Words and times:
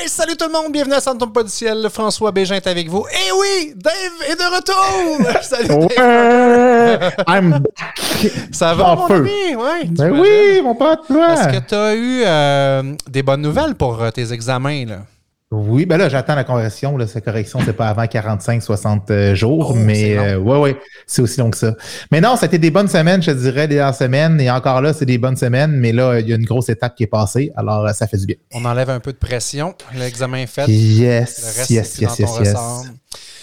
Hey, 0.00 0.08
salut 0.08 0.34
tout 0.34 0.46
le 0.46 0.52
monde, 0.52 0.72
bienvenue 0.72 0.94
à 0.94 1.00
Santom 1.00 1.30
Pas 1.30 1.42
du 1.42 1.50
Ciel. 1.50 1.86
François 1.92 2.32
Bégin 2.32 2.54
est 2.54 2.66
avec 2.66 2.88
vous. 2.88 3.04
Et 3.10 3.32
oui, 3.32 3.74
Dave 3.76 3.92
est 4.30 4.34
de 4.34 4.56
retour. 4.56 5.42
salut 5.42 5.88
Dave. 5.94 7.12
I'm 7.28 7.62
Ça 8.50 8.72
va, 8.72 8.94
mon 8.94 9.06
ami? 9.06 9.54
Ouais, 9.56 9.84
Ben 9.90 10.18
oui, 10.18 10.62
mon 10.62 10.74
pote. 10.74 11.00
Est-ce 11.10 11.48
que 11.48 11.68
tu 11.68 11.74
as 11.74 11.94
eu 11.94 12.22
euh, 12.24 12.94
des 13.10 13.22
bonnes 13.22 13.42
nouvelles 13.42 13.74
pour 13.74 14.02
euh, 14.02 14.10
tes 14.10 14.32
examens? 14.32 14.86
Là? 14.86 14.98
Oui, 15.52 15.84
ben 15.84 15.96
là, 15.96 16.08
j'attends 16.08 16.36
la 16.36 16.44
correction. 16.44 16.96
Là. 16.96 17.08
Cette 17.08 17.24
correction, 17.24 17.58
c'est 17.64 17.72
pas 17.72 17.88
avant 17.88 18.04
45-60 18.04 19.34
jours, 19.34 19.72
Oh, 19.72 19.74
mais 19.74 20.16
euh, 20.16 20.38
ouais, 20.38 20.58
ouais, 20.58 20.76
c'est 21.08 21.22
aussi 21.22 21.40
long 21.40 21.50
que 21.50 21.56
ça. 21.56 21.74
Mais 22.12 22.20
non, 22.20 22.36
été 22.36 22.56
des 22.56 22.70
bonnes 22.70 22.86
semaines, 22.86 23.20
je 23.20 23.32
te 23.32 23.36
dirais, 23.36 23.66
des 23.66 23.74
dernières 23.74 23.96
semaines. 23.96 24.40
Et 24.40 24.48
encore 24.48 24.80
là, 24.80 24.92
c'est 24.92 25.06
des 25.06 25.18
bonnes 25.18 25.36
semaines, 25.36 25.72
mais 25.72 25.90
là, 25.90 26.20
il 26.20 26.28
y 26.28 26.32
a 26.32 26.36
une 26.36 26.44
grosse 26.44 26.68
étape 26.68 26.94
qui 26.94 27.02
est 27.02 27.08
passée, 27.08 27.50
alors 27.56 27.84
euh, 27.84 27.92
ça 27.92 28.06
fait 28.06 28.18
du 28.18 28.26
bien. 28.26 28.36
On 28.52 28.64
enlève 28.64 28.90
un 28.90 29.00
peu 29.00 29.12
de 29.12 29.18
pression. 29.18 29.74
L'examen 29.96 30.38
est 30.38 30.46
fait. 30.46 30.68
Le 30.68 30.72
Yes, 30.72 31.56
reste, 31.58 31.70
yes, 31.70 32.00
dans 32.00 32.08
yes, 32.08 32.16
ton 32.16 32.38
yes, 32.44 32.48
yes. 32.48 32.92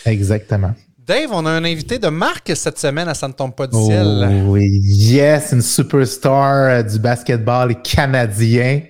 Exactement. 0.06 0.72
Dave, 1.08 1.30
on 1.32 1.46
a 1.46 1.52
un 1.52 1.64
invité 1.64 2.00
de 2.00 2.10
marque 2.10 2.52
cette 2.54 2.78
semaine 2.78 3.08
à 3.08 3.14
Ça 3.14 3.30
ne 3.30 3.34
tombe 3.34 3.56
pas 3.56 3.66
du 3.66 3.82
ciel. 3.82 4.28
Oh, 4.46 4.52
oui, 4.52 4.82
yes, 4.84 5.54
une 5.54 5.62
superstar 5.62 6.54
euh, 6.54 6.84
du 6.84 7.00
basketball 7.00 7.82
canadien. 7.82 8.82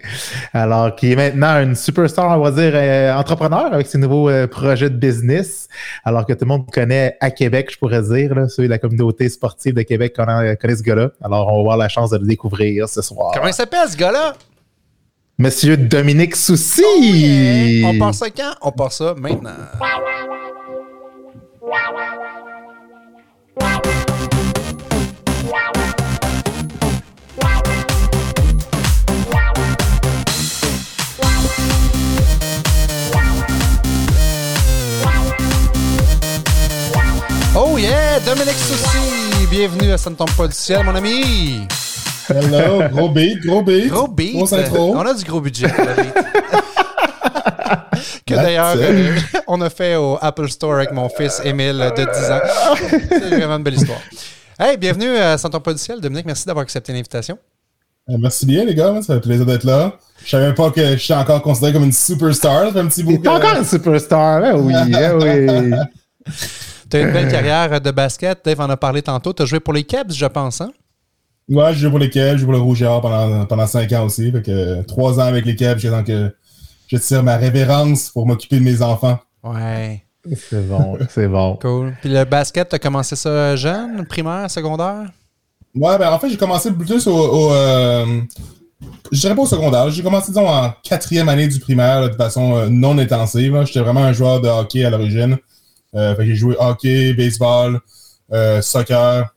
Alors, 0.51 0.95
qui 0.95 1.11
est 1.11 1.15
maintenant 1.15 1.61
une 1.61 1.75
superstar, 1.75 2.35
on 2.35 2.41
va 2.41 2.49
dire, 2.49 2.71
euh, 2.73 3.13
entrepreneur 3.13 3.71
avec 3.71 3.85
ses 3.85 3.99
nouveaux 3.99 4.29
euh, 4.29 4.47
projets 4.47 4.89
de 4.89 4.95
business. 4.95 5.67
Alors 6.03 6.25
que 6.25 6.33
tout 6.33 6.45
le 6.45 6.47
monde 6.47 6.71
connaît 6.71 7.17
à 7.19 7.29
Québec, 7.29 7.69
je 7.71 7.77
pourrais 7.77 8.01
dire, 8.01 8.33
là, 8.33 8.49
ceux 8.49 8.63
de 8.63 8.69
la 8.69 8.79
communauté 8.79 9.29
sportive 9.29 9.75
de 9.75 9.83
Québec 9.83 10.15
connaissent, 10.15 10.57
connaissent 10.57 10.79
ce 10.79 10.83
gars-là. 10.83 11.11
Alors, 11.23 11.53
on 11.53 11.57
va 11.57 11.59
avoir 11.59 11.77
la 11.77 11.87
chance 11.87 12.09
de 12.09 12.17
le 12.17 12.25
découvrir 12.25 12.89
ce 12.89 13.03
soir. 13.03 13.29
Comment 13.35 13.49
il 13.49 13.53
s'appelle, 13.53 13.87
ce 13.87 13.95
gars-là? 13.95 14.33
Monsieur 15.37 15.77
Dominique 15.77 16.35
Soucy. 16.35 16.81
Oh 16.83 16.99
yeah. 16.99 17.89
On 17.89 17.99
part 17.99 18.15
ça 18.15 18.31
quand? 18.31 18.55
On 18.63 18.71
part 18.71 18.91
ça 18.91 19.13
maintenant. 19.15 19.51
Oh 21.69 21.73
yeah! 37.77 38.19
Dominique 38.21 38.53
Soucy! 38.53 39.47
Bienvenue 39.51 39.91
à 39.91 39.97
Ça 39.97 40.09
ne 40.09 40.15
tombe 40.15 40.31
pas 40.37 40.47
du 40.47 40.53
ciel, 40.53 40.85
mon 40.85 40.95
ami! 40.95 41.67
Hello, 42.29 42.87
gros 42.89 43.09
beat, 43.09 43.41
gros 43.45 43.61
beat. 43.61 43.89
Gros 43.89 44.07
beat! 44.07 44.37
Grosse 44.37 44.53
intro. 44.53 44.95
On 44.95 45.05
a 45.05 45.13
du 45.13 45.25
gros 45.25 45.41
budget. 45.41 45.67
que 48.27 48.35
d'ailleurs, 48.35 48.75
euh, 48.75 49.15
on 49.47 49.61
a 49.61 49.69
fait 49.69 49.95
au 49.95 50.17
Apple 50.21 50.49
Store 50.49 50.75
avec 50.75 50.91
mon 50.91 51.09
fils 51.09 51.41
Émile 51.43 51.91
de 51.95 52.03
10 52.03 52.31
ans. 52.31 52.99
C'est 53.09 53.35
vraiment 53.37 53.57
une 53.57 53.63
belle 53.63 53.75
histoire. 53.75 53.99
Hey, 54.59 54.77
bienvenue 54.77 55.15
à 55.17 55.37
Santon 55.37 55.59
Pas 55.59 55.73
du 55.73 55.79
Ciel. 55.79 56.01
Dominique, 56.01 56.25
merci 56.25 56.45
d'avoir 56.45 56.63
accepté 56.63 56.91
l'invitation. 56.91 57.37
Euh, 58.09 58.17
Merci 58.19 58.45
bien, 58.45 58.65
les 58.65 58.75
gars. 58.75 59.01
Ça 59.01 59.15
fait 59.15 59.21
plaisir 59.21 59.45
d'être 59.45 59.63
là. 59.63 59.93
Je 60.23 60.29
savais 60.29 60.53
pas 60.53 60.71
que 60.71 60.91
je 60.93 60.97
suis 60.97 61.13
encore 61.13 61.41
considéré 61.41 61.73
comme 61.73 61.83
une 61.83 61.93
superstar. 61.93 62.67
Ça 62.67 62.73
fait 62.73 62.79
un 62.79 62.87
petit 62.87 63.03
bout 63.03 63.17
que... 63.19 63.27
encore 63.27 63.57
une 63.57 63.65
superstar, 63.65 64.41
ben 64.41 64.55
oui, 64.59 64.73
ben 64.89 65.17
oui. 65.21 65.77
Tu 66.89 66.95
as 66.95 67.01
une 67.01 67.11
belle 67.11 67.29
carrière 67.29 67.81
de 67.81 67.91
basket. 67.91 68.39
Dave 68.45 68.61
en 68.61 68.69
a 68.69 68.77
parlé 68.77 69.01
tantôt. 69.01 69.33
Tu 69.33 69.43
as 69.43 69.45
joué 69.45 69.59
pour 69.59 69.73
les 69.73 69.83
Cavs, 69.83 70.11
je 70.11 70.25
pense. 70.25 70.61
Hein? 70.61 70.71
Ouais, 71.49 71.73
je 71.73 71.79
joue 71.79 71.89
pour 71.89 71.99
les 71.99 72.09
Cavs, 72.09 72.33
je 72.33 72.37
joue 72.37 72.45
pour 72.45 72.53
le 72.53 72.59
Rouge 72.59 72.83
pendant, 72.83 73.45
pendant 73.45 73.67
5 73.67 73.91
ans 73.93 74.05
aussi. 74.05 74.31
Fait 74.31 74.41
que 74.41 74.51
euh, 74.51 74.83
3 74.83 75.19
ans 75.19 75.25
avec 75.25 75.45
les 75.45 75.55
Cavs, 75.55 75.79
j'ai 75.79 75.89
que 76.05 76.33
je 76.87 76.97
tire 76.97 77.23
ma 77.23 77.37
révérence 77.37 78.09
pour 78.09 78.25
m'occuper 78.25 78.59
de 78.59 78.63
mes 78.63 78.81
enfants. 78.81 79.19
Ouais. 79.43 80.03
C'est 80.49 80.67
bon, 80.67 80.97
c'est 81.09 81.27
bon. 81.27 81.55
Cool. 81.61 81.95
Puis 82.01 82.09
le 82.09 82.25
basket, 82.25 82.67
tu 82.69 82.75
as 82.75 82.79
commencé 82.79 83.15
ça 83.15 83.55
jeune, 83.55 84.05
primaire, 84.05 84.49
secondaire? 84.51 85.03
Ouais, 85.75 85.97
ben 85.97 86.11
en 86.11 86.19
fait, 86.19 86.29
j'ai 86.29 86.37
commencé 86.37 86.71
plus 86.71 87.07
au. 87.07 87.11
au, 87.15 87.51
euh, 87.53 88.21
je 89.11 89.19
dirais 89.21 89.35
pas 89.35 89.43
au 89.43 89.47
secondaire. 89.47 89.89
J'ai 89.89 90.03
commencé, 90.03 90.27
disons, 90.31 90.47
en 90.47 90.73
quatrième 90.83 91.29
année 91.29 91.47
du 91.47 91.59
primaire, 91.59 92.01
là, 92.01 92.09
de 92.09 92.15
façon 92.15 92.55
euh, 92.57 92.67
non 92.69 92.97
intensive. 92.97 93.53
là. 93.55 93.63
J'étais 93.63 93.79
vraiment 93.79 94.03
un 94.03 94.11
joueur 94.11 94.41
de 94.41 94.49
hockey 94.49 94.83
à 94.83 94.89
l'origine. 94.89 95.37
Euh, 95.95 96.13
fait 96.15 96.23
que 96.23 96.29
j'ai 96.29 96.35
joué 96.35 96.55
hockey, 96.59 97.13
baseball, 97.13 97.79
euh, 98.33 98.61
soccer. 98.61 99.33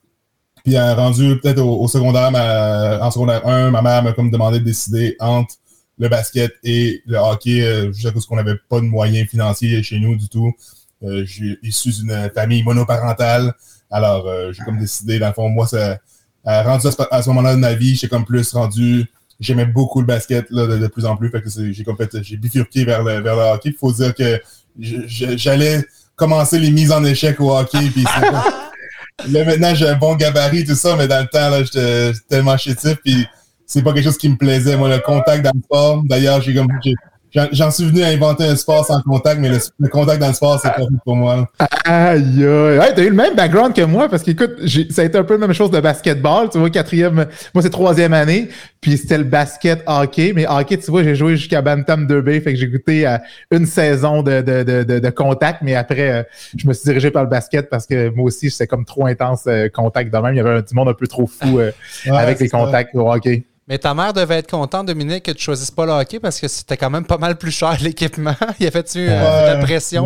Puis 0.64 0.76
euh, 0.76 0.94
rendu 0.94 1.38
peut-être 1.40 1.60
au, 1.60 1.82
au 1.82 1.88
secondaire, 1.88 2.30
ma- 2.32 2.98
en 3.00 3.10
secondaire 3.12 3.46
1, 3.46 3.70
ma 3.70 3.80
mère 3.82 4.02
m'a 4.02 4.12
comme 4.12 4.30
demandé 4.30 4.58
de 4.58 4.64
décider 4.64 5.14
entre 5.20 5.54
le 6.00 6.08
basket 6.08 6.52
et 6.64 7.02
le 7.06 7.18
hockey, 7.18 7.62
euh, 7.62 7.92
juste 7.92 8.06
à 8.06 8.10
cause 8.10 8.26
qu'on 8.26 8.36
n'avait 8.36 8.56
pas 8.68 8.80
de 8.80 8.86
moyens 8.86 9.28
financiers 9.28 9.82
chez 9.82 9.98
nous 10.00 10.16
du 10.16 10.28
tout. 10.28 10.50
Euh, 11.04 11.24
je 11.26 11.30
suis 11.32 11.58
issu 11.62 11.90
d'une 11.92 12.30
famille 12.34 12.62
monoparentale. 12.62 13.52
Alors, 13.90 14.26
euh, 14.26 14.50
j'ai 14.52 14.64
comme 14.64 14.78
décidé, 14.78 15.18
dans 15.18 15.28
le 15.28 15.34
fond, 15.34 15.48
moi, 15.50 15.66
ça, 15.66 15.98
euh, 16.46 16.62
rendu 16.62 16.86
à 16.86 16.90
ce, 16.90 16.96
à 17.10 17.22
ce 17.22 17.28
moment-là 17.28 17.54
de 17.54 17.60
ma 17.60 17.74
vie, 17.74 17.96
j'ai 17.96 18.08
comme 18.08 18.24
plus 18.24 18.50
rendu. 18.52 19.04
J'aimais 19.40 19.66
beaucoup 19.66 20.00
le 20.00 20.06
basket 20.06 20.46
là, 20.50 20.66
de, 20.66 20.78
de 20.78 20.86
plus 20.86 21.04
en 21.04 21.16
plus. 21.16 21.30
Fait 21.30 21.42
que 21.42 21.48
j'ai 21.72 21.84
comme 21.84 21.96
fait- 21.96 22.22
j'ai 22.22 22.36
bifurqué 22.38 22.84
vers 22.84 23.02
le, 23.02 23.20
vers 23.20 23.36
le 23.36 23.42
hockey. 23.42 23.70
Il 23.70 23.76
faut 23.76 23.92
dire 23.92 24.14
que 24.14 24.40
j'allais 24.78 25.84
commencer 26.16 26.58
les 26.58 26.70
mises 26.70 26.92
en 26.92 27.04
échec 27.04 27.40
au 27.40 27.56
hockey. 27.56 27.90
Puis 27.92 28.04
là, 29.28 29.44
maintenant, 29.44 29.74
j'ai 29.74 29.88
un 29.88 29.96
bon 29.96 30.14
gabarit, 30.16 30.64
tout 30.64 30.74
ça, 30.74 30.96
mais 30.96 31.08
dans 31.08 31.20
le 31.20 31.26
temps, 31.28 31.50
là, 31.50 31.62
j'étais 31.62 32.12
j'étais 32.14 32.26
tellement 32.28 32.56
chétif. 32.56 32.96
Puis 33.04 33.26
c'est 33.72 33.82
pas 33.82 33.92
quelque 33.92 34.04
chose 34.04 34.18
qui 34.18 34.28
me 34.28 34.36
plaisait. 34.36 34.76
Moi, 34.76 34.88
le 34.88 34.98
contact 34.98 35.44
dans 35.44 35.52
le 35.54 35.62
sport, 35.62 36.02
d'ailleurs, 36.04 36.40
j'ai 36.42 36.54
comme. 36.54 36.68
j'ai- 36.84 36.94
J'en 37.52 37.70
suis 37.70 37.84
venu 37.84 38.02
à 38.02 38.08
inventer 38.08 38.42
un 38.42 38.56
sport 38.56 38.84
sans 38.84 39.00
contact, 39.02 39.40
mais 39.40 39.48
le, 39.50 39.58
le 39.78 39.88
contact 39.88 40.20
dans 40.20 40.26
le 40.26 40.32
sport, 40.32 40.58
c'est 40.60 40.68
pas 40.70 40.78
fait 40.78 40.86
pour 41.04 41.14
moi. 41.14 41.48
Aïe, 41.84 42.44
aïe. 42.44 42.92
T'as 42.96 43.02
eu 43.04 43.08
le 43.10 43.14
même 43.14 43.36
background 43.36 43.72
que 43.72 43.82
moi 43.82 44.08
parce 44.08 44.24
qu'écoute, 44.24 44.54
j'ai- 44.64 44.90
ça 44.90 45.02
a 45.02 45.04
été 45.04 45.16
un 45.16 45.22
peu 45.22 45.34
la 45.34 45.46
même 45.46 45.52
chose 45.52 45.70
de 45.70 45.78
basketball. 45.78 46.48
Tu 46.50 46.58
vois, 46.58 46.70
quatrième, 46.70 47.26
moi 47.54 47.62
c'est 47.62 47.70
troisième 47.70 48.14
année, 48.14 48.48
puis 48.80 48.96
c'était 48.98 49.16
le 49.18 49.22
basket 49.22 49.84
hockey. 49.86 50.32
Mais 50.34 50.44
hockey, 50.48 50.78
tu 50.78 50.90
vois, 50.90 51.04
j'ai 51.04 51.14
joué 51.14 51.36
jusqu'à 51.36 51.62
Bantam 51.62 52.08
2B, 52.08 52.40
fait 52.42 52.52
que 52.52 52.58
j'ai 52.58 52.66
goûté 52.66 53.06
à 53.06 53.22
une 53.52 53.66
saison 53.66 54.24
de, 54.24 54.40
de, 54.40 54.82
de, 54.82 54.98
de, 54.98 55.10
contact, 55.10 55.60
mais 55.62 55.76
après, 55.76 56.10
euh, 56.10 56.22
je 56.56 56.66
me 56.66 56.72
suis 56.72 56.82
dirigé 56.86 57.12
par 57.12 57.22
le 57.22 57.28
basket 57.30 57.70
parce 57.70 57.86
que 57.86 58.08
moi 58.08 58.24
aussi, 58.24 58.50
c'était 58.50 58.66
comme 58.66 58.84
trop 58.84 59.06
intense 59.06 59.44
euh, 59.46 59.68
contact 59.72 60.12
de 60.12 60.18
même. 60.18 60.34
Il 60.34 60.38
y 60.38 60.40
avait 60.40 60.50
un, 60.58 60.62
du 60.62 60.74
monde 60.74 60.88
un 60.88 60.94
peu 60.94 61.06
trop 61.06 61.28
fou 61.28 61.60
euh, 61.60 61.70
Ouais, 62.06 62.10
avec 62.18 62.40
les 62.40 62.48
ça. 62.48 62.58
contacts 62.58 62.92
au 62.96 63.08
hockey. 63.08 63.44
Mais 63.70 63.78
ta 63.78 63.94
mère 63.94 64.12
devait 64.12 64.34
être 64.38 64.50
contente, 64.50 64.86
Dominique, 64.88 65.22
que 65.22 65.30
tu 65.30 65.42
choisisses 65.44 65.70
pas 65.70 65.86
le 65.86 65.92
hockey 65.92 66.18
parce 66.18 66.40
que 66.40 66.48
c'était 66.48 66.76
quand 66.76 66.90
même 66.90 67.04
pas 67.06 67.18
mal 67.18 67.36
plus 67.38 67.52
cher 67.52 67.76
l'équipement. 67.80 68.34
y 68.58 68.66
avait-tu 68.66 68.98
euh, 68.98 69.08
Ouais, 69.08 69.48
de 69.48 69.54
la 69.54 69.56
pression 69.64 70.04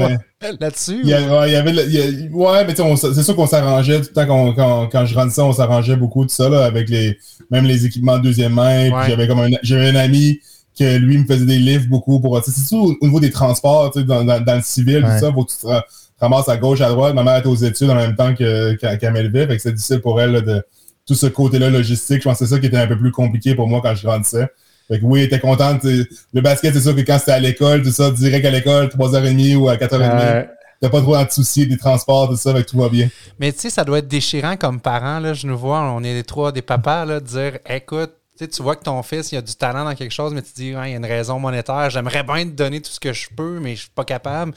là-dessus? 0.60 1.00
Il 1.02 1.08
y, 1.08 1.14
a- 1.14 1.40
ouais, 1.40 1.48
il 1.48 1.52
y 1.54 1.56
avait 1.56 1.72
le- 1.72 1.84
il 1.86 1.94
y 1.94 2.00
a- 2.02 2.36
ouais, 2.36 2.64
mais 2.66 2.74
tu 2.74 2.76
sais, 2.76 2.82
on 2.82 2.92
s- 2.94 3.06
c'est 3.14 3.22
sûr 3.22 3.34
qu'on 3.34 3.46
s'arrangeait 3.46 4.00
tout 4.02 4.08
le 4.10 4.12
temps 4.14 4.26
qu'on- 4.26 4.52
quand, 4.52 4.88
quand 4.92 5.06
je 5.06 5.14
grandissais, 5.14 5.40
on 5.40 5.52
s'arrangeait 5.54 5.96
beaucoup 5.96 6.26
de 6.26 6.30
ça, 6.30 6.50
là, 6.50 6.66
avec 6.66 6.90
les, 6.90 7.16
même 7.50 7.64
les 7.64 7.86
équipements 7.86 8.18
de 8.18 8.22
deuxième 8.24 8.52
main. 8.52 8.90
Ouais. 8.90 9.00
Puis 9.00 9.10
j'avais 9.10 9.26
comme 9.26 9.40
un, 9.40 9.48
j'avais 9.62 9.88
un 9.88 9.96
ami 9.96 10.40
que 10.78 10.98
lui 10.98 11.16
me 11.16 11.24
faisait 11.24 11.46
des 11.46 11.58
livres 11.58 11.86
beaucoup 11.88 12.20
pour, 12.20 12.38
c'est 12.44 12.50
surtout 12.50 12.88
au, 12.90 12.96
au 13.00 13.06
niveau 13.06 13.20
des 13.20 13.30
transports, 13.30 13.90
tu 13.92 14.00
sais, 14.00 14.04
dans, 14.04 14.24
dans, 14.24 14.44
dans 14.44 14.56
le 14.56 14.62
civil, 14.62 15.02
Ouais. 15.02 15.14
tout 15.14 15.24
ça, 15.24 15.32
faut 15.32 15.44
que 15.44 15.52
tu 15.52 15.58
te 15.58 15.66
ra- 15.66 15.84
ramasses 16.20 16.50
à 16.50 16.58
gauche, 16.58 16.82
à 16.82 16.90
droite. 16.90 17.14
Ma 17.14 17.22
mère 17.22 17.38
était 17.38 17.48
aux 17.48 17.54
études 17.54 17.88
en 17.88 17.94
même 17.94 18.14
temps 18.14 18.34
que, 18.34 18.74
qu'elle 18.74 18.98
qu'elle 18.98 19.12
m'élevait, 19.14 19.46
fait 19.46 19.56
que 19.56 19.62
c'est 19.62 19.72
difficile 19.72 20.00
pour 20.02 20.20
elle, 20.20 20.32
là, 20.32 20.40
de, 20.42 20.62
tout 21.06 21.14
ce 21.14 21.26
côté-là 21.26 21.70
logistique. 21.70 22.18
Je 22.18 22.24
pense 22.24 22.38
que 22.38 22.46
c'est 22.46 22.54
ça 22.54 22.60
qui 22.60 22.66
était 22.66 22.78
un 22.78 22.86
peu 22.86 22.98
plus 22.98 23.10
compliqué 23.12 23.54
pour 23.54 23.68
moi 23.68 23.80
quand 23.82 23.94
je 23.94 24.04
grandissais. 24.06 24.46
Fait 24.88 25.00
que 25.00 25.04
oui, 25.04 25.22
était 25.22 25.40
sais, 25.40 26.04
Le 26.32 26.40
basket, 26.40 26.74
c'est 26.74 26.80
sûr 26.80 26.94
que 26.94 27.00
quand 27.00 27.18
c'était 27.18 27.32
à 27.32 27.40
l'école, 27.40 27.82
tout 27.82 27.90
ça, 27.90 28.10
direct 28.10 28.44
à 28.44 28.50
l'école, 28.50 28.86
3h30 28.88 29.56
ou 29.56 29.68
à 29.68 29.76
4h30, 29.76 30.20
Euh, 30.20 30.42
T'as 30.80 30.90
pas 30.90 31.00
trop 31.00 31.14
à 31.14 31.24
te 31.24 31.32
soucier 31.32 31.64
des 31.64 31.78
transports, 31.78 32.28
tout 32.28 32.36
ça, 32.36 32.50
avec 32.50 32.66
tout 32.66 32.76
va 32.76 32.90
bien. 32.90 33.08
Mais 33.38 33.52
tu 33.52 33.60
sais, 33.60 33.70
ça 33.70 33.84
doit 33.84 34.00
être 34.00 34.08
déchirant 34.08 34.56
comme 34.56 34.80
parent. 34.80 35.18
Là. 35.18 35.32
Je 35.32 35.46
nous 35.46 35.56
vois, 35.56 35.80
on 35.80 36.02
est 36.02 36.12
les 36.12 36.24
trois 36.24 36.52
des 36.52 36.60
papas, 36.60 37.06
là, 37.06 37.20
de 37.20 37.26
dire 37.26 37.58
écoute, 37.66 38.12
tu 38.36 38.44
sais, 38.44 38.48
tu 38.50 38.62
vois 38.62 38.74
que 38.74 38.82
ton 38.82 39.00
fils 39.02 39.30
il 39.30 39.36
a 39.38 39.42
du 39.42 39.54
talent 39.54 39.84
dans 39.84 39.94
quelque 39.94 40.10
chose, 40.12 40.34
mais 40.34 40.42
tu 40.42 40.50
dis 40.56 40.74
Ouais, 40.74 40.88
il 40.88 40.90
y 40.90 40.94
a 40.94 40.96
une 40.96 41.04
raison 41.06 41.38
monétaire. 41.38 41.88
J'aimerais 41.90 42.22
bien 42.24 42.44
te 42.44 42.50
donner 42.50 42.80
tout 42.80 42.90
ce 42.90 42.98
que 42.98 43.12
je 43.12 43.28
peux, 43.36 43.60
mais 43.60 43.76
je 43.76 43.82
suis 43.82 43.90
pas 43.94 44.04
capable. 44.04 44.52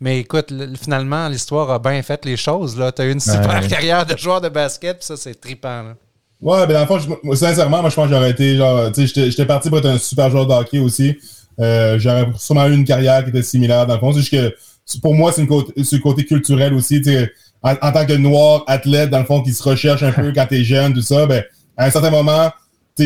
Mais 0.00 0.18
écoute, 0.20 0.50
le- 0.50 0.74
finalement, 0.74 1.28
l'histoire 1.28 1.70
a 1.70 1.78
bien 1.78 2.02
fait 2.02 2.24
les 2.24 2.36
choses. 2.36 2.74
Tu 2.96 3.02
as 3.02 3.04
eu 3.04 3.12
une 3.12 3.20
super 3.20 3.60
Ouais. 3.62 3.68
carrière 3.68 4.04
de 4.04 4.16
joueur 4.16 4.40
de 4.40 4.48
basket, 4.48 4.98
puis 4.98 5.06
ça, 5.06 5.16
c'est 5.16 5.40
trippant. 5.40 5.82
là. 5.82 5.94
Ouais, 6.40 6.66
ben 6.66 6.72
dans 6.74 6.80
le 6.80 6.86
fond, 6.86 6.98
je- 6.98 7.34
sincèrement, 7.36 7.82
moi, 7.82 7.90
je 7.90 7.94
pense 7.94 8.08
que 8.08 8.14
j'aurais 8.14 8.30
été, 8.30 8.56
genre, 8.56 8.90
tu 8.90 9.06
sais, 9.06 9.28
j'étais- 9.30 9.44
parti 9.46 9.68
pour 9.68 9.78
être 9.78 9.86
un 9.90 9.98
super 9.98 10.30
joueur 10.30 10.46
de 10.46 10.52
hockey 10.54 10.78
aussi. 10.78 11.16
Euh, 11.60 11.98
j'aurais 11.98 12.26
sûrement 12.38 12.66
eu 12.66 12.74
une 12.74 12.84
carrière 12.86 13.22
qui 13.22 13.28
était 13.30 13.42
similaire, 13.42 13.86
dans 13.86 13.94
le 13.94 14.00
fond. 14.00 14.12
C'est 14.12 14.20
juste 14.20 14.30
que, 14.32 14.54
pour 15.02 15.14
moi, 15.14 15.30
c'est 15.32 15.42
le 15.42 15.98
côté 15.98 16.24
culturel 16.24 16.72
aussi, 16.74 17.00
tu 17.02 17.12
sais. 17.12 17.30
En, 17.62 17.72
en 17.82 17.92
tant 17.92 18.06
que 18.06 18.14
noir, 18.14 18.64
athlète, 18.66 19.10
dans 19.10 19.18
le 19.18 19.26
fond, 19.26 19.42
qui 19.42 19.52
se 19.52 19.62
recherche 19.62 20.02
un 20.02 20.12
peu 20.12 20.32
quand 20.34 20.46
t'es 20.46 20.64
jeune, 20.64 20.94
tout 20.94 21.02
ça, 21.02 21.26
ben, 21.26 21.44
à 21.76 21.84
un 21.84 21.90
certain 21.90 22.10
moment, 22.10 22.50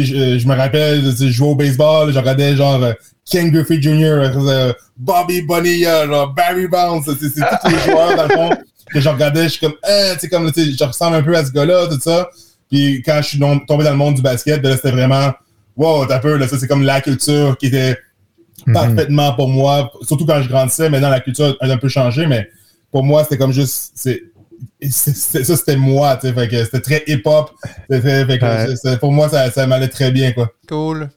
je, 0.02 0.38
je 0.38 0.48
me 0.48 0.54
rappelle, 0.54 1.02
je 1.02 1.28
jouais 1.28 1.48
au 1.48 1.54
baseball, 1.54 2.12
je 2.12 2.18
regardais 2.18 2.56
genre 2.56 2.82
euh, 2.82 2.92
Ken 3.30 3.50
Griffey 3.50 3.80
Jr., 3.80 4.30
euh, 4.36 4.72
Bobby 4.96 5.42
Bonilla, 5.42 6.06
genre 6.06 6.32
Barry 6.32 6.66
Bonds, 6.66 7.02
c'est 7.04 7.14
tous 7.14 7.68
les 7.68 7.78
joueurs, 7.92 8.16
dans 8.16 8.24
le 8.24 8.28
fond, 8.28 8.50
que 8.90 9.00
je 9.00 9.08
regardais, 9.08 9.44
je 9.44 9.48
suis 9.48 9.60
comme, 9.60 9.74
eh, 9.88 10.16
tu 10.20 10.28
comme, 10.28 10.50
je 10.54 10.84
ressemble 10.84 11.16
un 11.16 11.22
peu 11.22 11.36
à 11.36 11.44
ce 11.44 11.52
gars-là, 11.52 11.86
tout 11.88 12.00
ça. 12.00 12.28
Puis 12.70 13.02
quand 13.04 13.20
je 13.22 13.28
suis 13.28 13.38
tombé 13.38 13.84
dans 13.84 13.90
le 13.90 13.96
monde 13.96 14.14
du 14.14 14.22
basket, 14.22 14.60
ben 14.62 14.70
là, 14.70 14.76
c'était 14.76 14.90
vraiment, 14.90 15.32
wow, 15.76 16.06
t'as 16.06 16.18
peu, 16.18 16.36
là, 16.36 16.48
ça, 16.48 16.58
c'est 16.58 16.66
comme 16.66 16.82
la 16.82 17.00
culture 17.00 17.56
qui 17.58 17.66
était 17.66 17.96
parfaitement 18.72 19.34
pour 19.34 19.48
moi, 19.48 19.92
surtout 20.02 20.26
quand 20.26 20.40
je 20.42 20.48
grandissais. 20.48 20.88
Maintenant, 20.88 21.10
la 21.10 21.20
culture 21.20 21.56
a 21.60 21.66
un 21.66 21.76
peu 21.76 21.88
changé, 21.88 22.26
mais 22.26 22.48
pour 22.90 23.04
moi, 23.04 23.24
c'était 23.24 23.38
comme 23.38 23.52
juste. 23.52 23.92
C'est, 23.94 24.22
ça, 24.90 25.56
c'était 25.56 25.76
moi, 25.76 26.16
tu 26.20 26.28
sais. 26.28 26.64
C'était 26.64 26.80
très 26.80 27.02
hip-hop. 27.06 27.50
Pour 29.00 29.12
moi, 29.12 29.28
ça, 29.28 29.50
ça 29.50 29.66
m'allait 29.66 29.88
très 29.88 30.10
bien, 30.10 30.32
quoi. 30.32 30.52
Cool. 30.68 31.10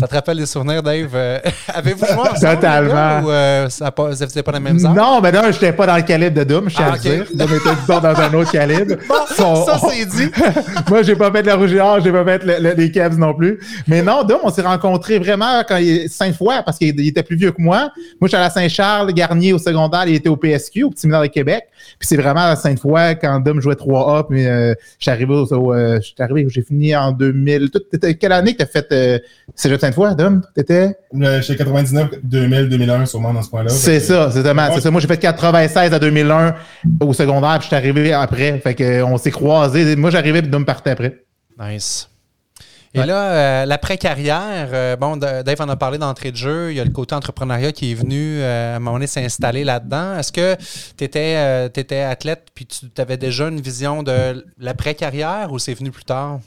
Ça 0.00 0.08
te 0.08 0.14
rappelle 0.14 0.38
des 0.38 0.46
souvenirs, 0.46 0.82
Dave? 0.82 1.10
Euh, 1.14 1.38
avez-vous 1.74 2.04
joué 2.06 2.14
ensemble? 2.16 2.54
Totalement. 2.56 3.20
ou 3.26 3.30
euh, 3.30 3.68
ça 3.68 3.92
n'étiez 4.20 4.42
pas 4.42 4.52
la 4.52 4.60
même 4.60 4.78
zone? 4.78 4.94
Non, 4.94 5.20
mais 5.20 5.30
non, 5.32 5.42
je 5.44 5.48
n'étais 5.48 5.72
pas 5.72 5.86
dans 5.86 5.96
le 5.96 6.02
calibre 6.02 6.36
de 6.38 6.44
Doom, 6.44 6.68
je 6.70 6.76
tiens 6.76 6.86
Ah, 6.88 6.92
à 6.92 6.96
le 6.96 7.00
dire. 7.00 7.26
Doom 7.34 7.48
était 7.54 8.00
dans 8.00 8.20
un 8.20 8.34
autre 8.34 8.50
calibre. 8.52 8.94
Son- 9.36 9.64
ça, 9.66 9.78
c'est 9.88 10.06
dit. 10.06 10.30
Moi, 10.88 11.02
j'ai 11.02 11.16
pas 11.16 11.30
fait 11.30 11.42
la 11.42 11.56
rouge 11.56 11.72
et 11.72 11.80
or, 11.80 12.00
j'ai 12.00 12.12
pas 12.12 12.24
fait 12.24 12.44
le- 12.44 12.58
le- 12.60 12.74
les 12.74 12.90
Cavs 12.90 13.18
non 13.18 13.34
plus. 13.34 13.58
Mais 13.86 14.02
non, 14.02 14.24
Dom, 14.24 14.38
on 14.42 14.50
s'est 14.50 14.62
rencontrés 14.62 15.18
vraiment 15.18 15.62
quand 15.68 15.76
il 15.76 16.08
cinq 16.08 16.34
fois 16.34 16.62
parce 16.62 16.78
qu'il 16.78 16.98
il 16.98 17.08
était 17.08 17.22
plus 17.22 17.36
vieux 17.36 17.52
que 17.52 17.60
moi. 17.60 17.90
Moi, 18.20 18.28
j'étais 18.28 18.36
à 18.36 18.40
la 18.40 18.50
Saint-Charles, 18.50 19.12
Garnier 19.12 19.52
au 19.52 19.58
secondaire, 19.58 20.04
il 20.06 20.14
était 20.14 20.28
au 20.28 20.36
PSQ, 20.36 20.84
au 20.84 20.90
Petit 20.90 21.02
Séminaire 21.02 21.22
de 21.22 21.26
Québec. 21.28 21.64
Puis 21.98 22.08
c'est 22.08 22.16
vraiment 22.16 22.40
à 22.44 22.56
Sainte-Foy 22.56 23.18
quand 23.20 23.40
Dom 23.40 23.60
jouait 23.60 23.74
3A. 23.74 24.26
Puis 24.28 24.46
euh, 24.46 24.74
je 24.98 25.02
suis 25.04 25.10
arrivé 25.10 25.34
au, 25.34 25.72
euh, 25.74 25.96
je 26.00 26.06
suis 26.06 26.14
arrivé, 26.18 26.46
j'ai 26.48 26.62
fini 26.62 26.94
en 26.96 27.12
2000. 27.12 27.70
Toi, 27.70 27.80
t'étais- 27.90 28.14
quelle 28.14 28.32
année 28.32 28.52
que 28.54 28.58
t'as 28.58 28.66
fait 28.66 28.86
euh, 28.92 29.18
Cégep 29.54 29.80
Sainte-Foy, 29.92 30.14
Dom? 30.16 30.42
T'étais? 30.54 30.96
Euh, 31.20 31.40
J'étais 31.42 31.56
99, 31.58 32.10
2000, 32.22 32.68
2001, 32.68 33.06
sûrement, 33.06 33.32
dans 33.34 33.42
ce 33.42 33.50
point-là. 33.50 33.68
C'est 33.70 33.98
que- 33.98 34.04
ça, 34.04 34.30
c'est 34.30 34.42
tellement- 34.42 34.68
Ouais. 34.68 34.74
c'est 34.74 34.80
ça. 34.82 34.90
Moi, 34.90 35.00
j'ai 35.00 35.08
fait 35.08 35.18
96 35.18 35.92
à 35.92 35.98
2001 35.98 36.54
au 37.00 37.12
secondaire, 37.12 37.54
puis 37.58 37.62
je 37.62 37.66
suis 37.68 37.76
arrivé 37.76 38.12
après. 38.12 38.58
Fait 38.60 38.74
que 38.74 38.84
euh, 38.84 39.04
on 39.06 39.16
s'est 39.18 39.30
croisés. 39.30 39.96
Moi, 39.96 40.10
j'arrivais, 40.10 40.42
puis 40.42 40.50
Dom 40.50 40.64
partait 40.64 40.90
après. 40.90 41.18
Nice. 41.58 42.06
Et 42.92 43.04
là, 43.04 43.30
euh, 43.62 43.66
l'après-carrière, 43.66 44.68
euh, 44.72 44.96
bon, 44.96 45.16
Dave 45.16 45.60
en 45.60 45.68
a 45.68 45.76
parlé 45.76 45.96
d'entrée 45.96 46.32
de 46.32 46.36
jeu. 46.36 46.72
Il 46.72 46.76
y 46.76 46.80
a 46.80 46.84
le 46.84 46.90
côté 46.90 47.14
entrepreneuriat 47.14 47.70
qui 47.70 47.92
est 47.92 47.94
venu 47.94 48.38
euh, 48.40 48.72
à 48.72 48.76
un 48.76 48.78
moment 48.80 48.94
donné 48.94 49.06
s'installer 49.06 49.62
là-dedans. 49.62 50.18
Est-ce 50.18 50.32
que 50.32 50.56
tu 50.98 51.04
étais, 51.04 52.00
athlète 52.02 52.48
puis 52.52 52.66
tu 52.66 52.86
avais 53.00 53.16
déjà 53.16 53.46
une 53.46 53.60
vision 53.60 54.02
de 54.02 54.44
l'après-carrière 54.58 55.52
ou 55.52 55.60
c'est 55.60 55.74
venu 55.74 55.92
plus 55.92 56.02
tard? 56.02 56.40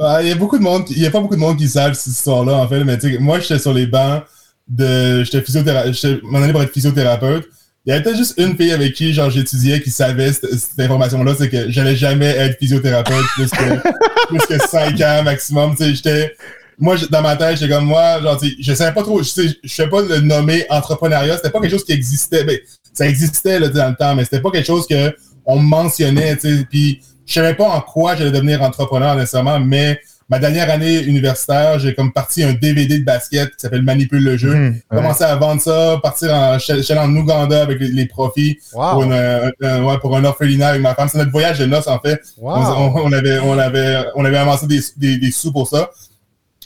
Il 0.00 0.28
y 0.28 0.30
a 0.30 0.34
beaucoup 0.36 0.58
de 0.58 0.62
monde, 0.62 0.84
il 0.90 1.02
y 1.02 1.06
a 1.06 1.10
pas 1.10 1.20
beaucoup 1.20 1.34
de 1.34 1.40
monde 1.40 1.56
qui 1.56 1.68
savent 1.68 1.94
cette 1.94 2.12
histoire-là, 2.12 2.54
en 2.54 2.68
fait, 2.68 2.84
mais 2.84 2.96
tu 2.98 3.12
sais, 3.12 3.18
moi, 3.18 3.40
j'étais 3.40 3.58
sur 3.58 3.74
les 3.74 3.86
bancs 3.86 4.22
de, 4.68 5.24
j'étais 5.24 5.42
physiothérapeute, 5.42 6.20
pour 6.52 6.62
être 6.62 6.72
physiothérapeute. 6.72 7.48
Il 7.84 7.90
y 7.90 7.92
avait 7.92 8.02
peut-être 8.02 8.18
juste 8.18 8.34
une 8.38 8.56
fille 8.56 8.70
avec 8.70 8.94
qui, 8.94 9.12
genre, 9.12 9.30
j'étudiais 9.30 9.80
qui 9.80 9.90
savait 9.90 10.32
cette, 10.32 10.54
cette 10.54 10.78
information-là, 10.78 11.34
c'est 11.36 11.48
que 11.48 11.70
j'allais 11.70 11.96
jamais 11.96 12.26
être 12.26 12.58
physiothérapeute 12.58 13.24
plus 13.34 13.50
que, 13.50 14.28
plus 14.28 14.38
que 14.46 14.68
5 14.68 15.00
ans 15.00 15.22
maximum, 15.24 15.74
tu 15.74 15.84
sais, 15.84 15.94
j'étais, 15.94 16.34
moi, 16.78 16.96
dans 17.10 17.22
ma 17.22 17.34
tête, 17.34 17.58
j'étais 17.58 17.72
comme 17.72 17.86
moi, 17.86 18.20
genre, 18.20 18.38
tu 18.38 18.50
sais, 18.50 18.56
je 18.60 18.74
savais 18.74 18.92
pas 18.92 19.02
trop, 19.02 19.20
je 19.22 19.28
sais, 19.64 19.88
pas 19.88 20.02
le 20.02 20.20
nommer 20.20 20.64
entrepreneuriat, 20.70 21.36
c'était 21.38 21.50
pas 21.50 21.60
quelque 21.60 21.72
chose 21.72 21.84
qui 21.84 21.92
existait, 21.92 22.44
ben, 22.44 22.56
ça 22.92 23.08
existait, 23.08 23.58
là, 23.58 23.68
dans 23.68 23.88
le 23.88 23.96
temps, 23.96 24.14
mais 24.14 24.22
c'était 24.22 24.40
pas 24.40 24.50
quelque 24.50 24.66
chose 24.66 24.86
que 24.86 25.12
on 25.44 25.58
mentionnait, 25.58 26.36
tu 26.36 26.58
sais, 26.58 26.66
puis 26.70 27.00
je 27.28 27.34
savais 27.34 27.54
pas 27.54 27.64
en 27.68 27.80
quoi 27.80 28.16
j'allais 28.16 28.30
devenir 28.32 28.62
entrepreneur 28.62 29.14
nécessairement, 29.14 29.60
mais 29.60 30.00
ma 30.30 30.38
dernière 30.38 30.70
année 30.70 31.02
universitaire, 31.04 31.78
j'ai 31.78 31.94
comme 31.94 32.12
parti 32.12 32.42
un 32.42 32.52
DVD 32.52 32.98
de 32.98 33.04
basket 33.04 33.48
qui 33.50 33.56
s'appelle 33.60 33.82
Manipule 33.82 34.24
le 34.24 34.36
jeu. 34.36 34.52
Ouais. 34.52 34.82
Commencé 34.90 35.24
à 35.24 35.36
vendre 35.36 35.60
ça, 35.60 35.98
partir 36.02 36.34
en, 36.34 36.56
en 36.58 37.16
Ouganda 37.16 37.62
avec 37.62 37.80
les, 37.80 37.88
les 37.88 38.06
profits 38.06 38.58
Wow! 38.74 38.90
pour, 38.92 39.02
une, 39.04 39.12
un- 39.12 39.50
un- 39.62 39.84
ouais, 39.84 39.98
pour 40.00 40.16
un 40.16 40.24
orphelinat 40.24 40.68
avec 40.68 40.82
ma 40.82 40.94
femme. 40.94 41.08
C'est 41.10 41.18
notre 41.18 41.30
voyage 41.30 41.58
de 41.58 41.66
noces, 41.66 41.86
en 41.88 41.98
fait. 41.98 42.20
Wow! 42.38 42.52
On, 42.96 43.12
avait, 43.12 43.38
on, 43.38 43.58
avait, 43.58 44.04
on 44.16 44.24
avait 44.24 44.36
amassé 44.38 44.66
des, 44.66 44.80
des, 44.96 45.16
des 45.18 45.30
sous 45.30 45.52
pour 45.52 45.68
ça. 45.68 45.90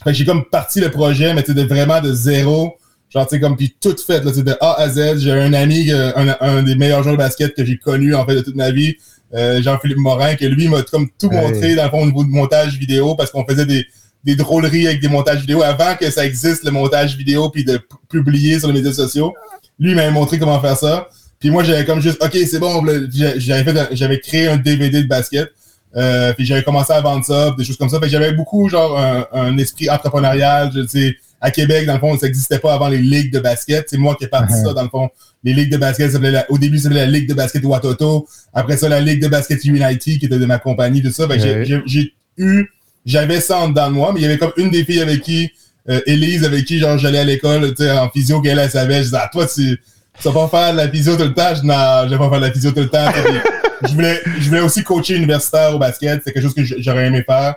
Fait 0.03 0.11
que 0.11 0.17
j'ai 0.17 0.25
comme 0.25 0.43
parti 0.45 0.81
le 0.81 0.89
projet, 0.89 1.33
mais 1.33 1.43
de 1.43 1.61
vraiment 1.63 2.01
de 2.01 2.13
zéro. 2.13 2.75
Genre, 3.09 3.27
tu 3.27 3.39
comme, 3.39 3.55
puis 3.55 3.75
tout 3.79 3.95
fait, 4.05 4.23
là, 4.25 4.31
de 4.31 4.57
A 4.59 4.73
à 4.81 4.89
Z. 4.89 5.19
J'ai 5.19 5.31
un 5.31 5.53
ami, 5.53 5.91
euh, 5.91 6.11
un, 6.15 6.35
un 6.41 6.63
des 6.63 6.75
meilleurs 6.75 7.03
joueurs 7.03 7.15
de 7.15 7.19
basket 7.19 7.53
que 7.55 7.63
j'ai 7.63 7.77
connu, 7.77 8.13
en 8.15 8.25
fait, 8.25 8.35
de 8.35 8.41
toute 8.41 8.55
ma 8.55 8.71
vie, 8.71 8.95
euh, 9.33 9.61
Jean-Philippe 9.61 9.97
Morin, 9.97 10.35
que 10.35 10.45
lui 10.45 10.67
m'a 10.67 10.83
comme 10.83 11.09
tout 11.19 11.29
montré, 11.29 11.75
dans 11.75 11.85
le 11.85 11.89
fond, 11.89 12.03
au 12.03 12.05
niveau 12.05 12.23
du 12.23 12.29
montage 12.29 12.77
vidéo, 12.77 13.15
parce 13.15 13.31
qu'on 13.31 13.45
faisait 13.45 13.65
des, 13.65 13.85
des 14.23 14.35
drôleries 14.35 14.87
avec 14.87 15.01
des 15.01 15.07
montages 15.07 15.41
vidéo 15.41 15.63
avant 15.63 15.95
que 15.95 16.09
ça 16.09 16.25
existe, 16.25 16.63
le 16.63 16.71
montage 16.71 17.17
vidéo, 17.17 17.49
puis 17.49 17.63
de 17.63 17.79
publier 18.09 18.59
sur 18.59 18.67
les 18.69 18.75
médias 18.75 18.93
sociaux. 18.93 19.33
Lui, 19.79 19.91
il 19.91 19.95
m'avait 19.95 20.11
montré 20.11 20.39
comment 20.39 20.59
faire 20.59 20.77
ça. 20.77 21.07
Puis 21.39 21.49
moi, 21.49 21.63
j'avais 21.63 21.83
comme 21.83 21.99
juste, 21.99 22.23
OK, 22.23 22.37
c'est 22.47 22.59
bon, 22.59 22.81
j'avais 23.11 24.19
créé 24.19 24.47
un 24.47 24.57
DVD 24.57 25.03
de 25.03 25.07
basket. 25.07 25.49
Euh, 25.95 26.33
puis 26.33 26.45
j'avais 26.45 26.63
commencé 26.63 26.91
à 26.91 27.01
vendre 27.01 27.23
ça, 27.23 27.53
des 27.57 27.63
choses 27.63 27.77
comme 27.77 27.89
ça. 27.89 27.99
Fait 27.99 28.05
que 28.05 28.11
j'avais 28.11 28.31
beaucoup, 28.31 28.67
genre, 28.69 28.97
un, 28.97 29.27
un 29.31 29.57
esprit 29.57 29.89
entrepreneurial. 29.89 30.71
Je 30.73 30.87
sais, 30.87 31.15
à 31.43 31.51
Québec, 31.51 31.85
dans 31.85 31.93
le 31.93 31.99
fond, 31.99 32.17
ça 32.17 32.25
n'existait 32.25 32.57
pas 32.57 32.73
avant 32.73 32.87
les 32.87 32.97
ligues 32.97 33.31
de 33.31 33.39
basket. 33.39 33.85
C'est 33.89 33.97
moi 33.97 34.15
qui 34.15 34.23
ai 34.23 34.27
parti 34.27 34.53
Mhm. 34.53 34.65
ça, 34.65 34.73
dans 34.73 34.81
le 34.83 34.89
fond. 34.89 35.09
Les 35.43 35.53
ligues 35.53 35.71
de 35.71 35.77
basket, 35.77 36.07
ça 36.07 36.13
s'appelait 36.13 36.31
la- 36.31 36.49
au 36.49 36.57
début, 36.57 36.77
ça 36.77 36.83
s'appelait 36.83 37.01
la 37.05 37.11
Ligue 37.11 37.27
de 37.27 37.33
basket 37.33 37.63
Watoto. 37.65 38.25
Après 38.53 38.77
ça, 38.77 38.87
la 38.89 39.01
Ligue 39.01 39.21
de 39.21 39.27
basket 39.27 39.63
Unity, 39.65 40.17
qui 40.19 40.25
était 40.25 40.39
de 40.39 40.45
ma 40.45 40.57
compagnie, 40.57 41.03
tout 41.03 41.11
ça. 41.11 41.27
J'ai- 41.37 42.11
eu, 42.37 42.69
j'avais 43.05 43.41
ça 43.41 43.57
en 43.59 43.67
dedans 43.69 43.89
de 43.89 43.93
moi, 43.95 44.11
mais 44.13 44.21
il 44.21 44.23
y 44.23 44.25
avait 44.25 44.37
comme 44.37 44.53
une 44.57 44.71
des 44.71 44.85
filles 44.85 45.01
avec 45.01 45.21
qui, 45.21 45.51
euh, 45.89 45.99
Élise, 46.07 46.45
avec 46.45 46.63
qui, 46.65 46.79
genre, 46.79 46.97
j'allais 46.97 47.19
à 47.19 47.23
l'école, 47.25 47.75
tu 47.75 47.83
sais, 47.83 47.91
en 47.91 48.09
physio, 48.09 48.39
qu'elle, 48.41 48.57
elle 48.59 48.71
savait. 48.71 48.99
Je 48.99 49.03
disais, 49.03 49.17
ah, 49.19 49.29
toi, 49.31 49.45
tu, 49.45 49.77
tu 50.21 50.29
vas 50.29 50.47
pas 50.47 50.47
faire 50.47 50.71
de 50.71 50.77
la 50.77 50.89
physio 50.89 51.17
tout 51.17 51.23
le 51.23 51.33
temps? 51.33 51.53
Je 51.55 51.59
dis, 51.61 51.67
non, 51.67 52.03
je 52.05 52.09
vais 52.11 52.17
pas 52.17 52.29
faire 52.29 52.39
de 52.39 52.45
la 52.45 52.51
physio 52.53 52.71
tout 52.71 52.79
le 52.79 52.89
temps. 52.89 53.11
Je 53.85 53.93
voulais, 53.95 54.21
je 54.39 54.47
voulais 54.47 54.61
aussi 54.61 54.81
coacher 54.81 55.17
universitaire 55.17 55.75
au 55.75 55.77
basket. 55.77 56.21
C'est 56.23 56.31
quelque 56.31 56.43
chose 56.43 56.53
que 56.53 56.63
j'aurais 56.63 57.07
aimé 57.07 57.21
faire. 57.27 57.55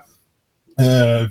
Euh, 0.80 1.26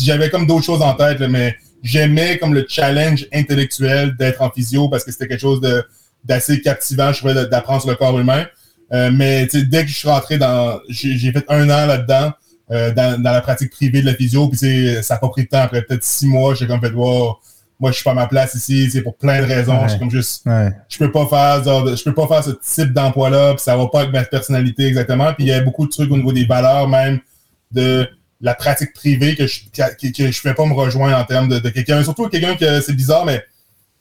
j'avais 0.00 0.30
comme 0.30 0.46
d'autres 0.46 0.64
choses 0.64 0.82
en 0.82 0.94
tête, 0.94 1.18
là, 1.18 1.28
mais 1.28 1.56
j'aimais 1.82 2.38
comme 2.38 2.54
le 2.54 2.64
challenge 2.68 3.26
intellectuel 3.32 4.16
d'être 4.16 4.40
en 4.42 4.50
physio 4.50 4.88
parce 4.88 5.04
que 5.04 5.10
c'était 5.10 5.26
quelque 5.28 5.40
chose 5.40 5.60
de 5.60 5.84
d'assez 6.24 6.60
captivant, 6.60 7.12
je 7.12 7.18
trouvais, 7.18 7.34
d'apprendre 7.48 7.80
sur 7.82 7.90
le 7.90 7.96
corps 7.96 8.18
humain. 8.18 8.46
Euh, 8.92 9.10
mais 9.12 9.46
dès 9.52 9.82
que 9.82 9.88
je 9.90 9.96
suis 9.96 10.08
rentré 10.08 10.38
dans, 10.38 10.78
j'ai 10.88 11.16
j'ai 11.16 11.32
fait 11.32 11.44
un 11.48 11.68
an 11.70 11.86
là-dedans, 11.86 12.32
euh, 12.70 12.92
dans, 12.94 13.20
dans 13.20 13.32
la 13.32 13.40
pratique 13.40 13.70
privée 13.72 14.02
de 14.02 14.06
la 14.06 14.14
physio, 14.14 14.48
puis 14.48 14.58
ça 15.02 15.14
n'a 15.14 15.18
pas 15.20 15.28
pris 15.28 15.42
de 15.44 15.48
temps. 15.48 15.62
Après 15.62 15.82
peut-être 15.82 16.04
six 16.04 16.26
mois, 16.26 16.54
j'ai 16.54 16.68
comme 16.68 16.80
fait, 16.80 16.92
wow, 16.92 17.38
moi 17.80 17.90
je 17.90 17.96
suis 17.96 18.04
pas 18.04 18.12
à 18.12 18.14
ma 18.14 18.28
place 18.28 18.54
ici, 18.54 18.88
c'est 18.92 19.00
pour 19.02 19.16
plein 19.16 19.40
de 19.40 19.46
raisons. 19.46 19.74
Ouais. 19.74 19.84
Je 19.84 19.88
suis 19.90 19.98
comme 19.98 20.10
juste, 20.12 20.46
Ouais. 20.46 20.70
je 20.88 20.98
peux 20.98 21.10
pas 21.10 21.26
faire 21.26 21.64
genre, 21.64 21.96
je 21.96 22.04
peux 22.04 22.14
pas 22.14 22.28
faire 22.28 22.44
ce 22.44 22.50
type 22.50 22.92
d'emploi 22.92 23.30
là 23.30 23.54
puis 23.54 23.62
ça 23.64 23.76
va 23.76 23.88
pas 23.88 24.02
avec 24.02 24.12
ma 24.12 24.22
personnalité 24.22 24.86
exactement 24.86 25.32
puis 25.34 25.44
il 25.46 25.48
y 25.48 25.52
a 25.52 25.60
beaucoup 25.60 25.86
de 25.86 25.90
trucs 25.90 26.10
au 26.12 26.16
niveau 26.16 26.32
des 26.32 26.44
valeurs 26.44 26.88
même 26.88 27.18
de 27.72 28.06
la 28.42 28.54
pratique 28.54 28.92
privée 28.92 29.34
que 29.36 29.46
je 29.46 29.60
je 29.72 30.42
peux 30.42 30.54
pas 30.54 30.66
me 30.66 30.74
rejoindre 30.74 31.16
en 31.16 31.24
termes 31.24 31.48
de, 31.48 31.58
de 31.60 31.68
quelqu'un 31.70 32.02
surtout 32.02 32.28
quelqu'un 32.28 32.56
que 32.56 32.80
c'est 32.80 32.92
bizarre 32.94 33.24
mais 33.24 33.42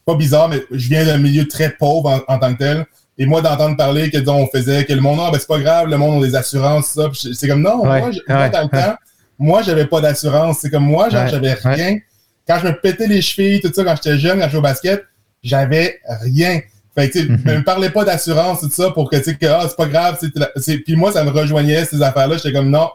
pas 0.06 0.16
bizarre 0.16 0.50
mais 0.50 0.62
je 0.72 0.88
viens 0.90 1.06
d'un 1.06 1.18
milieu 1.20 1.48
très 1.48 1.70
pauvre 1.70 2.10
en, 2.28 2.34
en 2.34 2.40
tant 2.40 2.54
que 2.54 2.60
tel 2.60 2.86
et 3.18 3.26
moi 3.26 3.42
d'entendre 3.42 3.78
parler 3.78 4.10
que 4.10 4.18
disons, 4.18 4.38
on 4.38 4.48
faisait 4.48 4.84
que 4.86 4.94
le 4.94 5.02
monde 5.02 5.20
ah, 5.22 5.30
ben 5.32 5.38
c'est 5.40 5.48
pas 5.48 5.60
grave 5.60 5.88
le 5.90 5.98
monde 5.98 6.24
a 6.24 6.28
des 6.28 6.36
assurances 6.36 6.88
ça 6.88 7.10
c'est 7.14 7.48
comme 7.48 7.62
non 7.62 7.82
Ouais, 7.84 8.00
moi, 8.00 8.10
ouais, 8.10 8.50
dans 8.50 8.60
le 8.62 8.66
ouais. 8.66 8.70
temps 8.84 8.96
moi 9.38 9.62
j'avais 9.62 9.86
pas 9.86 10.02
d'assurance 10.02 10.58
c'est 10.62 10.70
comme 10.72 10.86
moi 10.86 11.10
j'avais 11.10 11.54
rien 11.54 12.00
quand 12.48 12.58
je 12.60 12.68
me 12.68 12.74
pétais 12.82 13.08
les 13.08 13.22
chevilles 13.22 13.62
tout 13.62 13.72
ça 13.74 13.84
quand 13.84 13.96
j'étais 13.96 14.18
jeune 14.18 14.40
quand 14.40 14.46
je 14.48 14.52
jouais 14.52 14.60
au 14.60 14.64
basket 14.64 15.04
j'avais 15.44 16.00
rien. 16.22 16.60
Fait 16.94 17.08
que, 17.10 17.14
tu 17.14 17.20
sais, 17.26 17.30
Mhm. 17.32 17.60
me 17.60 17.64
parlais 17.64 17.90
pas 17.90 18.04
d'assurance, 18.04 18.60
tout 18.60 18.70
ça, 18.70 18.92
pour 18.92 19.10
que, 19.10 19.16
tu 19.16 19.24
sais, 19.24 19.36
que, 19.36 19.46
ah, 19.48 19.66
c'est 19.68 19.78
pas 19.78 19.86
grave, 19.88 20.20
c'est- 20.58 20.78
puis 20.80 20.96
moi, 20.98 21.12
ça 21.14 21.24
me 21.24 21.32
rejoignait, 21.32 21.86
ces 21.86 22.02
affaires-là, 22.04 22.36
j'étais 22.36 22.52
comme, 22.52 22.70
non. 22.70 22.90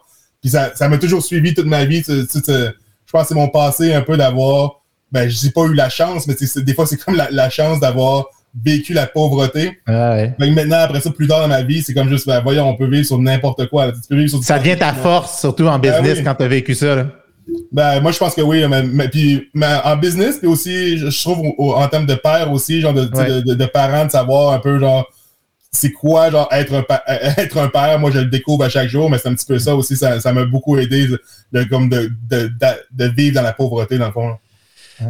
Puis 0.46 0.52
ça, 0.52 0.70
ça 0.76 0.88
m'a 0.88 0.96
toujours 0.96 1.24
suivi 1.24 1.54
toute 1.54 1.66
ma 1.66 1.84
vie, 1.84 2.04
tu 2.04 2.24
tu 2.24 2.38
je 2.46 3.10
pense 3.10 3.22
que 3.22 3.28
c'est 3.30 3.34
mon 3.34 3.48
passé 3.48 3.92
un 3.94 4.02
peu 4.02 4.16
d'avoir, 4.16 4.80
ben, 5.10 5.28
je 5.28 5.36
dis 5.40 5.50
pas 5.50 5.62
eu 5.64 5.74
la 5.74 5.88
chance, 5.88 6.28
mais 6.28 6.34
c'est- 6.38 6.60
des 6.62 6.72
fois, 6.72 6.86
c'est 6.86 6.96
comme 6.98 7.16
la, 7.16 7.28
la 7.32 7.50
chance 7.50 7.80
d'avoir 7.80 8.26
vécu 8.64 8.92
la 8.92 9.08
pauvreté. 9.08 9.76
Ah 9.88 10.12
ouais. 10.12 10.34
Maintenant, 10.38 10.76
après 10.78 11.00
ça, 11.00 11.10
plus 11.10 11.26
tard 11.26 11.40
dans 11.40 11.48
ma 11.48 11.62
vie, 11.62 11.82
c'est 11.82 11.94
comme 11.94 12.08
juste, 12.08 12.28
ben, 12.28 12.40
voyons, 12.44 12.68
on 12.68 12.76
peut 12.76 12.86
vivre 12.88 13.04
sur 13.04 13.18
n'importe 13.18 13.66
quoi, 13.68 13.86
là. 13.86 13.92
Tu 13.92 13.98
peux 14.08 14.14
vivre 14.14 14.30
sur 14.30 14.38
du- 14.38 14.46
Ça 14.46 14.60
devient 14.60 14.76
ta 14.78 14.92
force, 14.92 15.40
surtout 15.40 15.66
en 15.66 15.80
Ben 15.80 15.92
business, 16.00 16.18
oui. 16.18 16.24
quand 16.24 16.34
tu 16.36 16.44
as 16.44 16.48
vécu 16.48 16.76
ça. 16.76 16.94
Là. 16.94 17.06
Ben, 17.72 18.00
moi, 18.00 18.12
je 18.12 18.18
pense 18.18 18.34
que 18.36 18.40
oui. 18.42 18.64
Mais, 18.68 18.84
mais- 18.84 19.08
puis, 19.08 19.48
mais 19.52 19.66
en 19.84 19.96
business, 19.96 20.38
puis 20.38 20.46
aussi, 20.46 20.96
je, 20.98 21.22
trouve 21.22 21.40
au- 21.40 21.54
au- 21.58 21.74
en 21.74 21.88
termes 21.88 22.06
de 22.06 22.14
père 22.14 22.52
aussi, 22.52 22.80
genre 22.80 22.94
Ouais. 22.94 23.04
de, 23.06 23.40
de- 23.40 23.54
de 23.54 23.66
parents, 23.66 24.04
de 24.06 24.12
savoir 24.12 24.52
un 24.54 24.60
peu, 24.60 24.78
genre, 24.78 25.06
c'est 25.72 25.92
quoi, 25.92 26.30
genre, 26.30 26.48
être 26.52 26.72
un, 26.74 26.84
euh, 27.08 27.30
être 27.36 27.58
un 27.58 27.68
père? 27.68 27.98
Moi, 27.98 28.10
je 28.10 28.18
le 28.20 28.26
découvre 28.26 28.64
à 28.64 28.68
chaque 28.68 28.88
jour, 28.88 29.10
mais 29.10 29.18
c'est 29.18 29.28
un 29.28 29.34
petit 29.34 29.46
peu 29.46 29.58
ça 29.58 29.74
aussi. 29.74 29.96
Ça 29.96 30.20
ça 30.20 30.32
m'a 30.32 30.44
beaucoup 30.44 30.76
aidé 30.78 31.06
de, 31.08 31.20
de- 31.52 31.64
comme 31.64 31.88
de, 31.88 32.10
de, 32.30 32.48
de, 32.48 32.66
de 32.92 33.04
vivre 33.14 33.34
dans 33.34 33.42
la 33.42 33.52
pauvreté, 33.52 33.98
dans 33.98 34.06
le 34.06 34.12
fond. 34.12 34.36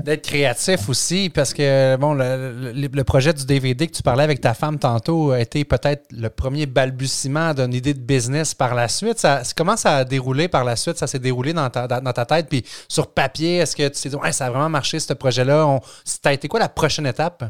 D'être 0.05 0.23
créatif 0.27 0.89
aussi, 0.89 1.31
parce 1.33 1.55
que 1.55 1.95
bon, 1.95 2.13
le, 2.13 2.73
le- 2.73 2.89
le 2.93 3.05
projet 3.05 3.33
du 3.33 3.47
DVD 3.47 3.87
que 3.87 3.93
tu 3.93 4.03
parlais 4.03 4.25
avec 4.25 4.41
ta 4.41 4.53
femme 4.53 4.81
tantôt 4.81 5.31
a 5.31 5.39
été 5.39 5.65
peut-être 5.65 6.07
le 6.11 6.29
premier 6.29 6.67
balbutiement 6.67 7.55
d'une 7.55 7.73
idée 7.73 7.95
de 7.95 8.01
business 8.01 8.53
par 8.53 8.75
la 8.75 8.89
suite. 8.89 9.21
Ça, 9.21 9.43
comment 9.57 9.77
ça 9.77 9.99
a 9.99 10.05
déroulé 10.05 10.49
par 10.49 10.65
la 10.65 10.75
suite? 10.75 10.99
Ça 10.99 11.07
s'est 11.07 11.21
déroulé 11.21 11.53
dans 11.53 11.71
ta, 11.71 11.87
dans, 11.87 12.13
ta 12.13 12.27
tête? 12.27 12.49
Puis 12.49 12.65
sur 12.89 13.13
papier, 13.13 13.59
est-ce 13.59 13.77
que 13.77 13.87
tu 13.87 14.01
t'es 14.03 14.09
dit, 14.09 14.17
ouais, 14.17 14.33
ça 14.33 14.47
a 14.47 14.51
vraiment 14.51 14.69
marché 14.69 14.99
ce 14.99 15.13
projet-là? 15.13 15.65
On- 15.65 15.81
Ça 16.05 16.19
a 16.31 16.33
été 16.33 16.49
quoi 16.49 16.59
la 16.59 16.69
prochaine 16.69 17.07
étape? 17.07 17.45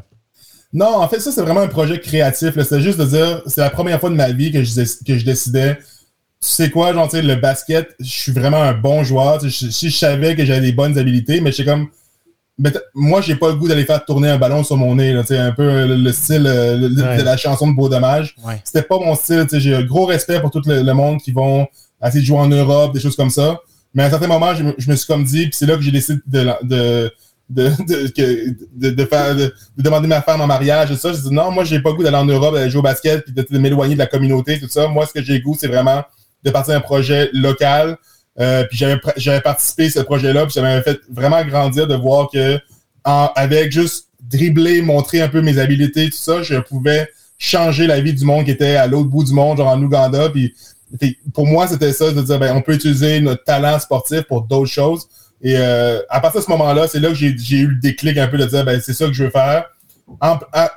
Non, 0.73 0.97
en 0.97 1.07
fait, 1.07 1.19
ça, 1.19 1.31
c'est 1.31 1.41
vraiment 1.41 1.61
un 1.61 1.67
projet 1.67 1.99
créatif. 1.99 2.59
C'est 2.61 2.81
juste 2.81 2.99
de 2.99 3.05
dire, 3.05 3.41
c'est 3.47 3.61
la 3.61 3.69
première 3.69 3.99
fois 3.99 4.09
de 4.09 4.15
ma 4.15 4.31
vie 4.31 4.51
que 4.51 4.63
je, 4.63 4.81
que 5.05 5.17
je 5.17 5.25
décidais, 5.25 5.77
tu 5.77 6.49
sais 6.49 6.69
quoi, 6.69 6.93
genre, 6.93 7.09
tu 7.09 7.17
sais, 7.17 7.21
le 7.21 7.35
basket, 7.35 7.95
je 7.99 8.09
suis 8.09 8.31
vraiment 8.31 8.61
un 8.61 8.73
bon 8.73 9.03
joueur. 9.03 9.39
Je- 9.41 9.69
Si 9.69 9.89
je 9.89 9.97
savais 9.97 10.35
que 10.35 10.45
j'avais 10.45 10.61
des 10.61 10.71
bonnes 10.73 10.97
habilités, 10.97 11.41
mais 11.41 11.51
j'étais 11.51 11.69
comme, 11.69 11.87
moi, 12.93 13.21
j'ai 13.21 13.35
pas 13.35 13.49
le 13.49 13.55
goût 13.55 13.67
d'aller 13.67 13.85
faire 13.85 14.03
tourner 14.03 14.29
un 14.29 14.37
ballon 14.37 14.63
sur 14.63 14.77
mon 14.77 14.95
nez, 14.95 15.13
là, 15.13 15.21
un 15.29 15.51
peu 15.51 15.85
le, 15.85 16.11
style 16.11 16.43
de 16.43 17.21
la 17.23 17.37
chanson 17.37 17.67
de 17.69 17.75
Beau 17.75 17.87
Dommage. 17.87 18.35
C'était 18.63 18.81
pas 18.81 18.97
mon 18.97 19.15
style. 19.15 19.45
J'ai 19.53 19.75
un 19.75 19.83
gros 19.83 20.05
respect 20.05 20.39
pour 20.41 20.51
tout 20.51 20.61
le, 20.65 20.93
monde 20.93 21.19
qui 21.21 21.31
vont 21.31 21.67
essayer 22.03 22.21
de 22.21 22.25
jouer 22.25 22.39
en 22.39 22.47
Europe, 22.49 22.93
des 22.93 22.99
choses 22.99 23.15
comme 23.15 23.29
ça. 23.29 23.59
Mais 23.93 24.03
à 24.03 24.07
un 24.07 24.09
certain 24.09 24.27
moment, 24.27 24.53
je, 24.53 24.89
me 24.89 24.95
suis 24.95 25.07
comme 25.07 25.23
dit, 25.23 25.43
puis 25.43 25.53
c'est 25.53 25.65
là 25.65 25.75
que 25.75 25.81
j'ai 25.81 25.91
décidé 25.91 26.19
de, 26.27 26.49
de 26.63 27.11
de, 27.49 27.71
de, 28.75 28.89
de, 28.89 29.05
faire, 29.05 29.35
de, 29.35 29.53
demander 29.77 30.07
ma 30.07 30.21
femme 30.21 30.41
en 30.41 30.47
mariage 30.47 30.91
et 30.91 30.95
ça. 30.95 31.13
Je 31.13 31.19
dis 31.19 31.33
non, 31.33 31.51
moi, 31.51 31.63
j'ai 31.63 31.79
pas 31.79 31.91
goût 31.91 32.03
d'aller 32.03 32.17
en 32.17 32.25
Europe, 32.25 32.53
d'aller 32.53 32.69
jouer 32.69 32.79
au 32.79 32.83
basket, 32.83 33.23
puis 33.23 33.33
de, 33.33 33.57
m'éloigner 33.57 33.93
de 33.93 33.99
la 33.99 34.07
communauté, 34.07 34.59
tout 34.59 34.67
ça. 34.67 34.87
Moi, 34.87 35.05
ce 35.05 35.13
que 35.13 35.23
j'ai 35.23 35.39
goût, 35.39 35.55
c'est 35.59 35.67
vraiment 35.67 36.03
de 36.43 36.51
partir 36.51 36.73
d'un 36.73 36.81
projet 36.81 37.29
local. 37.33 37.97
Euh, 38.39 38.63
puis 38.65 38.77
j'avais, 38.77 39.41
participé 39.41 39.85
à 39.85 39.89
ce 39.89 39.99
projet-là, 40.01 40.43
puis 40.45 40.53
ça 40.53 40.61
m'avait 40.61 40.83
fait 40.83 40.99
vraiment 41.09 41.43
grandir 41.43 41.87
de 41.87 41.95
voir 41.95 42.29
que 42.31 42.59
avec 43.03 43.71
juste 43.71 44.09
dribbler, 44.21 44.81
montrer 44.81 45.21
un 45.21 45.29
peu 45.29 45.41
mes 45.41 45.57
habiletés, 45.57 46.09
tout 46.09 46.17
ça, 46.17 46.43
je 46.43 46.55
pouvais 46.55 47.07
changer 47.37 47.87
la 47.87 48.01
vie 48.01 48.13
du 48.13 48.25
monde 48.25 48.45
qui 48.45 48.51
était 48.51 48.75
à 48.75 48.87
l'autre 48.87 49.09
bout 49.09 49.23
du 49.23 49.33
monde, 49.33 49.57
genre 49.57 49.69
en 49.69 49.81
Ouganda. 49.81 50.29
Puis, 50.29 50.53
pour 51.33 51.47
moi, 51.47 51.67
c'était 51.67 51.93
ça, 51.93 52.11
de 52.11 52.21
dire, 52.21 52.39
ben, 52.39 52.55
on 52.55 52.61
peut 52.61 52.73
utiliser 52.73 53.19
notre 53.21 53.43
talent 53.43 53.79
sportif 53.79 54.21
pour 54.23 54.43
d'autres 54.43 54.71
choses. 54.71 55.07
Et 55.41 55.55
euh, 55.55 56.01
à 56.09 56.19
partir 56.19 56.41
de 56.41 56.45
ce 56.45 56.51
moment-là, 56.51 56.87
c'est 56.87 56.99
là 56.99 57.09
que 57.09 57.15
j'ai 57.15 57.57
eu 57.57 57.67
le 57.67 57.79
déclic 57.79 58.17
un 58.17 58.27
peu 58.27 58.37
de 58.37 58.45
dire, 58.45 58.65
ben, 58.65 58.81
c'est 58.81 58.93
ça 58.93 59.05
que 59.05 59.13
je 59.13 59.25
veux 59.25 59.29
faire. 59.29 59.65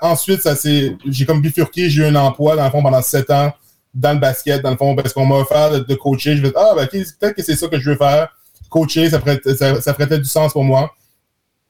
ensuite, 0.02 0.42
ça 0.42 0.54
j'ai 0.64 1.26
comme 1.26 1.40
bifurqué, 1.40 1.88
j'ai 1.88 2.02
eu 2.02 2.06
un 2.06 2.14
emploi, 2.16 2.56
dans 2.56 2.64
le 2.64 2.70
fond, 2.70 2.82
pendant 2.82 3.02
sept 3.02 3.30
ans, 3.30 3.52
dans 3.94 4.12
le 4.12 4.18
basket, 4.18 4.62
dans 4.62 4.70
le 4.70 4.76
fond, 4.76 4.94
parce 4.94 5.12
qu'on 5.12 5.26
m'a 5.26 5.36
offert 5.36 5.84
de, 5.84 5.94
coacher. 5.94 6.36
Je 6.36 6.42
vais 6.42 6.52
ah, 6.56 6.72
ben, 6.76 6.86
peut-être 6.86 7.34
que 7.34 7.42
c'est 7.42 7.56
ça 7.56 7.68
que 7.68 7.78
je 7.78 7.90
veux 7.90 7.96
faire. 7.96 8.28
Coacher, 8.68 9.10
ça 9.10 9.20
ferait, 9.20 9.40
ça, 9.80 9.94
ferait 9.94 10.18
du 10.18 10.24
sens 10.24 10.52
pour 10.52 10.62
moi? 10.62 10.92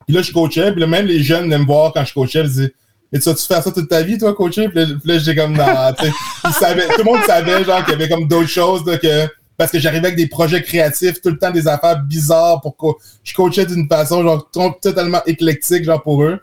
Puis 0.05 0.15
là, 0.15 0.21
je 0.21 0.31
coachais, 0.31 0.71
puis 0.71 0.81
là, 0.81 0.87
même 0.87 1.05
les 1.05 1.23
jeunes 1.23 1.51
aiment 1.53 1.65
voir 1.65 1.93
quand 1.93 2.03
je 2.03 2.13
coachais, 2.13 2.41
ils 2.41 2.47
disaient, 2.47 2.73
et 3.13 3.19
tu 3.19 3.27
vas-tu 3.27 3.45
faire 3.45 3.61
ça 3.61 3.71
toute 3.71 3.89
ta 3.89 4.01
vie, 4.03 4.17
toi, 4.17 4.33
coacher? 4.33 4.69
Puis 4.69 4.85
là, 5.03 5.17
j'ai 5.17 5.35
comme, 5.35 5.55
non, 5.55 5.65
tu 5.97 6.05
sais, 6.05 6.11
tout 6.11 6.97
le 6.97 7.03
monde 7.03 7.23
savait, 7.25 7.63
genre, 7.63 7.83
qu'il 7.83 7.93
y 7.93 7.95
avait 7.95 8.09
comme 8.09 8.27
d'autres 8.27 8.49
choses, 8.49 8.83
que, 8.83 9.27
parce 9.61 9.71
que 9.71 9.77
j'arrivais 9.77 10.07
avec 10.07 10.17
des 10.17 10.25
projets 10.25 10.63
créatifs, 10.63 11.21
tout 11.21 11.29
le 11.29 11.37
temps 11.37 11.51
des 11.51 11.67
affaires 11.67 12.01
bizarres 12.01 12.61
pour 12.61 12.75
que 12.75 12.99
je 13.23 13.31
coachais 13.31 13.63
d'une 13.63 13.87
façon 13.87 14.23
genre 14.23 14.49
totalement 14.81 15.23
éclectique 15.27 15.83
genre 15.83 16.01
pour 16.01 16.23
eux. 16.23 16.39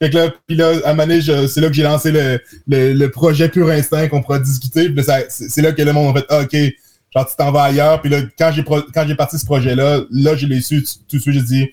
Fait 0.00 0.08
que 0.08 0.16
là, 0.16 0.32
puis 0.46 0.56
là, 0.56 0.72
à 0.86 0.92
un 0.92 1.46
c'est 1.48 1.60
là 1.60 1.68
que 1.68 1.74
j'ai 1.74 1.82
lancé 1.82 2.10
le, 2.10 2.40
le, 2.66 3.06
projet 3.08 3.50
Pur 3.50 3.68
Instinct 3.68 4.08
qu'on 4.08 4.22
pourra 4.22 4.38
discuter. 4.38 4.90
C'est 5.28 5.60
là 5.60 5.72
que 5.72 5.82
le 5.82 5.92
monde 5.92 6.16
a 6.16 6.20
fait 6.20 6.26
ah, 6.30 6.40
OK, 6.40 6.56
genre 7.14 7.28
tu 7.28 7.36
t'en 7.36 7.52
vas 7.52 7.64
ailleurs. 7.64 8.00
Puis 8.00 8.08
là, 8.08 8.22
quand 8.38 8.52
j'ai 8.52 8.64
quand 8.64 9.06
j'ai 9.06 9.16
parti 9.16 9.38
ce 9.38 9.44
projet-là, 9.44 10.04
là, 10.10 10.34
je 10.34 10.46
l'ai 10.46 10.62
su 10.62 10.82
tout 10.82 11.18
de 11.18 11.20
suite, 11.20 11.34
j'ai 11.34 11.42
dit 11.42 11.68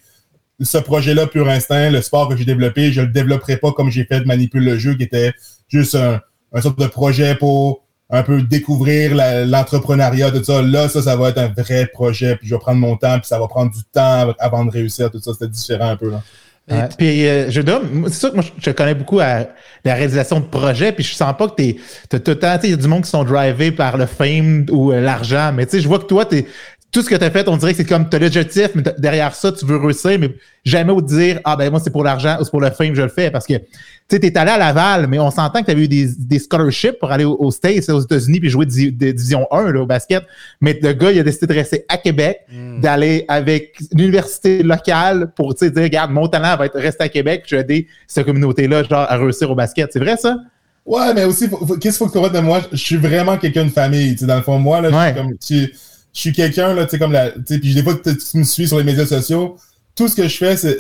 ce 0.60 0.80
projet-là, 0.80 1.28
Pur 1.28 1.48
Instinct, 1.48 1.92
le 1.92 2.02
sport 2.02 2.28
que 2.28 2.36
j'ai 2.36 2.44
développé, 2.44 2.92
je 2.92 3.00
le 3.00 3.08
développerai 3.08 3.56
pas 3.56 3.72
comme 3.72 3.90
j'ai 3.90 4.04
fait 4.04 4.20
de 4.20 4.26
Manipule 4.26 4.66
le 4.66 4.78
jeu, 4.78 4.96
qui 4.96 5.04
était 5.04 5.32
juste 5.70 5.96
un, 5.96 6.20
un 6.52 6.62
sorte 6.62 6.78
de 6.78 6.88
projet 6.88 7.36
pour 7.36 7.86
un 8.10 8.24
peu 8.24 8.42
découvrir 8.42 9.16
l'entrepreneuriat, 9.46 10.32
tout 10.32 10.44
ça. 10.44 10.62
Là, 10.62 10.90
ça, 10.90 11.02
ça 11.02 11.16
va 11.16 11.30
être 11.30 11.38
un 11.38 11.48
vrai 11.48 11.86
projet, 11.86 12.36
puis 12.36 12.48
je 12.48 12.56
vais 12.56 12.60
prendre 12.60 12.80
mon 12.80 12.96
temps, 12.98 13.20
puis 13.20 13.28
ça 13.28 13.40
va 13.40 13.48
prendre 13.48 13.72
du 13.72 13.84
temps 13.84 14.34
avant 14.40 14.66
de 14.66 14.72
réussir, 14.72 15.12
tout 15.12 15.20
ça. 15.20 15.32
C'était 15.34 15.48
différent 15.48 15.90
un 15.90 15.96
peu. 15.96 16.10
Là. 16.10 16.88
puis 16.98 17.28
euh, 17.28 17.50
je 17.50 17.62
c'est 18.08 18.14
sûr 18.14 18.30
que 18.30 18.36
moi 18.36 18.44
je 18.58 18.72
connais 18.72 18.96
beaucoup 18.96 19.20
à 19.20 19.48
la 19.86 19.94
réalisation 19.94 20.40
de 20.40 20.46
projets, 20.46 20.92
puis 20.92 21.04
je 21.04 21.14
sens 21.14 21.36
pas 21.38 21.48
que 21.48 21.56
t'es 21.56 21.78
t'as 22.10 22.20
tout 22.20 22.32
le 22.32 22.40
temps, 22.40 22.58
il 22.64 22.70
y 22.72 22.74
a 22.74 22.78
du 22.78 22.88
monde 22.88 23.04
qui 23.04 23.10
sont 23.10 23.24
drivés 23.24 23.72
par 23.72 23.98
le 23.98 24.06
fame 24.06 24.66
ou 24.72 24.92
euh, 24.92 25.02
l'argent, 25.02 25.52
mais 25.54 25.66
tu 25.66 25.74
sais, 25.74 25.82
je 25.82 25.88
vois 25.88 26.00
que 26.00 26.06
toi, 26.06 26.26
t'es 26.26 26.48
tout 26.92 27.04
ce 27.04 27.10
que 27.10 27.16
tu 27.16 27.24
as 27.24 27.30
fait, 27.30 27.48
on 27.48 27.58
dirait 27.58 27.74
que 27.74 27.78
c'est 27.78 27.86
comme 27.86 28.10
tu 28.10 28.16
as 28.16 28.20
l'objectif, 28.20 28.70
mais 28.74 28.82
derrière 28.98 29.36
ça, 29.36 29.52
tu 29.52 29.64
veux 29.64 29.78
réussir, 29.78 30.18
mais 30.20 30.34
jamais 30.66 30.92
au 30.92 31.02
dire 31.02 31.40
Ah 31.44 31.56
ben 31.56 31.70
moi, 31.70 31.80
c'est 31.80 31.92
pour 31.92 32.04
l'argent 32.04 32.38
ou 32.40 32.44
c'est 32.44 32.50
pour 32.50 32.62
le 32.62 32.72
fame, 32.72 32.96
je 32.96 33.04
le 33.04 33.10
fais. 33.10 33.30
Parce 33.30 33.46
que 33.46 33.54
tu 33.54 34.18
sais, 34.18 34.26
es 34.26 34.36
allé 34.38 34.50
à 34.50 34.58
Laval, 34.58 35.06
mais 35.06 35.20
on 35.20 35.30
s'entend 35.30 35.60
que 35.60 35.66
tu 35.66 35.72
avais 35.72 35.84
eu 35.84 35.88
des, 35.88 36.08
des 36.18 36.40
scholarships 36.40 36.98
pour 37.00 37.12
aller 37.12 37.26
aux, 37.26 37.52
States, 37.52 37.88
aux 37.90 38.00
États-Unis, 38.00 38.40
puis 38.40 38.50
jouer 38.50 38.66
de, 38.66 39.12
division 39.12 39.46
1 39.52 39.72
là, 39.72 39.82
au 39.82 39.86
basket. 39.86 40.24
Mais 40.62 40.80
le 40.82 40.94
gars, 40.94 41.12
il 41.12 41.20
a 41.20 41.24
décidé 41.24 41.46
de 41.46 41.54
rester 41.54 41.86
à 41.90 41.98
Québec, 41.98 42.40
hmm. 42.52 42.80
d'aller 42.82 43.26
avec 43.28 43.78
l'université 43.94 44.64
locale 44.64 45.32
pour 45.36 45.54
dire 45.54 45.72
Regarde, 45.76 46.12
mon 46.12 46.28
talent 46.28 46.58
va 46.58 46.66
être 46.66 46.80
resté 46.80 47.04
à 47.04 47.10
Québec, 47.10 47.44
je 47.46 47.56
vais 47.56 47.62
aider 47.62 47.88
cette 48.08 48.26
communauté-là 48.26 48.84
genre 48.84 49.06
à 49.08 49.16
réussir 49.16 49.52
au 49.52 49.56
basket. 49.56 49.92
C'est 49.94 50.00
vrai 50.00 50.18
ça? 50.18 50.38
Ouais, 50.88 51.14
mais 51.14 51.26
aussi, 51.26 51.48
qu'est-ce 51.48 51.80
qu'il 51.80 51.92
faut 51.92 52.08
que 52.08 52.14
tu 52.14 52.18
vois 52.18 52.30
de 52.30 52.40
moi? 52.40 52.62
Je 52.72 52.78
suis 52.78 52.96
vraiment 52.96 53.38
quelqu'un 53.38 53.66
de 53.66 53.70
famille. 53.70 54.16
Dans 54.16 54.38
le 54.38 54.42
fond, 54.42 54.58
moi, 54.58 54.82
là, 54.82 54.90
je 54.90 55.06
suis 55.06 55.68
comme. 55.68 55.70
Je 56.14 56.20
suis 56.20 56.34
quelqu'un, 56.34 56.74
là, 56.74 56.86
tu 56.86 56.92
sais, 56.92 57.00
comme 57.00 57.12
la, 57.12 57.32
tu 57.32 57.42
sais, 57.46 57.60
puis 57.60 57.74
des 57.74 57.84
fois, 57.84 57.96
tu 58.04 58.38
me 58.38 58.44
suis 58.44 58.68
sur 58.68 58.78
les 58.78 58.84
médias 58.84 59.06
sociaux. 59.06 59.58
Tout 59.96 60.08
ce 60.08 60.16
que 60.16 60.28
je 60.28 60.38
fais, 60.38 60.56
c'est 60.56 60.78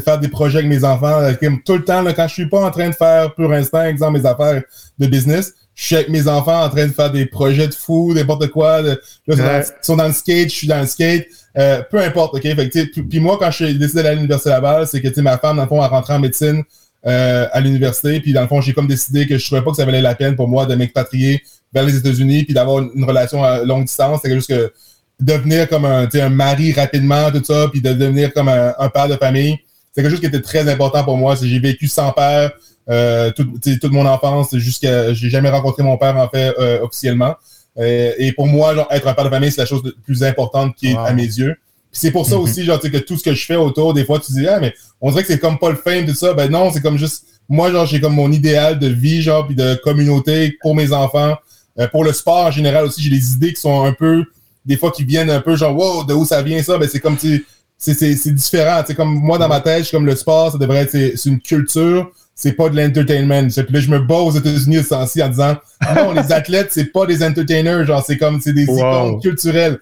faire 0.00 0.18
des 0.20 0.28
projets 0.28 0.58
avec 0.58 0.70
mes 0.70 0.84
enfants. 0.84 1.20
Comme 1.40 1.62
tout 1.62 1.74
le 1.74 1.84
temps, 1.84 2.02
là, 2.02 2.12
quand 2.12 2.28
je 2.28 2.34
suis 2.34 2.48
pas 2.48 2.64
en 2.64 2.70
train 2.70 2.88
de 2.88 2.94
faire 2.94 3.34
pour 3.34 3.52
instant, 3.52 3.84
exemple, 3.84 4.18
mes 4.20 4.26
affaires 4.26 4.62
de 4.98 5.06
business, 5.06 5.54
je 5.74 5.84
suis 5.86 5.96
avec 5.96 6.08
mes 6.08 6.28
enfants 6.28 6.62
en 6.64 6.68
train 6.68 6.86
de 6.86 6.92
faire 6.92 7.10
des 7.10 7.26
projets 7.26 7.66
de 7.66 7.74
fou, 7.74 8.12
n'importe 8.14 8.48
quoi. 8.48 8.82
là, 8.82 8.96
ils 9.26 9.64
sont 9.82 9.96
dans 9.96 10.06
le 10.06 10.12
skate, 10.12 10.50
je 10.50 10.54
suis 10.54 10.66
dans 10.66 10.80
le 10.80 10.86
skate. 10.86 11.26
Euh, 11.58 11.82
peu 11.90 11.98
importe, 12.00 12.34
OK? 12.34 12.42
Fait 12.42 12.68
que, 12.68 13.00
puis 13.00 13.18
moi, 13.18 13.38
quand 13.40 13.50
j'ai 13.50 13.74
décidé 13.74 14.02
d'aller 14.02 14.08
à 14.10 14.14
l'université 14.14 14.50
Laval, 14.50 14.86
c'est 14.86 15.00
que, 15.00 15.08
tu 15.08 15.14
sais, 15.14 15.22
ma 15.22 15.38
femme, 15.38 15.56
dans 15.56 15.62
le 15.62 15.68
fond, 15.68 15.80
a 15.80 15.88
rentré 15.88 16.14
en 16.14 16.20
médecine 16.20 16.62
euh, 17.06 17.46
à 17.52 17.60
l'université. 17.60 18.20
Puis, 18.20 18.32
dans 18.32 18.42
le 18.42 18.48
fond, 18.48 18.60
j'ai 18.60 18.72
comme 18.72 18.86
décidé 18.86 19.26
que 19.26 19.38
je 19.38 19.46
trouvais 19.46 19.62
pas 19.62 19.70
que 19.70 19.76
ça 19.76 19.84
valait 19.84 20.02
la 20.02 20.14
peine 20.14 20.36
pour 20.36 20.48
moi 20.48 20.66
de 20.66 20.74
m'expatrier 20.74 21.42
vers 21.72 21.84
les 21.84 21.96
États-Unis 21.96 22.44
puis 22.44 22.54
d'avoir 22.54 22.82
une, 22.82 23.04
relation 23.04 23.42
à 23.44 23.64
longue 23.64 23.84
distance. 23.84 24.20
C'est 24.22 24.32
juste 24.34 24.48
que 24.48 24.72
devenir 25.20 25.68
comme 25.68 25.84
un, 25.84 26.08
un 26.12 26.28
mari 26.28 26.72
rapidement, 26.72 27.30
tout 27.30 27.42
ça, 27.44 27.68
puis 27.70 27.80
de 27.80 27.92
devenir 27.92 28.32
comme 28.32 28.48
un, 28.48 28.88
père 28.92 29.08
de 29.08 29.16
famille. 29.16 29.58
C'est 29.92 30.02
quelque 30.02 30.12
chose 30.12 30.20
qui 30.20 30.26
était 30.26 30.40
très 30.40 30.68
important 30.68 31.04
pour 31.04 31.16
moi. 31.16 31.34
J'ai 31.40 31.58
vécu 31.58 31.88
sans 31.88 32.12
père 32.12 32.52
euh, 32.88 33.30
toute 33.32 33.92
mon 33.92 34.06
enfance 34.06 34.56
jusqu'à 34.56 35.12
j'ai 35.12 35.30
jamais 35.30 35.50
rencontré 35.50 35.82
mon 35.82 35.96
père 35.96 36.16
en 36.16 36.28
fait 36.28 36.54
euh, 36.58 36.80
officiellement. 36.82 37.36
Euh, 37.78 38.12
et 38.18 38.32
pour 38.32 38.46
moi, 38.46 38.74
genre, 38.74 38.88
être 38.90 39.06
un 39.06 39.14
père 39.14 39.24
de 39.24 39.30
famille, 39.30 39.52
c'est 39.52 39.60
la 39.60 39.66
chose 39.66 39.82
la 39.84 39.92
plus 40.04 40.24
importante 40.24 40.74
qui 40.74 40.88
est 40.88 40.96
à 40.96 41.12
mes 41.12 41.22
yeux. 41.22 41.56
C'est 41.92 42.10
pour 42.10 42.26
ça 42.26 42.36
mm-hmm. 42.36 42.38
aussi, 42.38 42.64
genre, 42.64 42.80
que 42.80 42.98
tout 42.98 43.16
ce 43.16 43.24
que 43.24 43.34
je 43.34 43.44
fais 43.44 43.56
autour, 43.56 43.94
des 43.94 44.04
fois, 44.04 44.20
tu 44.20 44.32
dis, 44.32 44.46
ah, 44.46 44.58
mais 44.60 44.74
on 45.00 45.10
dirait 45.10 45.22
que 45.22 45.28
c'est 45.28 45.38
comme 45.38 45.58
pas 45.58 45.70
le 45.70 45.76
fame, 45.76 46.06
tout 46.06 46.14
ça. 46.14 46.34
Ben 46.34 46.50
non, 46.50 46.70
c'est 46.72 46.80
comme 46.80 46.98
juste, 46.98 47.24
moi, 47.48 47.70
genre, 47.70 47.86
j'ai 47.86 48.00
comme 48.00 48.14
mon 48.14 48.30
idéal 48.30 48.78
de 48.78 48.86
vie, 48.86 49.22
genre, 49.22 49.46
puis 49.46 49.56
de 49.56 49.74
communauté 49.82 50.56
pour 50.60 50.74
mes 50.74 50.92
enfants. 50.92 51.36
Euh, 51.78 51.88
pour 51.88 52.04
le 52.04 52.12
sport 52.12 52.46
en 52.46 52.50
général 52.50 52.84
aussi, 52.84 53.02
j'ai 53.02 53.10
des 53.10 53.32
idées 53.32 53.52
qui 53.52 53.60
sont 53.60 53.84
un 53.84 53.92
peu, 53.92 54.24
des 54.64 54.76
fois, 54.76 54.90
qui 54.90 55.04
viennent 55.04 55.30
un 55.30 55.40
peu 55.40 55.56
genre, 55.56 55.76
wow, 55.76 56.04
de 56.04 56.14
où 56.14 56.24
ça 56.24 56.42
vient 56.42 56.62
ça? 56.62 56.78
Ben, 56.78 56.88
c'est 56.90 57.00
comme, 57.00 57.16
tu 57.16 57.44
c'est 57.80 58.34
différent. 58.34 58.82
C'est 58.86 58.94
comme 58.94 59.14
moi, 59.14 59.38
dans 59.38 59.48
ma 59.48 59.60
tête, 59.60 59.80
je 59.80 59.84
suis 59.84 59.96
comme 59.96 60.06
le 60.06 60.16
sport, 60.16 60.52
ça 60.52 60.58
devrait 60.58 60.82
être, 60.82 60.90
c'est 60.90 61.28
une 61.28 61.40
culture, 61.40 62.10
c'est 62.34 62.52
pas 62.52 62.68
de 62.68 62.76
l'entertainment. 62.76 63.48
Puis 63.48 63.66
là, 63.70 63.80
je 63.80 63.90
me 63.90 63.98
bats 63.98 64.16
aux 64.16 64.32
États-Unis 64.32 64.82
ce 64.82 64.94
en 64.94 65.28
disant, 65.28 65.56
non, 65.96 66.12
les 66.12 66.32
athlètes, 66.32 66.68
c'est 66.70 66.92
pas 66.92 67.06
des 67.06 67.22
entertainers, 67.24 67.86
genre, 67.86 68.04
c'est 68.04 68.18
comme, 68.18 68.40
c'est 68.40 68.52
des 68.52 68.64
icônes 68.64 69.20
culturelles. 69.20 69.78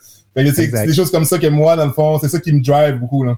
C'est 0.55 0.87
des 0.87 0.95
choses 0.95 1.11
comme 1.11 1.25
ça 1.25 1.39
que 1.39 1.47
moi, 1.47 1.77
dans 1.77 1.87
le 1.87 1.93
fond, 1.93 2.19
c'est 2.21 2.29
ça 2.29 2.39
qui 2.39 2.53
me 2.53 2.63
drive 2.63 2.97
beaucoup, 2.99 3.25
là. 3.25 3.37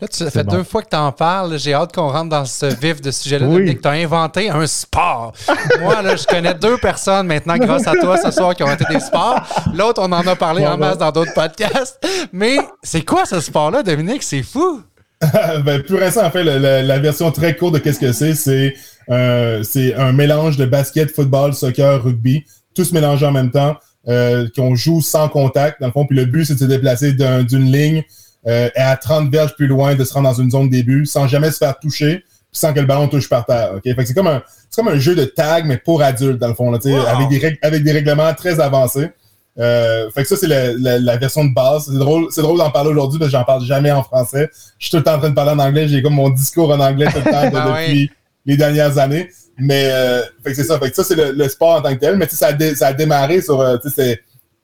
Là, 0.00 0.08
tu, 0.08 0.16
ça 0.16 0.30
fait 0.30 0.44
deux 0.44 0.64
fois 0.64 0.82
que 0.82 0.88
tu 0.88 0.96
en 0.96 1.12
parles. 1.12 1.56
J'ai 1.56 1.72
hâte 1.72 1.94
qu'on 1.94 2.08
rentre 2.08 2.28
dans 2.28 2.44
ce 2.44 2.66
vif 2.66 3.00
de 3.00 3.12
sujet-là. 3.12 3.46
Oui. 3.46 3.78
Tu 3.80 3.88
as 3.88 3.92
inventé 3.92 4.50
un 4.50 4.66
sport. 4.66 5.32
Moi, 5.80 6.02
là, 6.02 6.16
je 6.16 6.26
connais 6.26 6.54
deux 6.54 6.78
personnes 6.78 7.28
maintenant, 7.28 7.56
grâce 7.56 7.86
à 7.86 7.92
toi, 7.92 8.16
ce 8.16 8.32
soir, 8.32 8.56
qui 8.56 8.64
ont 8.64 8.72
été 8.72 8.84
des 8.90 8.98
sports. 8.98 9.40
L'autre, 9.72 10.02
on 10.02 10.10
en 10.10 10.26
a 10.26 10.34
parlé 10.34 10.66
en 10.66 10.76
masse 10.76 10.98
dans 10.98 11.12
d'autres 11.12 11.32
podcasts. 11.32 12.04
Mais 12.32 12.58
c'est 12.82 13.02
quoi 13.02 13.24
ce 13.24 13.38
sport-là, 13.40 13.84
Dominique? 13.84 14.24
C'est 14.24 14.42
fou! 14.42 14.82
ben, 15.64 15.80
plus 15.82 15.96
récent, 15.96 16.24
en 16.24 16.30
fait, 16.30 16.42
la, 16.42 16.98
version 16.98 17.30
très 17.30 17.56
courte 17.56 17.74
de 17.74 17.78
qu'est-ce 17.78 18.00
que 18.00 18.12
c'est, 18.12 18.34
c'est 18.34 18.74
euh, 19.10 19.62
un 19.96 20.12
mélange 20.12 20.56
de 20.56 20.66
basket, 20.66 21.14
football, 21.14 21.54
soccer, 21.54 22.02
rugby, 22.02 22.44
tous 22.74 22.92
mélangés 22.92 23.26
en 23.26 23.32
même 23.32 23.52
temps, 23.52 23.76
euh, 24.08 24.48
qu'on 24.54 24.74
joue 24.74 25.00
sans 25.00 25.28
contact, 25.28 25.80
dans 25.80 25.86
le 25.86 25.92
fond. 25.92 26.06
Puis 26.06 26.16
le 26.16 26.26
but, 26.26 26.44
c'est 26.44 26.54
de 26.54 26.58
se 26.58 26.64
déplacer 26.64 27.12
d'une 27.12 27.72
ligne 27.72 28.02
euh, 28.46 28.68
à 28.76 28.96
30 28.96 29.30
verges 29.30 29.54
plus 29.54 29.66
loin 29.66 29.94
de 29.94 30.04
se 30.04 30.12
rendre 30.12 30.28
dans 30.28 30.40
une 30.42 30.50
zone 30.50 30.68
début 30.68 31.06
sans 31.06 31.26
jamais 31.26 31.50
se 31.50 31.58
faire 31.58 31.78
toucher 31.78 32.24
sans 32.52 32.72
que 32.72 32.80
le 32.80 32.86
ballon 32.86 33.08
touche 33.08 33.28
par 33.28 33.46
terre. 33.46 33.72
ok? 33.76 33.82
Fait 33.82 33.94
que 33.94 34.04
c'est 34.04 34.14
comme 34.14 34.28
un 34.28 34.42
c'est 34.70 34.82
comme 34.82 34.92
un 34.92 34.98
jeu 34.98 35.14
de 35.14 35.24
tag 35.24 35.64
mais 35.66 35.76
pour 35.76 36.02
adultes 36.02 36.38
dans 36.38 36.48
le 36.48 36.54
fond 36.54 36.70
là, 36.70 36.78
avec 37.08 37.28
des 37.28 37.58
avec 37.62 37.82
des 37.82 37.92
règlements 37.92 38.32
très 38.34 38.60
avancés. 38.60 39.10
Euh, 39.58 40.10
fait 40.10 40.22
que 40.22 40.28
ça 40.28 40.36
c'est 40.36 40.48
la, 40.48 40.98
la, 40.98 41.16
version 41.16 41.44
de 41.44 41.54
base. 41.54 41.86
C'est 41.86 41.98
drôle 41.98 42.26
c'est 42.30 42.42
drôle 42.42 42.58
d'en 42.58 42.70
parler 42.70 42.90
aujourd'hui 42.90 43.18
parce 43.18 43.30
que 43.30 43.36
j'en 43.38 43.44
parle 43.44 43.64
jamais 43.64 43.90
en 43.90 44.02
français. 44.02 44.50
Je 44.78 44.86
suis 44.86 44.90
tout 44.90 44.98
le 44.98 45.04
temps 45.04 45.14
en 45.14 45.18
train 45.18 45.30
de 45.30 45.34
parler 45.34 45.52
en 45.52 45.58
anglais. 45.58 45.88
J'ai 45.88 46.02
comme 46.02 46.14
mon 46.14 46.30
discours 46.30 46.70
en 46.70 46.80
anglais 46.80 47.06
tout 47.06 47.18
le 47.18 47.24
temps 47.24 47.30
ah 47.54 47.78
depuis 47.78 48.10
les 48.46 48.56
dernières 48.56 48.98
années. 48.98 49.30
Mais 49.58 49.88
euh, 49.92 50.22
c'est 50.46 50.64
ça. 50.64 50.78
Fait 50.78 50.90
que 50.90 50.96
ça 50.96 51.04
c'est 51.04 51.14
le, 51.14 51.48
sport 51.48 51.76
en 51.76 51.82
tant 51.82 51.94
que 51.94 52.00
tel. 52.00 52.16
Mais 52.16 52.28
ça 52.28 52.48
a, 52.48 52.74
ça 52.74 52.88
a 52.88 52.92
démarré 52.92 53.40
sur 53.40 53.60
euh, 53.60 53.76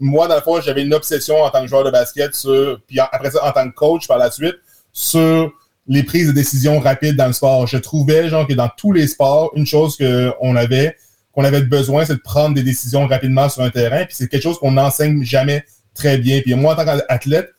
moi, 0.01 0.27
dans 0.27 0.35
le 0.35 0.41
fond, 0.41 0.61
j'avais 0.61 0.83
une 0.83 0.95
obsession 0.95 1.43
en 1.43 1.51
tant 1.51 1.61
que 1.61 1.67
joueur 1.67 1.85
de 1.85 1.91
basket 1.91 2.35
sur, 2.35 2.81
puis 2.87 2.99
après 2.99 3.31
ça, 3.31 3.47
en 3.47 3.53
tant 3.53 3.69
que 3.69 3.75
coach 3.75 4.09
par 4.09 4.19
la 4.19 4.31
suite, 4.31 4.57
sur 4.93 5.53
les 5.87 6.03
prises 6.03 6.29
de 6.29 6.33
décision 6.33 6.81
rapides 6.81 7.17
dans 7.17 7.27
le 7.27 7.33
sport. 7.33 7.67
Je 7.67 7.77
trouvais, 7.77 8.29
genre, 8.29 8.47
que 8.47 8.55
dans 8.55 8.71
tous 8.77 8.93
les 8.93 9.07
sports, 9.07 9.51
une 9.55 9.67
chose 9.67 9.97
qu'on 9.99 10.57
avait, 10.57 10.97
qu'on 11.33 11.45
avait 11.45 11.61
besoin, 11.61 12.05
c'est 12.07 12.15
de 12.15 12.21
prendre 12.21 12.55
des 12.55 12.63
décisions 12.63 13.07
rapidement 13.07 13.49
sur 13.49 13.63
un 13.63 13.71
terrain. 13.71 14.05
Puis 14.07 14.15
c'est 14.17 14.29
quelque 14.29 14.43
chose 14.43 14.59
qu'on 14.59 14.73
n'enseigne 14.73 15.23
jamais 15.23 15.65
très 15.95 16.17
bien. 16.17 16.41
Puis 16.41 16.55
moi, 16.55 16.73
en 16.73 16.77
tant 16.77 16.85
qu'athlète, 16.85 17.51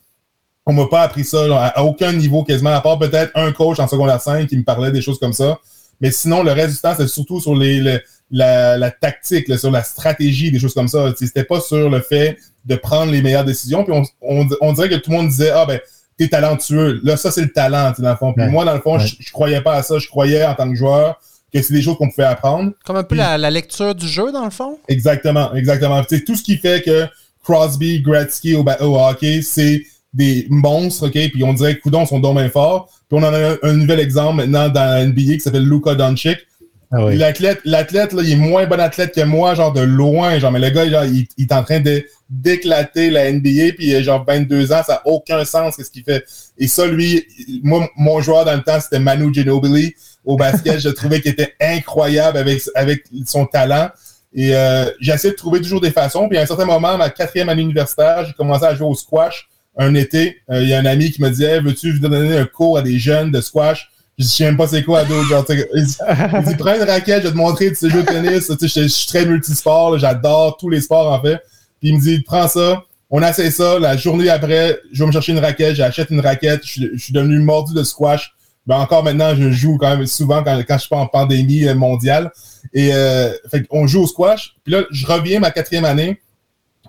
on 0.66 0.74
m'a 0.74 0.88
pas 0.88 1.02
appris 1.02 1.24
ça 1.24 1.40
à 1.68 1.84
aucun 1.84 2.14
niveau 2.14 2.44
quasiment, 2.44 2.72
à 2.72 2.82
part 2.82 2.98
peut-être 2.98 3.32
un 3.36 3.52
coach 3.52 3.80
en 3.80 3.88
secondaire 3.88 4.22
5 4.22 4.48
qui 4.48 4.58
me 4.58 4.64
parlait 4.64 4.92
des 4.92 5.02
choses 5.02 5.20
comme 5.20 5.34
ça. 5.34 5.60
Mais 6.02 6.12
sinon, 6.12 6.44
le 6.44 6.52
reste 6.52 6.76
du 6.76 6.82
temps, 6.82 6.94
c'est 6.98 7.08
surtout 7.08 7.40
sur 7.40 7.56
les, 7.56 8.00
la, 8.32 8.92
tactique, 8.92 9.58
sur 9.58 9.72
la 9.72 9.84
stratégie, 9.84 10.52
des 10.52 10.60
choses 10.60 10.74
comme 10.74 10.88
ça. 10.88 11.14
C'était 11.18 11.44
pas 11.44 11.62
sur 11.62 11.90
le 11.90 12.02
fait 12.02 12.38
de 12.66 12.76
prendre 12.76 13.12
les 13.12 13.22
meilleures 13.22 13.46
décisions. 13.46 13.84
Puis 13.84 13.94
on, 14.22 14.74
dirait 14.74 14.90
que 14.90 14.96
tout 14.96 15.12
le 15.12 15.18
monde 15.18 15.30
disait 15.30 15.52
Ah 15.52 15.66
ben, 15.66 15.80
t'es 16.18 16.28
talentueux. 16.28 17.00
Là, 17.04 17.18
ça, 17.18 17.32
c'est 17.32 17.44
le 17.44 17.52
talent, 17.52 17.94
dans 17.98 18.10
le 18.10 18.16
fond. 18.16 18.34
Puis 18.34 18.46
moi, 18.48 18.66
dans 18.66 18.74
le 18.74 18.82
fond, 18.82 19.00
je, 19.00 19.16
je 19.20 19.32
croyais 19.32 19.62
pas 19.62 19.76
à 19.76 19.84
ça. 19.84 20.00
Je 20.00 20.08
croyais 20.08 20.44
en 20.44 20.56
tant 20.56 20.70
que 20.70 20.76
joueur 20.76 21.20
que 21.54 21.62
c'est 21.62 21.74
des 21.74 21.82
choses 21.82 21.98
qu'on 21.98 22.10
pouvait 22.10 22.24
apprendre. 22.24 22.72
Comme 22.86 22.96
un 22.96 23.04
peu 23.04 23.16
la, 23.16 23.38
lecture 23.50 23.94
du 23.94 24.08
jeu, 24.08 24.32
dans 24.32 24.46
le 24.46 24.52
fond? 24.52 24.80
Exactement, 24.88 25.54
exactement. 25.54 26.02
C'est 26.10 26.24
tout 26.24 26.36
ce 26.36 26.44
qui 26.44 26.58
fait 26.58 26.84
que 26.84 27.08
Crosby, 27.44 28.02
Gretzky 28.02 28.56
au, 28.56 28.66
hockey, 28.80 29.42
c'est 29.42 29.84
des 30.14 30.48
monstres, 30.50 31.08
OK? 31.08 31.14
Puis 31.14 31.44
on 31.44 31.54
dirait 31.54 31.76
que 31.78 31.82
Coudon 31.82 32.06
sont 32.06 32.20
domaine 32.20 32.50
fort. 32.50 32.90
Puis 33.10 33.18
on 33.20 33.24
en 33.24 33.34
a 33.34 33.56
un, 33.64 33.74
nouvel 33.74 34.00
exemple 34.00 34.38
maintenant 34.38 34.70
dans 34.70 34.82
la 34.82 35.06
NBA 35.06 35.34
qui 35.34 35.40
s'appelle 35.40 35.68
Luka 35.68 35.96
Doncic. 35.96 36.40
Ah 36.94 37.10
l'athlète, 37.10 37.60
l'athlète, 37.64 38.14
il 38.22 38.32
est 38.32 38.36
moins 38.36 38.66
bon 38.66 38.78
athlète 38.82 39.16
que 39.16 39.22
moi, 39.22 39.56
genre 39.56 39.72
de 39.72 39.80
loin. 39.80 40.40
Genre, 40.40 40.52
mais 40.52 40.60
le 40.60 40.70
gars, 40.72 40.90
genre, 40.90 41.06
il, 41.06 41.26
est 41.38 41.54
en 41.54 41.64
train 41.64 41.80
de 41.80 42.04
d'éclater 42.30 43.10
la 43.10 43.32
NBA, 43.32 43.76
puis 43.78 43.88
il 43.88 43.96
a 43.96 44.02
genre 44.02 44.26
22 44.28 44.74
ans, 44.74 44.84
ça 44.86 44.94
n'a 44.94 45.02
aucun 45.06 45.46
sens 45.46 45.76
ce 45.78 45.90
qu'il 45.90 46.04
fait. 46.04 46.26
Et 46.58 46.68
ça, 46.68 46.86
lui, 46.88 47.26
moi, 47.64 47.90
mon 47.96 48.20
joueur 48.20 48.44
dans 48.44 48.56
le 48.56 48.62
temps, 48.62 48.80
c'était 48.82 49.00
Manu 49.00 49.34
Ginobili 49.34 49.96
au 50.26 50.36
basket. 50.36 50.80
je 50.80 50.90
trouvais 50.90 51.22
qu'il 51.22 51.32
était 51.32 51.54
incroyable 51.62 52.38
avec, 52.38 52.62
avec 52.76 53.06
son 53.26 53.46
talent. 53.46 53.90
Et 54.34 54.56
euh, 54.56 54.90
j'essaie 55.00 55.32
de 55.32 55.36
trouver 55.36 55.62
toujours 55.62 55.82
des 55.82 55.92
façons. 55.92 56.28
Puis 56.28 56.38
à 56.38 56.42
un 56.42 56.46
certain 56.46 56.66
moment, 56.66 56.98
ma 56.98 57.10
quatrième 57.10 57.48
année 57.48 57.62
universitaire, 57.62 58.26
j'ai 58.26 58.34
commencé 58.34 58.66
à 58.66 58.76
jouer 58.76 58.88
au 58.88 58.96
squash 58.96 59.50
un 59.82 59.96
été. 59.96 60.38
Euh, 60.50 60.64
il 60.64 60.70
y 60.70 60.74
a 60.74 60.80
un 60.80 60.86
ami 60.86 61.12
qui 61.12 61.22
me 61.22 61.30
dit 61.30 61.44
Veux-tu 61.44 62.00
donner 62.00 62.38
un 62.38 62.46
cours 62.46 62.78
à 62.78 62.82
des 62.82 63.00
jeunes 63.00 63.32
de 63.32 63.42
squash? 63.42 63.90
Je 64.18 64.24
dis 64.24 64.30
Je 64.30 64.36
sais 64.36 64.46
même 64.46 64.58
pas 64.58 64.68
c'est 64.68 64.84
quoi 64.84 65.00
à 65.00 65.06
d'autres. 65.06 65.30
Genre, 65.30 65.46
il, 65.76 65.86
dit, 65.86 66.56
Prends 66.58 66.76
une 66.76 66.84
raquette, 66.84 67.24
je 67.24 67.28
vais 67.28 67.34
te 67.34 67.38
montrer, 67.38 67.70
tu 67.70 67.76
sais 67.76 67.90
jouer 67.90 68.02
au 68.02 68.04
tennis. 68.04 68.52
je, 68.60 68.68
je, 68.68 68.88
suis 68.88 69.08
très 69.08 69.26
multisport, 69.26 69.98
j'adore 69.98 70.58
tous 70.58 70.70
les 70.70 70.82
sports 70.82 71.12
en 71.12 71.22
fait. 71.22 71.38
Puis 71.80 71.90
il 71.90 71.96
me 71.96 72.02
dit 72.02 72.22
Prends 72.22 72.48
ça. 72.48 72.84
On 73.10 73.22
essaie 73.22 73.52
ça. 73.52 73.78
La 73.78 73.98
journée 73.98 74.30
après, 74.30 74.80
je 74.92 75.04
vais 75.04 75.08
me 75.08 75.12
chercher 75.12 75.34
une 75.34 75.40
raquette, 75.40 75.76
j'achète 75.76 76.10
une 76.12 76.22
raquette. 76.22 76.62
Je, 76.64 76.88
je 76.94 77.04
suis 77.04 77.14
devenu 77.14 77.40
mordu 77.40 77.74
de 77.74 77.84
squash 77.84 78.34
ben 78.68 78.78
encore 78.78 79.04
maintenant, 79.04 79.36
je 79.36 79.50
joue 79.50 79.78
quand 79.78 79.98
même 79.98 80.06
souvent 80.06 80.44
quand, 80.44 80.58
quand 80.68 80.76
je 80.76 80.82
suis 80.82 80.90
pas 80.90 80.98
en 80.98 81.08
pandémie 81.08 81.68
euh, 81.68 81.76
mondiale. 81.76 82.32
Et 82.74 82.94
euh, 82.94 83.32
fait 83.50 83.66
on 83.72 83.88
joue 83.88 84.04
au 84.04 84.08
squash. 84.08 84.56
Puis 84.64 84.74
là, 84.74 84.84
je 84.92 85.06
reviens 85.06 85.40
ma 85.40 85.52
quatrième 85.52 85.86
année. 85.86 86.22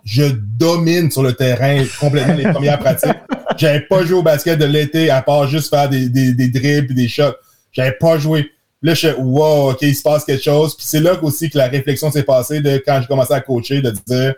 Je 0.04 0.24
domine 0.58 1.10
sur 1.10 1.22
le 1.22 1.32
terrain 1.32 1.84
complètement 2.00 2.34
les 2.34 2.50
premières 2.50 2.78
pratiques. 2.78 3.16
J'avais 3.56 3.82
pas 3.82 4.04
joué 4.04 4.18
au 4.18 4.22
basket 4.22 4.58
de 4.58 4.64
l'été 4.64 5.10
à 5.10 5.22
part 5.22 5.46
juste 5.46 5.70
faire 5.70 5.88
des, 5.88 6.08
des, 6.08 6.34
des 6.34 6.48
dribbles 6.48 6.92
et 6.92 6.94
des 6.94 7.08
shots. 7.08 7.34
J'avais 7.72 7.92
pas 7.92 8.18
joué. 8.18 8.50
Là, 8.82 8.94
je 8.94 9.08
suis 9.08 9.16
wow, 9.16 9.70
OK, 9.70 9.82
il 9.82 9.94
se 9.94 10.02
passe 10.02 10.24
quelque 10.24 10.42
chose. 10.42 10.76
Puis 10.76 10.84
c'est 10.86 11.00
là 11.00 11.14
aussi 11.22 11.48
que 11.48 11.58
la 11.58 11.68
réflexion 11.68 12.10
s'est 12.10 12.24
passée 12.24 12.60
de 12.60 12.82
quand 12.84 13.00
j'ai 13.00 13.06
commencé 13.06 13.32
à 13.32 13.40
coacher, 13.40 13.80
de 13.80 13.90
dire 14.06 14.34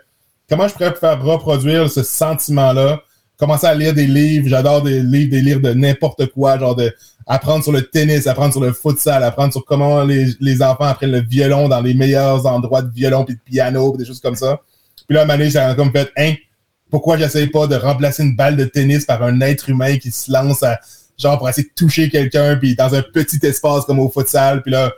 comment 0.47 0.67
je 0.67 0.73
pourrais 0.73 0.93
faire 0.93 1.21
reproduire 1.21 1.89
ce 1.89 2.03
sentiment-là? 2.03 3.01
Commencer 3.37 3.67
à 3.67 3.73
lire 3.73 3.93
des 3.93 4.07
livres. 4.07 4.47
J'adore 4.47 4.83
des 4.83 5.01
livres, 5.01 5.31
des 5.31 5.41
livres 5.41 5.61
de 5.61 5.73
n'importe 5.73 6.27
quoi, 6.27 6.59
genre 6.59 6.75
de 6.75 6.93
apprendre 7.27 7.63
sur 7.63 7.71
le 7.71 7.81
tennis, 7.81 8.27
apprendre 8.27 8.53
sur 8.53 8.61
le 8.61 8.71
futsal, 8.71 9.23
apprendre 9.23 9.51
sur 9.51 9.65
comment 9.65 10.03
les, 10.03 10.61
enfants 10.61 10.85
apprennent 10.85 11.11
le 11.11 11.21
violon 11.21 11.67
dans 11.67 11.81
les 11.81 11.93
meilleurs 11.93 12.45
endroits 12.45 12.81
de 12.81 12.93
violon 12.93 13.25
puis 13.25 13.35
de 13.35 13.39
piano, 13.39 13.95
des 13.97 14.05
choses 14.05 14.19
comme 14.19 14.35
ça. 14.35 14.61
Puis 15.07 15.15
là, 15.15 15.25
à 15.27 15.49
ça 15.49 15.69
a 15.69 15.75
comme 15.75 15.91
fait, 15.91 16.11
hein, 16.17 16.33
pourquoi 16.89 17.17
j'essaye 17.17 17.47
pas 17.47 17.67
de 17.67 17.75
remplacer 17.75 18.23
une 18.23 18.35
balle 18.35 18.55
de 18.55 18.65
tennis 18.65 19.05
par 19.05 19.23
un 19.23 19.41
être 19.41 19.69
humain 19.69 19.97
qui 19.97 20.11
se 20.11 20.31
lance 20.31 20.63
à, 20.63 20.79
genre, 21.17 21.37
pour 21.37 21.49
essayer 21.49 21.67
de 21.67 21.73
toucher 21.75 22.09
quelqu'un, 22.09 22.55
puis 22.55 22.75
dans 22.75 22.93
un 22.93 23.01
petit 23.01 23.39
espace 23.43 23.85
comme 23.85 23.99
au 23.99 24.09
futsal, 24.09 24.61
puis 24.61 24.71
là, 24.71 24.91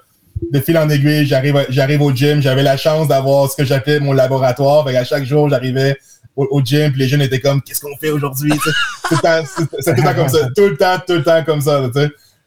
de 0.52 0.60
fil 0.60 0.78
en 0.78 0.90
aiguille, 0.90 1.26
j'arrive, 1.26 2.02
au 2.02 2.12
gym, 2.12 2.42
j'avais 2.42 2.64
la 2.64 2.78
chance 2.78 3.08
d'avoir 3.08 3.50
ce 3.50 3.56
que 3.56 3.66
j'appelais 3.66 4.00
mon 4.00 4.14
laboratoire, 4.14 4.88
fait 4.88 4.96
à 4.96 5.04
chaque 5.04 5.24
jour, 5.24 5.50
j'arrivais 5.50 5.98
au, 6.36 6.62
gym, 6.64 6.92
puis 6.92 7.02
les 7.02 7.08
jeunes 7.08 7.22
étaient 7.22 7.40
comme, 7.40 7.62
qu'est-ce 7.62 7.82
qu'on 7.82 7.98
fait 7.98 8.12
aujourd'hui? 8.12 8.54
c'est 9.10 9.96
tout 9.96 10.02
le 10.02 10.04
temps 10.04 10.14
comme 10.14 10.30
ça. 10.30 10.50
Tout 10.56 10.68
le 10.68 10.78
temps, 10.78 10.98
tout 11.06 11.14
le 11.14 11.24
temps 11.24 11.44
comme 11.44 11.62
ça. 11.62 11.90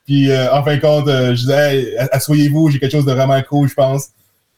Puis 0.06 0.30
euh, 0.30 0.52
en 0.52 0.62
fin 0.62 0.76
de 0.76 0.80
compte, 0.80 1.08
euh, 1.08 1.34
je 1.34 1.40
disais, 1.40 1.96
asseyez-vous, 2.12 2.70
j'ai 2.70 2.78
quelque 2.78 2.92
chose 2.92 3.04
de 3.04 3.12
vraiment 3.12 3.40
cool, 3.48 3.68
je 3.68 3.74
pense. 3.74 4.10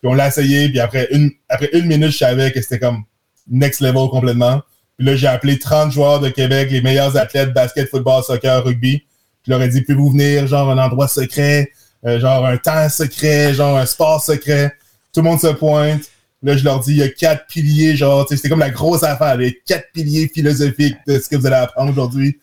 Puis 0.02 0.10
on 0.10 0.14
l'a 0.14 0.28
essayé, 0.28 0.68
puis 0.68 0.80
après 0.80 1.06
une, 1.12 1.30
après 1.48 1.70
une 1.72 1.86
minute, 1.86 2.10
je 2.10 2.18
savais 2.18 2.50
que 2.50 2.60
c'était 2.60 2.80
comme 2.80 3.04
next 3.48 3.80
level 3.80 4.08
complètement. 4.10 4.60
Puis 4.98 5.06
là, 5.06 5.14
j'ai 5.14 5.28
appelé 5.28 5.60
30 5.60 5.92
joueurs 5.92 6.18
de 6.18 6.28
Québec, 6.28 6.70
les 6.72 6.80
meilleurs 6.80 7.16
athlètes 7.16 7.52
basket, 7.54 7.88
football, 7.88 8.24
soccer, 8.24 8.64
rugby. 8.64 9.04
Je 9.46 9.52
leur 9.52 9.62
ai 9.62 9.68
dit, 9.68 9.82
pouvez-vous 9.82 10.10
venir, 10.10 10.48
genre 10.48 10.68
un 10.70 10.78
endroit 10.78 11.06
secret, 11.06 11.70
euh, 12.04 12.18
genre 12.18 12.44
un 12.44 12.56
temps 12.56 12.88
secret, 12.88 13.54
genre 13.54 13.78
un 13.78 13.86
sport 13.86 14.20
secret? 14.20 14.72
Tout 15.12 15.20
le 15.20 15.30
monde 15.30 15.40
se 15.40 15.46
pointe. 15.46 16.02
Là, 16.42 16.56
je 16.56 16.64
leur 16.64 16.80
dis, 16.80 16.90
il 16.90 16.98
y 16.98 17.02
a 17.04 17.08
quatre 17.08 17.46
piliers, 17.46 17.94
genre, 17.94 18.26
c'était 18.28 18.48
comme 18.48 18.58
la 18.58 18.70
grosse 18.70 19.04
affaire, 19.04 19.36
les 19.36 19.60
quatre 19.64 19.86
piliers 19.92 20.28
philosophiques 20.34 20.96
de 21.06 21.20
ce 21.20 21.28
que 21.28 21.36
vous 21.36 21.46
allez 21.46 21.54
apprendre 21.54 21.92
aujourd'hui. 21.92 22.40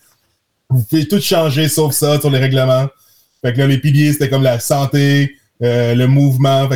Vous 0.70 0.82
pouvez 0.84 1.06
tout 1.06 1.20
changer 1.20 1.68
sauf 1.68 1.94
ça 1.94 2.22
sur 2.22 2.30
les 2.30 2.40
règlements. 2.40 2.88
Fait 3.42 3.52
que 3.52 3.58
là, 3.58 3.68
les 3.68 3.80
piliers, 3.80 4.14
c'était 4.14 4.30
comme 4.30 4.44
la 4.44 4.62
santé, 4.62 5.36
euh, 5.62 5.94
le 5.94 6.08
mouvement, 6.08 6.68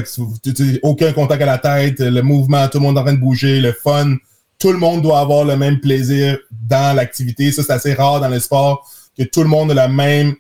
aucun 0.82 1.14
contact 1.14 1.42
à 1.42 1.46
la 1.46 1.58
tête, 1.58 2.00
le 2.00 2.22
mouvement, 2.22 2.68
tout 2.68 2.80
le 2.80 2.84
monde 2.84 2.98
en 2.98 3.04
train 3.04 3.14
de 3.14 3.20
bouger, 3.20 3.62
le 3.62 3.72
fun. 3.72 4.16
Tout 4.60 4.72
le 4.72 4.78
monde 4.78 5.02
doit 5.02 5.20
avoir 5.20 5.46
le 5.46 5.58
même 5.58 5.80
plaisir 5.80 6.38
dans 6.52 6.96
l'activité. 6.96 7.52
Ça, 7.52 7.64
c'est 7.64 7.74
assez 7.74 7.94
rare 7.94 8.20
dans 8.20 8.30
le 8.30 8.40
sport 8.40 8.90
que 9.18 9.24
tout 9.24 9.42
le 9.42 9.50
monde 9.50 9.78
a 9.78 9.88
même 9.88 10.36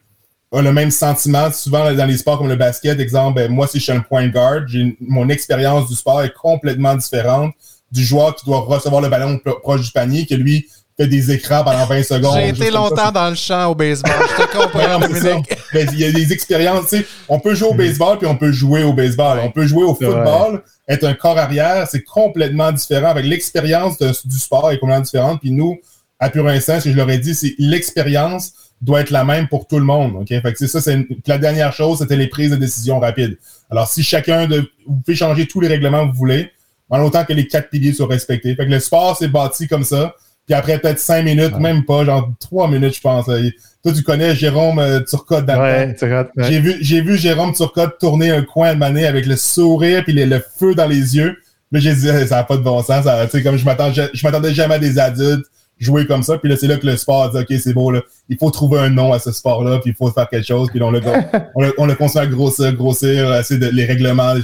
le 0.61 0.71
même 0.71 0.91
sentiment. 0.91 1.51
Souvent, 1.51 1.91
dans 1.93 2.05
les 2.05 2.17
sports 2.17 2.37
comme 2.37 2.49
le 2.49 2.55
basket, 2.55 2.99
exemple, 2.99 3.35
ben, 3.35 3.51
moi, 3.51 3.67
si 3.67 3.79
je 3.79 3.83
suis 3.83 3.91
un 3.91 4.01
point 4.01 4.27
guard, 4.27 4.61
mon 4.99 5.29
expérience 5.29 5.89
du 5.89 5.95
sport 5.95 6.21
est 6.21 6.33
complètement 6.33 6.95
différente 6.95 7.53
du 7.91 8.03
joueur 8.03 8.35
qui 8.35 8.45
doit 8.45 8.61
recevoir 8.61 9.01
le 9.01 9.09
ballon 9.09 9.39
proche 9.61 9.81
du 9.81 9.91
panier, 9.91 10.25
que 10.25 10.35
lui 10.35 10.67
fait 10.97 11.07
des 11.07 11.31
écrans 11.31 11.63
pendant 11.63 11.85
20 11.85 12.03
secondes. 12.03 12.35
J'ai 12.35 12.49
été 12.49 12.71
longtemps 12.71 13.11
dans 13.11 13.29
le 13.29 13.35
champ 13.35 13.71
au 13.71 13.75
baseball. 13.75 14.11
Je 14.37 14.43
te 14.43 14.57
comprends, 14.57 14.99
ben, 14.99 15.89
Il 15.93 15.99
y 15.99 16.05
a 16.05 16.11
des 16.11 16.31
expériences, 16.33 16.89
tu 16.89 16.97
sais. 16.97 17.05
On 17.27 17.39
peut 17.39 17.55
jouer 17.55 17.69
au 17.69 17.73
mm. 17.73 17.77
baseball 17.77 18.17
puis 18.19 18.27
on 18.27 18.37
peut 18.37 18.51
jouer 18.51 18.83
au 18.83 18.93
baseball. 18.93 19.39
On 19.43 19.51
peut 19.51 19.65
jouer 19.65 19.83
au 19.83 19.95
football. 19.95 20.63
Être 20.87 21.05
un 21.05 21.13
corps 21.13 21.37
arrière, 21.37 21.87
c'est 21.89 22.03
complètement 22.03 22.71
différent. 22.71 23.07
Avec 23.07 23.25
l'expérience 23.25 23.97
du 23.99 24.37
sport 24.37 24.71
est 24.71 24.79
complètement 24.79 25.03
différente. 25.03 25.39
Puis 25.41 25.51
nous, 25.51 25.77
à 26.19 26.29
Pur 26.29 26.47
Instant, 26.47 26.79
ce 26.79 26.85
que 26.85 26.91
je 26.91 26.97
leur 26.97 27.09
ai 27.09 27.17
dit, 27.17 27.33
c'est 27.33 27.55
l'expérience 27.57 28.53
doit 28.81 28.99
être 28.99 29.11
la 29.11 29.23
même 29.23 29.47
pour 29.47 29.65
tout 29.65 29.79
le 29.79 29.85
monde. 29.85 30.17
OK? 30.17 30.27
Fait 30.27 30.41
que 30.41 30.57
c'est 30.57 30.67
ça, 30.67 30.81
c'est 30.81 31.07
la 31.25 31.37
dernière 31.37 31.71
chose, 31.71 31.99
c'était 31.99 32.17
les 32.17 32.27
prises 32.27 32.51
de 32.51 32.57
décision 32.57 32.99
rapides. 32.99 33.37
Alors, 33.71 33.87
si 33.87 34.03
chacun 34.03 34.45
de 34.45 34.69
vous 34.85 34.97
pouvez 34.97 35.15
changer 35.15 35.47
tous 35.47 35.61
les 35.61 35.69
règlements 35.69 36.05
que 36.05 36.11
vous 36.11 36.17
voulez, 36.17 36.51
en 36.89 37.01
autant 37.03 37.25
que 37.25 37.33
les 37.33 37.47
quatre 37.47 37.69
piliers 37.69 37.93
soient 37.93 38.07
respectés. 38.07 38.55
Fait 38.55 38.65
que 38.65 38.71
le 38.71 38.79
sport 38.79 39.17
s'est 39.17 39.27
bâti 39.27 39.67
comme 39.67 39.83
ça. 39.83 40.13
Puis 40.45 40.53
après 40.53 40.77
peut-être 40.77 40.99
cinq 40.99 41.23
minutes, 41.23 41.57
même 41.57 41.85
pas, 41.85 42.03
genre 42.03 42.29
trois 42.39 42.67
minutes, 42.67 42.95
je 42.95 43.01
pense. 43.01 43.25
Toi, 43.25 43.93
tu 43.93 44.03
connais 44.03 44.35
Jérôme 44.35 44.79
euh, 44.79 44.99
Turcotte 45.01 45.45
ouais, 45.47 45.95
J'ai 46.37 46.59
vu, 46.59 46.77
j'ai 46.81 47.01
vu 47.01 47.17
Jérôme 47.17 47.53
Turcotte 47.53 47.97
tourner 47.99 48.31
un 48.31 48.43
coin 48.43 48.73
de 48.73 48.79
manée 48.79 49.05
avec 49.05 49.25
le 49.25 49.35
sourire 49.35 50.03
puis 50.03 50.13
le, 50.13 50.41
feu 50.57 50.75
dans 50.75 50.87
les 50.87 51.15
yeux. 51.15 51.37
Mais 51.71 51.79
j'ai 51.79 51.93
dit, 51.93 52.07
ça 52.07 52.35
n'a 52.35 52.43
pas 52.43 52.57
de 52.57 52.61
bon 52.61 52.81
sens. 52.83 53.05
Ça, 53.05 53.27
comme 53.41 53.57
je 53.57 53.65
m'attendais, 53.65 54.09
je 54.13 54.25
m'attendais 54.27 54.53
jamais 54.53 54.75
à 54.75 54.79
des 54.79 54.99
adultes 54.99 55.45
jouer 55.79 56.05
comme 56.05 56.23
ça. 56.23 56.37
Puis 56.37 56.49
là, 56.49 56.55
c'est 56.55 56.67
là 56.67 56.77
que 56.77 56.85
le 56.85 56.97
sport 56.97 57.31
dit, 57.31 57.39
OK, 57.39 57.59
c'est 57.59 57.73
beau, 57.73 57.91
là. 57.91 58.01
Il 58.29 58.37
faut 58.37 58.51
trouver 58.51 58.79
un 58.79 58.89
nom 58.89 59.11
à 59.11 59.19
ce 59.19 59.31
sport-là, 59.31 59.79
puis 59.79 59.91
il 59.91 59.95
faut 59.95 60.09
faire 60.11 60.29
quelque 60.29 60.45
chose. 60.45 60.69
Puis 60.69 60.81
on 60.81 60.91
le, 60.91 61.01
on 61.55 61.61
le, 61.61 61.73
on 61.77 61.85
le 61.85 62.17
à 62.17 62.27
grossir, 62.27 62.73
grossir, 62.73 63.33
essayer 63.35 63.59
de, 63.59 63.67
les 63.67 63.85
règlements 63.85 64.35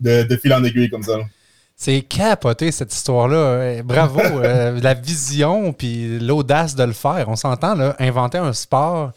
de, 0.00 0.22
de 0.22 0.36
fil 0.36 0.52
en 0.52 0.62
aiguille 0.64 0.90
comme 0.90 1.02
ça. 1.02 1.18
C'est 1.78 2.00
capoté 2.00 2.72
cette 2.72 2.92
histoire-là. 2.94 3.82
Bravo. 3.82 4.20
Euh, 4.46 4.80
la 4.82 4.94
vision 4.94 5.72
puis 5.72 6.18
l'audace 6.18 6.74
de 6.74 6.84
le 6.84 6.92
faire. 6.92 7.26
On 7.28 7.36
s'entend, 7.36 7.74
là, 7.74 7.96
inventer 7.98 8.38
un 8.38 8.52
sport, 8.52 9.12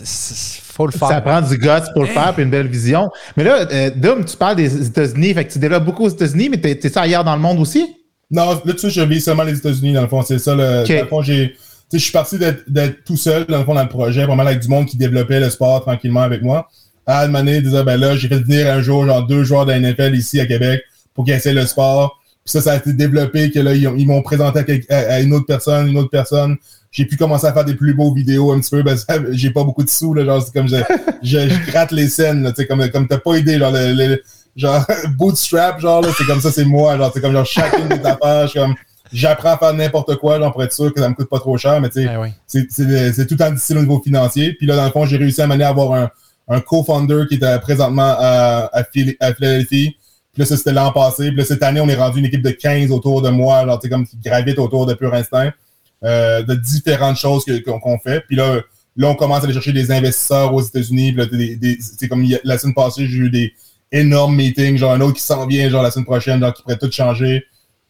il 0.00 0.06
faut 0.06 0.86
le 0.86 0.92
faire. 0.92 1.08
Ça 1.08 1.20
prend 1.20 1.40
du 1.40 1.56
guts 1.56 1.68
pour 1.94 2.02
le 2.02 2.08
faire 2.08 2.34
puis 2.34 2.42
une 2.42 2.50
belle 2.50 2.66
vision. 2.66 3.10
Mais 3.36 3.44
là, 3.44 3.66
euh, 3.70 3.90
Dom, 3.94 4.24
tu 4.24 4.36
parles 4.36 4.56
des 4.56 4.86
États-Unis. 4.86 5.34
Fait 5.34 5.44
que 5.44 5.52
tu 5.52 5.58
développes 5.58 5.84
beaucoup 5.84 6.04
aux 6.04 6.08
États-Unis, 6.08 6.50
mais 6.50 6.58
t'es 6.58 6.88
ça 6.88 7.02
ailleurs 7.02 7.24
dans 7.24 7.34
le 7.34 7.40
monde 7.40 7.58
aussi? 7.60 7.96
Non, 8.30 8.50
là, 8.64 8.72
tu 8.72 8.78
sais, 8.78 8.90
je 8.90 9.00
vis 9.00 9.20
seulement 9.20 9.44
les 9.44 9.56
États-Unis, 9.56 9.92
dans 9.92 10.02
le 10.02 10.08
fond. 10.08 10.22
C'est 10.22 10.38
ça, 10.38 10.54
le, 10.54 10.86
dans 10.86 11.02
le 11.02 11.08
fond, 11.08 11.22
j'ai, 11.22 11.52
tu 11.52 11.56
sais, 11.90 11.98
je 11.98 12.02
suis 12.04 12.12
parti 12.12 12.36
d'être 12.38 13.04
tout 13.04 13.16
seul, 13.16 13.46
dans 13.46 13.58
le 13.58 13.64
fond, 13.64 13.74
dans 13.74 13.82
le 13.82 13.88
projet, 13.88 14.24
vraiment 14.26 14.44
avec 14.44 14.60
du 14.60 14.68
monde 14.68 14.86
qui 14.86 14.96
développait 14.96 15.40
le 15.40 15.50
sport 15.50 15.82
tranquillement 15.82 16.22
avec 16.22 16.42
moi. 16.42 16.68
À 17.06 17.26
demander, 17.26 17.62
disait, 17.62 17.84
ben 17.84 17.96
là, 17.96 18.16
j'ai 18.16 18.28
fait 18.28 18.40
venir 18.40 18.70
un 18.70 18.82
jour, 18.82 19.06
genre, 19.06 19.26
deux 19.26 19.44
joueurs 19.44 19.64
de 19.64 19.72
la 19.72 19.80
NFL 19.80 20.14
ici 20.14 20.40
à 20.40 20.46
Québec 20.46 20.82
pour 21.18 21.24
qu'ils 21.24 21.34
essaient 21.34 21.52
le 21.52 21.66
sport. 21.66 22.20
Puis 22.44 22.52
ça, 22.52 22.60
ça 22.60 22.72
a 22.74 22.76
été 22.76 22.92
développé 22.92 23.50
que 23.50 23.58
là, 23.58 23.74
ils, 23.74 24.06
m'ont 24.06 24.22
présenté 24.22 24.84
à, 24.88 25.18
une 25.20 25.32
autre 25.34 25.46
personne, 25.46 25.88
une 25.88 25.98
autre 25.98 26.10
personne. 26.10 26.56
J'ai 26.92 27.06
pu 27.06 27.16
commencer 27.16 27.44
à 27.48 27.52
faire 27.52 27.64
des 27.64 27.74
plus 27.74 27.92
beaux 27.92 28.14
vidéos 28.14 28.52
un 28.52 28.60
petit 28.60 28.70
peu. 28.70 28.84
Ben, 28.84 28.96
j'ai 29.32 29.50
pas 29.50 29.64
beaucoup 29.64 29.82
de 29.82 29.90
sous, 29.90 30.14
là, 30.14 30.24
genre, 30.24 30.40
c'est 30.40 30.52
comme 30.52 30.68
je, 30.68 30.76
je, 31.24 31.66
gratte 31.72 31.90
les 31.90 32.06
scènes, 32.06 32.52
comme, 32.68 32.88
comme 32.90 33.08
t'as 33.08 33.18
pas 33.18 33.36
idée, 33.36 33.58
genre, 33.58 33.72
le, 33.74 34.22
genre 34.54 34.86
bootstrap 35.18 35.80
genre 35.80 36.02
là 36.02 36.08
c'est 36.16 36.24
comme 36.24 36.40
ça 36.40 36.50
c'est 36.50 36.64
moi 36.64 36.96
genre 36.98 37.12
c'est 37.14 37.20
comme 37.20 37.32
genre 37.32 37.46
chacune 37.46 37.86
des 37.88 38.04
affaires 38.04 38.50
comme 38.52 38.74
j'apprends 39.12 39.52
à 39.52 39.58
faire 39.58 39.74
n'importe 39.74 40.16
quoi, 40.16 40.38
genre 40.38 40.52
pour 40.52 40.62
être 40.62 40.72
sûr 40.72 40.92
que 40.92 41.00
ça 41.00 41.08
me 41.08 41.14
coûte 41.14 41.28
pas 41.28 41.38
trop 41.38 41.56
cher, 41.56 41.80
mais 41.80 41.88
tu 41.90 42.02
sais, 42.02 42.06
Ben 42.06 42.20
oui. 42.20 42.28
c'est- 42.46 43.26
tout 43.26 43.40
en 43.42 43.50
difficile 43.50 43.78
au 43.78 43.82
niveau 43.82 44.00
financier. 44.02 44.54
Puis 44.54 44.66
là, 44.66 44.76
dans 44.76 44.84
le 44.84 44.90
fond, 44.90 45.04
j'ai 45.06 45.16
réussi 45.16 45.40
à 45.42 45.46
m'amener 45.46 45.64
à 45.64 45.68
avoir 45.68 45.92
un, 45.94 46.10
un 46.48 46.60
co-founder 46.60 47.24
qui 47.28 47.36
était 47.36 47.58
présentement 47.60 48.14
à, 48.18 48.68
à, 48.72 48.84
Phil- 48.84 49.16
à 49.20 49.32
Philadelphie. 49.32 49.96
Puis 50.38 50.44
là, 50.44 50.46
ça, 50.46 50.56
c'était 50.56 50.72
l'an 50.72 50.92
passé. 50.92 51.28
Puis 51.30 51.36
là, 51.38 51.44
cette 51.44 51.64
année, 51.64 51.80
on 51.80 51.88
est 51.88 51.96
rendu 51.96 52.20
une 52.20 52.26
équipe 52.26 52.42
de 52.42 52.50
15 52.50 52.92
autour 52.92 53.22
de 53.22 53.28
moi, 53.30 53.66
genre, 53.66 53.80
tu 53.80 53.88
comme 53.88 54.06
qui 54.06 54.16
gravite 54.24 54.58
autour 54.60 54.86
de 54.86 54.94
Pure 54.94 55.12
Instinct, 55.14 55.50
euh, 56.04 56.42
de 56.44 56.54
différentes 56.54 57.16
choses 57.16 57.44
qu'on 57.66 57.98
fait. 57.98 58.20
Puis 58.28 58.36
là, 58.36 58.60
là, 58.96 59.08
on 59.08 59.16
commence 59.16 59.40
à 59.40 59.44
aller 59.46 59.52
chercher 59.52 59.72
des 59.72 59.90
investisseurs 59.90 60.54
aux 60.54 60.62
États-Unis. 60.62 61.16
C'est 61.80 62.06
comme 62.06 62.24
la 62.44 62.56
semaine 62.56 62.74
passée, 62.74 63.06
j'ai 63.08 63.16
eu 63.16 63.30
des 63.30 63.52
énormes 63.90 64.36
meetings, 64.36 64.76
genre 64.76 64.92
un 64.92 65.00
autre 65.00 65.14
qui 65.16 65.22
s'en 65.22 65.44
vient, 65.46 65.68
genre 65.70 65.82
la 65.82 65.90
semaine 65.90 66.04
prochaine, 66.04 66.38
genre 66.40 66.54
qui 66.54 66.62
pourrait 66.62 66.78
tout 66.78 66.92
changer 66.92 67.42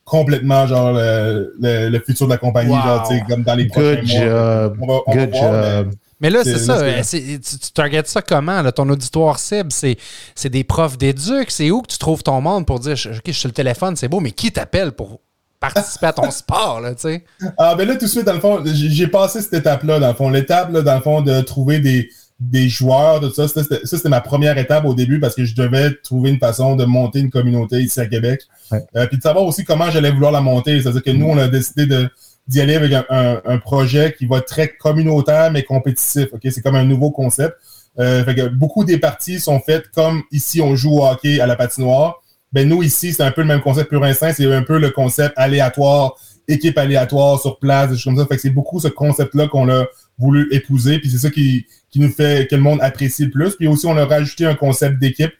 complètement, 0.04 0.66
genre 0.66 0.92
le, 0.94 1.54
le, 1.60 1.90
le 1.90 2.00
futur 2.00 2.26
de 2.26 2.32
la 2.32 2.38
compagnie, 2.38 2.70
Wow. 2.72 2.82
genre, 2.82 3.08
comme 3.28 3.42
dans 3.42 3.54
les 3.54 3.66
prochains 3.66 3.96
Good 3.96 4.06
mois. 4.08 4.20
job. 4.24 4.76
On 4.80 4.86
va, 4.86 5.00
on 5.06 5.14
va 5.14 5.26
Good 5.26 5.30
voir, 5.34 5.52
job. 5.52 5.86
Mais 5.90 5.96
là, 6.20 6.42
c'est 6.44 6.58
ça. 6.58 6.78
euh, 6.78 7.02
tu, 7.02 7.38
tu 7.40 7.72
targetes 7.72 8.08
ça 8.08 8.22
comment? 8.22 8.60
là? 8.62 8.72
ton 8.72 8.88
auditoire 8.88 9.38
cible, 9.38 9.70
c'est 9.70 10.48
des 10.48 10.64
profs 10.64 10.98
d'éduc. 10.98 11.50
C'est 11.50 11.70
où 11.70 11.82
que 11.82 11.88
tu 11.92 11.98
trouves 11.98 12.22
ton 12.22 12.40
monde 12.40 12.66
pour 12.66 12.80
dire 12.80 12.92
OK, 12.92 12.96
je 13.26 13.30
suis 13.32 13.34
sur 13.34 13.48
le 13.48 13.54
téléphone, 13.54 13.94
c'est 13.96 14.08
beau, 14.08 14.20
mais 14.20 14.32
qui 14.32 14.50
t'appelle 14.50 14.92
pour 14.92 15.20
participer 15.60 16.06
à 16.06 16.12
ton 16.12 16.30
sport? 16.32 16.80
Là, 16.80 16.94
tu 16.94 17.02
sais? 17.02 17.24
Ah, 17.56 17.74
ben 17.76 17.86
là, 17.86 17.94
tout 17.94 18.04
de 18.04 18.10
suite, 18.10 18.24
dans 18.24 18.32
le 18.32 18.40
fond, 18.40 18.62
j'ai 18.64 19.06
passé 19.06 19.40
cette 19.42 19.54
étape-là, 19.54 20.00
dans 20.00 20.08
le 20.08 20.14
fond. 20.14 20.28
L'étape, 20.28 20.72
dans 20.72 20.94
le 20.94 21.00
fond, 21.00 21.22
de 21.22 21.40
trouver 21.40 21.78
des, 21.78 22.08
des 22.40 22.68
joueurs, 22.68 23.20
tout 23.20 23.32
ça, 23.32 23.48
ça, 23.48 23.62
c'était 23.62 23.84
ça, 23.84 23.96
c'était 23.96 24.08
ma 24.08 24.20
première 24.20 24.58
étape 24.58 24.84
au 24.84 24.94
début 24.94 25.18
parce 25.20 25.34
que 25.34 25.44
je 25.44 25.54
devais 25.54 25.92
trouver 26.02 26.30
une 26.30 26.38
façon 26.38 26.76
de 26.76 26.84
monter 26.84 27.20
une 27.20 27.30
communauté 27.30 27.80
ici 27.80 27.98
à 28.00 28.06
Québec. 28.06 28.42
Ouais. 28.70 28.84
Euh, 28.96 29.06
puis 29.06 29.18
de 29.18 29.22
savoir 29.22 29.44
aussi 29.44 29.64
comment 29.64 29.90
j'allais 29.90 30.10
vouloir 30.10 30.30
la 30.32 30.40
monter. 30.40 30.80
C'est-à-dire 30.80 31.02
que 31.02 31.10
nous, 31.10 31.26
on 31.26 31.38
a 31.38 31.48
décidé 31.48 31.86
de 31.86 32.08
d'y 32.48 32.60
aller 32.60 32.74
avec 32.74 32.92
un, 32.92 33.58
projet 33.58 34.14
qui 34.16 34.26
va 34.26 34.38
être 34.38 34.46
très 34.46 34.68
communautaire 34.68 35.52
mais 35.52 35.62
compétitif. 35.62 36.28
C'est 36.42 36.62
comme 36.62 36.74
un 36.74 36.84
nouveau 36.84 37.10
concept. 37.10 37.56
Euh, 37.98 38.48
beaucoup 38.50 38.84
des 38.84 38.98
parties 38.98 39.38
sont 39.38 39.60
faites 39.60 39.88
comme 39.94 40.22
ici, 40.32 40.60
on 40.60 40.74
joue 40.74 40.98
au 40.98 41.06
hockey 41.06 41.40
à 41.40 41.46
la 41.46 41.56
patinoire. 41.56 42.22
Ben 42.52 42.66
nous, 42.66 42.82
ici, 42.82 43.12
c'est 43.12 43.22
un 43.22 43.30
peu 43.30 43.42
le 43.42 43.46
même 43.46 43.60
concept 43.60 43.90
pur 43.90 44.02
instinct. 44.02 44.32
C'est 44.32 44.50
un 44.52 44.62
peu 44.62 44.78
le 44.78 44.90
concept 44.90 45.34
aléatoire, 45.36 46.14
équipe 46.46 46.78
aléatoire 46.78 47.40
sur 47.40 47.58
place, 47.58 47.90
des 47.90 47.98
choses 47.98 48.14
comme 48.14 48.26
ça. 48.26 48.38
C'est 48.38 48.50
beaucoup 48.50 48.80
ce 48.80 48.88
concept-là 48.88 49.48
qu'on 49.48 49.68
a 49.68 49.84
voulu 50.16 50.48
épouser. 50.52 50.98
Puis 50.98 51.10
c'est 51.10 51.18
ça 51.18 51.30
qui, 51.30 51.66
qui 51.90 52.00
nous 52.00 52.10
fait 52.10 52.48
que 52.48 52.56
le 52.56 52.62
monde 52.62 52.78
apprécie 52.80 53.26
le 53.26 53.30
plus. 53.30 53.56
Puis 53.56 53.68
aussi, 53.68 53.86
on 53.86 53.96
a 53.96 54.06
rajouté 54.06 54.46
un 54.46 54.54
concept 54.54 54.98
d'équipe. 54.98 55.32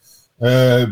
Euh, 0.43 0.87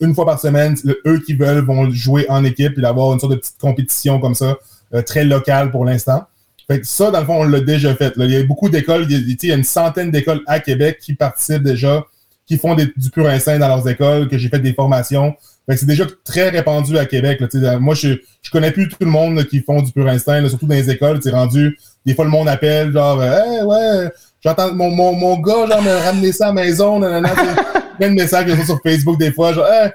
une 0.00 0.14
fois 0.14 0.26
par 0.26 0.40
semaine, 0.40 0.76
eux 1.06 1.20
qui 1.20 1.34
veulent 1.34 1.64
vont 1.64 1.90
jouer 1.90 2.26
en 2.28 2.44
équipe 2.44 2.78
et 2.78 2.84
avoir 2.84 3.12
une 3.12 3.18
sorte 3.18 3.32
de 3.32 3.38
petite 3.38 3.58
compétition 3.58 4.20
comme 4.20 4.34
ça, 4.34 4.58
très 5.02 5.24
locale 5.24 5.70
pour 5.70 5.84
l'instant. 5.84 6.24
Fait 6.68 6.80
que 6.80 6.86
ça, 6.86 7.10
dans 7.10 7.20
le 7.20 7.26
fond, 7.26 7.40
on 7.40 7.44
l'a 7.44 7.60
déjà 7.60 7.94
fait. 7.94 8.16
là. 8.16 8.24
Il 8.24 8.30
y 8.32 8.36
a 8.36 8.42
beaucoup 8.44 8.68
d'écoles, 8.68 9.06
il 9.08 9.12
y 9.12 9.14
a- 9.14 9.18
tu 9.20 9.30
sais, 9.30 9.36
il 9.44 9.48
y 9.50 9.52
a 9.52 9.56
une 9.56 9.62
centaine 9.64 10.10
d'écoles 10.10 10.40
à 10.46 10.58
Québec 10.58 10.98
qui 11.00 11.14
participent 11.14 11.62
déjà, 11.62 12.04
qui 12.46 12.58
font 12.58 12.74
des- 12.74 12.92
du 12.96 13.10
pur 13.10 13.26
instinct 13.28 13.58
dans 13.58 13.68
leurs 13.68 13.88
écoles, 13.88 14.28
que 14.28 14.36
j'ai 14.38 14.48
fait 14.48 14.58
des 14.58 14.72
formations. 14.72 15.34
Fait 15.68 15.76
c'est 15.76 15.86
déjà 15.86 16.04
très 16.24 16.48
répandu 16.48 16.96
à 16.98 17.06
Québec. 17.06 17.40
là. 17.54 17.78
Moi, 17.78 17.94
je, 17.94 18.14
je 18.42 18.50
connais 18.50 18.70
plus 18.72 18.88
tout 18.88 18.96
le 19.00 19.06
monde 19.06 19.36
là, 19.36 19.44
qui 19.44 19.60
font 19.60 19.80
du 19.82 19.92
pur 19.92 20.06
instinct, 20.08 20.40
là, 20.40 20.48
surtout 20.48 20.66
dans 20.66 20.74
les 20.74 20.90
écoles. 20.90 21.20
C'est 21.22 21.30
rendu, 21.30 21.78
des 22.04 22.14
fois, 22.14 22.24
le 22.24 22.30
monde 22.32 22.48
appelle, 22.48 22.92
genre, 22.92 23.22
hey, 23.22 23.62
ouais, 23.62 24.10
j'entends 24.44 24.72
mon, 24.74 24.90
mon, 24.90 25.12
mon 25.12 25.36
gars, 25.38 25.66
genre, 25.68 25.82
me 25.82 26.04
ramener 26.04 26.32
ça 26.32 26.46
à 26.46 26.48
la 26.48 26.54
maison. 26.62 26.98
nanana. 27.00 27.30
Plein 27.98 28.10
de 28.10 28.14
messages 28.14 28.52
sur 28.64 28.80
Facebook 28.82 29.18
des 29.18 29.32
fois, 29.32 29.52
genre, 29.52 29.66
hey, 29.68 29.90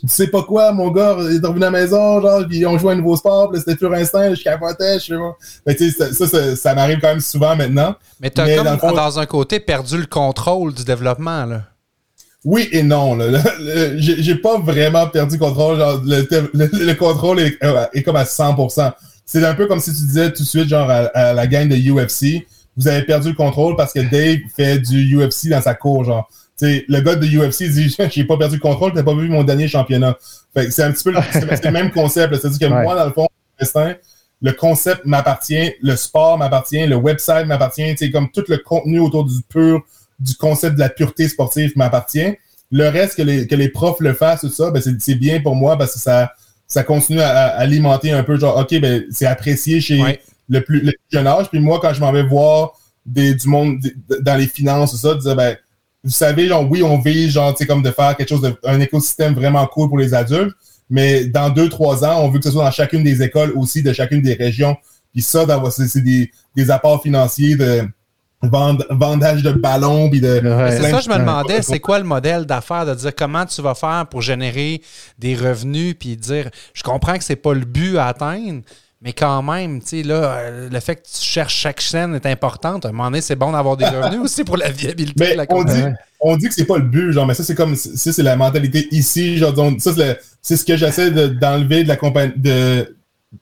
tu 0.00 0.08
sais 0.08 0.26
pas 0.26 0.42
quoi, 0.42 0.72
mon 0.72 0.90
gars, 0.90 1.16
il 1.30 1.36
est 1.42 1.46
revenu 1.46 1.62
à 1.64 1.70
la 1.70 1.70
maison, 1.70 2.20
genre, 2.20 2.42
ils 2.50 2.66
ont 2.66 2.76
joué 2.78 2.90
à 2.90 2.92
un 2.94 2.96
nouveau 2.96 3.16
sport, 3.16 3.52
c'était 3.56 3.76
pur 3.76 3.92
instinct, 3.94 4.34
je 4.34 4.42
capotais, 4.42 4.98
je 4.98 5.04
sais 5.04 5.14
pas. 5.14 5.72
Tu 5.74 5.90
sais, 5.92 6.12
ça, 6.26 6.56
ça, 6.56 6.74
m'arrive 6.74 6.98
quand 7.00 7.08
même 7.08 7.20
souvent 7.20 7.54
maintenant. 7.54 7.94
Mais 8.20 8.30
tu 8.30 8.40
as 8.40 8.44
Mais 8.44 8.56
comme, 8.56 8.64
dans 8.66 8.72
le 8.72 8.78
fond- 8.78 8.92
dans 8.92 9.18
un 9.20 9.26
côté, 9.26 9.60
perdu 9.60 9.96
le 9.98 10.06
contrôle 10.06 10.74
du 10.74 10.84
développement. 10.84 11.46
Là. 11.46 11.62
Oui 12.44 12.68
et 12.72 12.82
non. 12.82 13.16
J'ai 13.96 14.34
pas 14.34 14.58
vraiment 14.58 15.06
perdu 15.06 15.38
contrôle. 15.38 15.78
Genre, 15.78 16.00
le, 16.04 16.26
le- 16.52 16.84
le 16.86 16.94
contrôle 16.94 17.40
est, 17.40 17.56
euh, 17.64 17.86
est 17.94 18.02
comme 18.02 18.16
à 18.16 18.24
100%. 18.24 18.92
C'est 19.24 19.44
un 19.46 19.54
peu 19.54 19.66
comme 19.66 19.80
si 19.80 19.90
tu 19.94 20.02
disais 20.02 20.30
tout 20.32 20.42
de 20.42 20.48
suite, 20.48 20.68
genre, 20.68 20.90
à, 20.90 21.04
à 21.14 21.32
la 21.32 21.46
gang 21.46 21.68
de 21.68 21.76
UFC, 21.76 22.46
vous 22.76 22.88
avez 22.88 23.02
perdu 23.02 23.28
le 23.30 23.34
contrôle 23.34 23.76
parce 23.76 23.92
que 23.92 24.00
Dave 24.00 24.40
fait 24.54 24.78
du 24.80 25.16
UFC 25.16 25.48
dans 25.48 25.62
sa 25.62 25.74
cour, 25.74 26.04
genre. 26.04 26.28
Tu 26.58 26.66
sais, 26.66 26.84
le 26.88 27.00
gars 27.00 27.16
de 27.16 27.26
UFC 27.26 27.64
dit 27.64 27.94
j'ai 28.10 28.24
pas 28.24 28.36
perdu 28.36 28.56
le 28.56 28.60
contrôle, 28.60 28.92
t'as 28.92 29.02
pas 29.02 29.14
vu 29.14 29.28
mon 29.28 29.42
dernier 29.44 29.66
championnat. 29.68 30.16
C'est 30.70 30.82
un 30.84 30.92
petit 30.92 31.04
peu 31.04 31.10
le, 31.12 31.70
même 31.70 31.90
concept. 31.90 32.34
C'est-à-dire 32.36 32.68
que 32.68 32.72
Ouais. 32.74 32.82
moi, 32.82 32.94
dans 32.94 33.06
le 33.06 33.12
fond, 33.12 33.26
le 34.42 34.52
concept 34.52 35.04
m'appartient, 35.06 35.72
le 35.80 35.96
sport 35.96 36.38
m'appartient, 36.38 36.86
le 36.86 36.96
website 36.96 37.46
m'appartient, 37.46 38.10
comme 38.12 38.30
tout 38.30 38.44
le 38.48 38.58
contenu 38.58 38.98
autour 39.00 39.24
du 39.24 39.40
pur, 39.48 39.82
du 40.20 40.34
concept 40.36 40.74
de 40.76 40.80
la 40.80 40.88
pureté 40.90 41.28
sportive 41.28 41.72
m'appartient. 41.76 42.34
Le 42.70 42.88
reste, 42.88 43.16
que 43.16 43.22
les, 43.22 43.46
que 43.46 43.54
les 43.54 43.68
profs 43.68 44.00
le 44.00 44.12
fassent, 44.14 44.40
tout 44.42 44.48
ça, 44.50 44.70
ben 44.70 44.82
c'est 44.98 45.14
bien 45.14 45.40
pour 45.40 45.54
moi 45.54 45.76
parce 45.78 45.94
que 45.94 46.00
ça, 46.00 46.32
ça 46.66 46.82
continue 46.82 47.20
à, 47.20 47.28
à 47.30 47.46
alimenter 47.60 48.10
un 48.12 48.22
peu, 48.22 48.36
genre, 48.38 48.56
OK, 48.58 48.78
ben, 48.80 49.04
c'est 49.10 49.26
apprécié 49.26 49.80
chez 49.80 50.00
Ouais. 50.02 50.20
le, 50.48 50.60
plus, 50.62 50.80
le 50.80 50.90
plus 50.92 50.98
jeune 51.18 51.26
âge. 51.26 51.48
Puis 51.50 51.60
moi, 51.60 51.78
quand 51.80 51.92
je 51.94 52.00
m'en 52.00 52.12
vais 52.12 52.22
voir 52.24 52.72
des, 53.06 53.34
du 53.34 53.48
monde 53.48 53.78
des- 53.80 53.94
dans 54.20 54.34
les 54.36 54.46
finances, 54.46 54.90
tout 54.92 54.96
ça, 54.96 55.14
de 55.14 55.20
dire, 55.20 55.36
ben, 55.36 55.56
vous 56.04 56.10
savez, 56.10 56.48
genre, 56.48 56.70
oui, 56.70 56.82
on 56.82 56.98
vise, 56.98 57.32
genre, 57.32 57.52
tu 57.54 57.58
sais, 57.58 57.66
comme 57.66 57.82
de 57.82 57.90
faire 57.90 58.14
quelque 58.16 58.28
chose 58.28 58.42
de, 58.42 58.54
un 58.64 58.78
écosystème 58.78 59.34
vraiment 59.34 59.66
cool 59.66 59.88
pour 59.88 59.98
les 59.98 60.12
adultes, 60.12 60.54
mais 60.90 61.24
dans 61.24 61.48
deux, 61.48 61.68
trois 61.70 62.04
ans, 62.04 62.20
on 62.22 62.28
veut 62.28 62.38
que 62.38 62.44
ce 62.44 62.50
soit 62.50 62.64
dans 62.64 62.70
chacune 62.70 63.02
des 63.02 63.22
écoles 63.22 63.52
aussi, 63.56 63.82
de 63.82 63.92
chacune 63.92 64.20
des 64.20 64.34
régions. 64.34 64.76
Puis 65.12 65.22
ça, 65.22 65.46
c'est 65.70 65.88
c'est 65.88 66.02
des, 66.02 66.30
des 66.54 66.70
apports 66.70 67.02
financiers 67.02 67.56
de 67.56 67.88
vend- 68.42 68.76
vendage 68.90 69.42
de 69.42 69.52
ballons, 69.52 70.10
puis 70.10 70.20
de... 70.20 70.40
Ouais. 70.40 70.70
C'est 70.72 70.90
ça, 70.90 71.00
je 71.00 71.08
me 71.08 71.16
demandais, 71.16 71.62
c'est 71.62 71.80
quoi 71.80 71.98
le 71.98 72.04
modèle 72.04 72.44
d'affaires 72.44 72.84
de 72.84 72.94
dire 72.94 73.14
comment 73.16 73.46
tu 73.46 73.62
vas 73.62 73.74
faire 73.74 74.06
pour 74.10 74.20
générer 74.20 74.82
des 75.18 75.34
revenus, 75.34 75.94
puis 75.98 76.16
dire, 76.16 76.50
je 76.74 76.82
comprends 76.82 77.16
que 77.16 77.24
c'est 77.24 77.36
pas 77.36 77.54
le 77.54 77.64
but 77.64 77.96
à 77.96 78.08
atteindre, 78.08 78.60
mais 79.02 79.12
quand 79.12 79.42
même, 79.42 79.80
tu 79.82 79.88
sais, 79.88 80.02
là, 80.02 80.14
euh, 80.38 80.68
le 80.70 80.80
fait 80.80 80.96
que 80.96 81.02
tu 81.02 81.20
cherches 81.22 81.54
chaque 81.54 81.80
chaîne 81.80 82.14
est 82.14 82.24
importante. 82.26 82.86
À 82.86 82.88
un 82.88 82.92
moment 82.92 83.04
donné, 83.10 83.20
c'est 83.20 83.36
bon 83.36 83.52
d'avoir 83.52 83.76
des 83.76 83.84
revenus 83.84 84.20
aussi 84.20 84.44
pour 84.44 84.56
la 84.56 84.70
viabilité 84.70 85.14
Mais 85.24 85.32
de 85.32 85.36
la 85.38 85.42
on 85.50 85.58
compagnie. 85.58 85.82
dit, 85.82 85.88
on 86.20 86.36
dit 86.38 86.48
que 86.48 86.54
c'est 86.54 86.64
pas 86.64 86.78
le 86.78 86.84
but, 86.84 87.12
genre, 87.12 87.26
mais 87.26 87.34
ça, 87.34 87.44
c'est 87.44 87.54
comme, 87.54 87.76
ça, 87.76 88.12
c'est 88.12 88.22
la 88.22 88.36
mentalité 88.36 88.88
ici, 88.92 89.36
genre, 89.36 89.52
donc, 89.52 89.80
ça, 89.82 89.90
c'est 90.40 90.56
ce 90.56 90.64
que 90.64 90.76
j'essaie 90.76 91.10
de- 91.10 91.26
d'enlever 91.28 91.82
de, 91.84 91.88
la 91.88 91.96
compagnie, 91.96 92.32
de, 92.36 92.96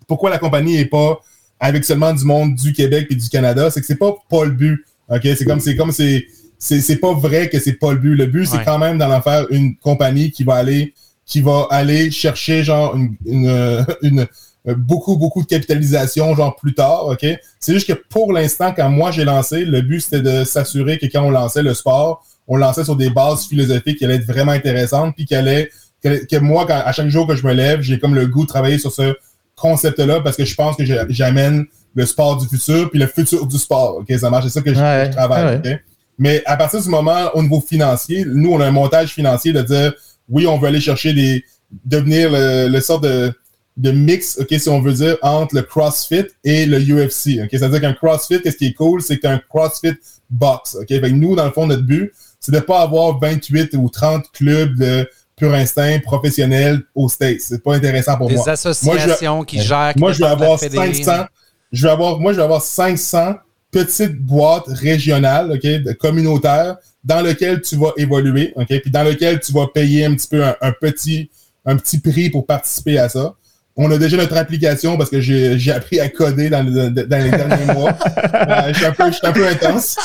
pourquoi 0.09 0.31
la 0.31 0.38
compagnie 0.38 0.79
est 0.79 0.87
pas 0.87 1.21
avec 1.61 1.85
seulement 1.85 2.12
du 2.12 2.25
monde 2.25 2.57
du 2.57 2.73
Québec 2.73 3.07
et 3.11 3.15
du 3.15 3.29
Canada, 3.29 3.71
c'est 3.71 3.81
que 3.81 3.87
c'est 3.87 3.95
pas, 3.97 4.12
pas 4.29 4.45
le 4.45 4.51
but, 4.51 4.85
ok? 5.09 5.21
C'est 5.23 5.45
comme, 5.45 5.61
c'est 5.61 5.77
comme, 5.77 5.93
c'est, 5.93 6.27
c'est, 6.59 6.81
c'est 6.81 6.97
pas 6.97 7.12
vrai 7.12 7.49
que 7.49 7.61
c'est 7.61 7.75
pas 7.75 7.93
le 7.93 7.99
but. 7.99 8.17
Le 8.17 8.27
but, 8.27 8.47
c'est 8.47 8.57
Ouais. 8.59 8.65
quand 8.65 8.79
même 8.79 8.99
d'en 8.99 9.21
faire 9.23 9.47
une 9.51 9.77
compagnie 9.77 10.33
qui 10.33 10.43
va 10.43 10.55
aller, 10.57 10.93
qui 11.25 11.41
va 11.41 11.69
aller 11.71 12.11
chercher, 12.11 12.65
genre, 12.65 12.97
une, 12.97 13.15
une, 13.27 13.47
euh, 13.49 13.85
une- 14.03 14.27
beaucoup, 14.66 15.16
beaucoup 15.16 15.42
de 15.42 15.46
capitalisation, 15.48 16.35
genre, 16.37 16.55
plus 16.57 16.75
tard, 16.75 17.07
ok? 17.07 17.27
C'est 17.59 17.75
juste 17.75 17.88
que 17.88 17.94
pour 18.09 18.33
l'instant, 18.33 18.72
quand 18.75 18.88
moi 18.88 19.11
j'ai 19.11 19.25
lancé, 19.25 19.64
le 19.64 19.81
but 19.81 20.01
c'était 20.01 20.20
de 20.20 20.44
s'assurer 20.44 20.98
que 20.98 21.07
quand 21.07 21.22
on 21.22 21.31
lançait 21.31 21.62
le 21.62 21.75
sport, 21.75 22.25
on 22.48 22.57
lançait 22.57 22.85
sur 22.85 22.96
des 22.96 23.11
bases 23.11 23.46
philosophiques 23.46 23.98
qui 23.98 24.05
allaient 24.05 24.16
être 24.16 24.27
vraiment 24.27 24.53
intéressantes, 24.53 25.14
puis 25.16 25.27
qu'elle 25.27 25.48
allait- 25.48 25.70
que, 26.03 26.25
que 26.27 26.37
moi, 26.37 26.64
quand, 26.66 26.81
à 26.85 26.92
chaque 26.92 27.09
jour 27.09 27.27
que 27.27 27.35
je 27.37 27.46
me 27.46 27.53
lève, 27.53 27.81
j'ai 27.81 27.98
comme 27.98 28.14
le 28.14 28.27
goût 28.27 28.42
de 28.42 28.48
travailler 28.48 28.79
sur 28.79 28.92
ce 28.92 29.14
concept-là 29.57 30.20
parce 30.20 30.37
que 30.37 30.44
je 30.44 30.55
pense 30.55 30.77
que 30.77 30.85
j'amène 31.09 31.66
le 31.94 32.07
sport 32.07 32.37
du 32.38 32.48
futur, 32.48 32.90
puis 32.90 32.98
le 32.98 33.07
futur 33.07 33.46
du 33.46 33.59
sport. 33.59 33.96
Ok, 33.98 34.12
ça 34.18 34.31
marche, 34.31 34.44
c'est 34.44 34.51
ça 34.51 34.62
que 34.62 34.72
je, 34.75 34.81
Ouais, 34.81 35.07
je 35.07 35.12
travaille. 35.16 35.61
ouais. 35.61 35.72
ok? 35.75 35.81
Mais 36.18 36.42
à 36.46 36.57
partir 36.57 36.81
du 36.83 36.88
moment, 36.88 37.31
au 37.35 37.42
niveau 37.42 37.61
financier, 37.61 38.25
nous, 38.27 38.53
on 38.53 38.61
a 38.61 38.66
un 38.66 38.70
montage 38.70 39.11
financier 39.11 39.53
de 39.53 39.61
dire, 39.62 39.92
oui, 40.29 40.46
on 40.46 40.59
veut 40.59 40.68
aller 40.68 40.81
chercher 40.81 41.12
des, 41.12 41.44
devenir 41.85 42.31
le, 42.33 42.68
le 42.68 42.81
sort 42.81 43.01
de, 43.01 43.33
de 43.77 43.91
mix, 43.91 44.39
ok, 44.39 44.49
si 44.59 44.69
on 44.69 44.81
veut 44.81 44.93
dire, 44.93 45.17
entre 45.23 45.55
le 45.55 45.63
CrossFit 45.63 46.25
et 46.45 46.67
le 46.67 46.79
UFC. 46.79 47.41
Ok, 47.43 47.49
c'est-à-dire 47.53 47.81
qu'un 47.81 47.95
CrossFit, 47.95 48.43
qu'est-ce 48.43 48.57
qui 48.59 48.67
est 48.67 48.73
cool, 48.75 49.01
c'est 49.03 49.17
que 49.17 49.23
t'as 49.23 49.33
un 49.33 49.39
CrossFit 49.49 49.95
box. 50.29 50.77
Ok, 50.81 50.89
fait 50.89 51.01
que 51.01 51.07
nous, 51.09 51.35
dans 51.37 51.47
le 51.47 51.53
fond, 51.53 51.67
notre 51.67 51.83
but, 51.83 52.13
c'est 52.41 52.53
de 52.53 52.61
pas 52.61 52.81
avoir 52.83 53.19
28 53.19 53.75
ou 53.75 53.89
30 53.89 54.31
clubs 54.33 54.77
de 54.77 55.09
pur 55.37 55.55
instinct 55.55 55.99
professionnels 56.01 56.83
aux 56.95 57.09
States. 57.09 57.41
C'est 57.41 57.63
pas 57.63 57.75
intéressant 57.75 58.17
pour 58.19 58.29
Des 58.29 58.35
moi. 58.37 58.49
associations 58.51 59.45
qui 59.45 59.61
gèrent. 59.61 59.95
Moi, 59.97 60.13
je 60.13 60.19
vais 60.19 60.27
avoir 60.29 60.59
fédé. 60.61 60.77
500. 60.77 61.25
Je 61.73 61.87
vais 61.87 61.93
avoir, 61.93 62.19
moi, 62.21 62.33
je 62.33 62.37
vais 62.39 62.43
avoir 62.45 62.61
500 62.63 63.37
petites 63.71 64.21
boîtes 64.21 64.67
régionales, 64.69 65.53
ok, 65.53 65.63
de- 65.63 65.93
communautaires, 65.93 66.77
dans 67.05 67.23
lesquelles 67.23 67.63
tu 67.63 67.77
vas 67.77 67.93
évoluer, 67.97 68.53
ok, 68.55 68.67
puis 68.83 68.91
dans 68.91 69.03
lesquelles 69.03 69.41
tu 69.41 69.51
vas 69.53 69.67
payer 69.69 70.05
un 70.05 70.15
petit 70.15 70.29
peu 70.29 70.45
un, 70.45 70.55
un 70.61 70.73
petit, 70.73 71.31
un 71.65 71.77
petit 71.77 71.99
prix 71.99 72.29
pour 72.29 72.45
participer 72.45 72.99
à 72.99 73.09
ça. 73.09 73.35
On 73.77 73.91
a 73.91 73.97
déjà 73.97 74.17
notre 74.19 74.37
application 74.37 74.99
parce 74.99 75.09
que 75.09 75.21
j'ai 75.21 75.73
appris 75.73 75.99
à 75.99 76.09
coder 76.09 76.51
dans, 76.51 76.63
le- 76.63 76.91
dans 76.91 77.23
les 77.25 77.31
derniers 77.31 77.73
mois. 77.75 77.97
Euh, 78.35 78.73
je 78.73 78.77
suis 78.79 78.87
un 78.87 78.93
peu, 78.93 79.07
je 79.11 79.17
suis 79.17 79.27
un 79.27 79.33
peu 79.33 79.47
intense. 79.47 79.97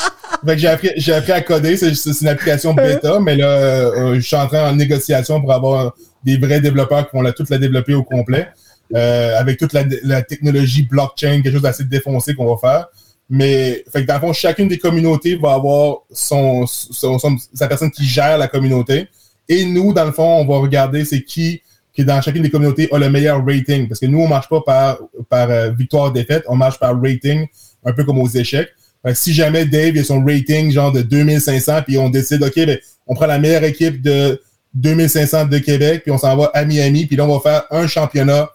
Fait 0.46 0.54
que 0.54 0.58
j'ai 0.96 1.12
appris, 1.12 1.32
à 1.32 1.40
coder. 1.40 1.76
C'est 1.76 1.92
une 2.20 2.28
application 2.28 2.72
bêta, 2.72 3.18
mais 3.20 3.36
là, 3.36 3.46
euh, 3.48 4.14
je 4.14 4.20
suis 4.20 4.36
en 4.36 4.46
train 4.46 4.70
en 4.70 4.74
négociation 4.76 5.40
pour 5.40 5.52
avoir 5.52 5.92
des 6.24 6.36
vrais 6.38 6.60
développeurs 6.60 7.08
qui 7.10 7.16
vont 7.16 7.22
la, 7.22 7.32
toute 7.32 7.50
la 7.50 7.58
développer 7.58 7.94
au 7.94 8.02
complet. 8.04 8.48
euh, 8.94 9.38
avec 9.38 9.58
toute 9.58 9.72
la, 9.72 10.22
technologie 10.22 10.82
blockchain, 10.82 11.42
quelque 11.42 11.52
chose 11.52 11.62
d'assez 11.62 11.84
défoncé 11.84 12.34
qu'on 12.34 12.54
va 12.54 12.56
faire. 12.60 12.86
Mais, 13.28 13.84
fait 13.92 14.02
que 14.02 14.06
dans 14.06 14.14
le 14.14 14.20
fond, 14.20 14.32
chacune 14.32 14.68
des 14.68 14.78
communautés 14.78 15.36
va 15.36 15.54
avoir 15.54 15.98
son, 16.12 16.64
sa 16.66 17.66
personne 17.66 17.90
qui 17.90 18.04
gère 18.04 18.38
la 18.38 18.48
communauté. 18.48 19.08
Et 19.48 19.64
nous, 19.66 19.92
dans 19.92 20.04
le 20.04 20.12
fond, 20.12 20.38
on 20.40 20.46
va 20.46 20.58
regarder 20.58 21.04
c'est 21.04 21.22
qui, 21.22 21.62
qui 21.98 22.04
dans 22.04 22.20
chacune 22.22 22.42
des 22.42 22.50
communautés 22.50 22.88
a 22.92 22.98
le 22.98 23.10
meilleur 23.10 23.44
rating. 23.44 23.88
Parce 23.88 23.98
que 23.98 24.06
nous, 24.06 24.20
on 24.20 24.28
marche 24.28 24.48
pas 24.48 24.60
par, 24.60 24.98
par 25.28 25.50
euh, 25.50 25.70
victoire-défaite, 25.70 26.44
on 26.46 26.54
marche 26.54 26.78
par 26.78 27.00
rating, 27.00 27.46
un 27.84 27.92
peu 27.92 28.04
comme 28.04 28.18
aux 28.18 28.28
échecs. 28.28 28.68
si 29.14 29.32
jamais 29.32 29.64
Dave 29.64 29.96
a 29.96 30.04
son 30.04 30.24
rating 30.24 30.70
genre 30.70 30.92
de 30.92 31.02
2500, 31.02 31.82
puis 31.82 31.98
on 31.98 32.08
décide, 32.08 32.42
OK, 32.42 32.54
ben, 32.54 32.78
on 33.06 33.14
prend 33.14 33.26
la 33.26 33.38
meilleure 33.38 33.64
équipe 33.64 34.00
de 34.00 34.40
2500 34.74 35.46
de 35.46 35.58
Québec, 35.58 36.02
puis 36.04 36.12
on 36.12 36.18
s'en 36.18 36.36
va 36.36 36.50
à 36.54 36.64
Miami, 36.64 37.06
puis 37.06 37.16
là, 37.16 37.24
on 37.24 37.36
va 37.36 37.40
faire 37.40 37.64
un 37.70 37.86
championnat, 37.88 38.50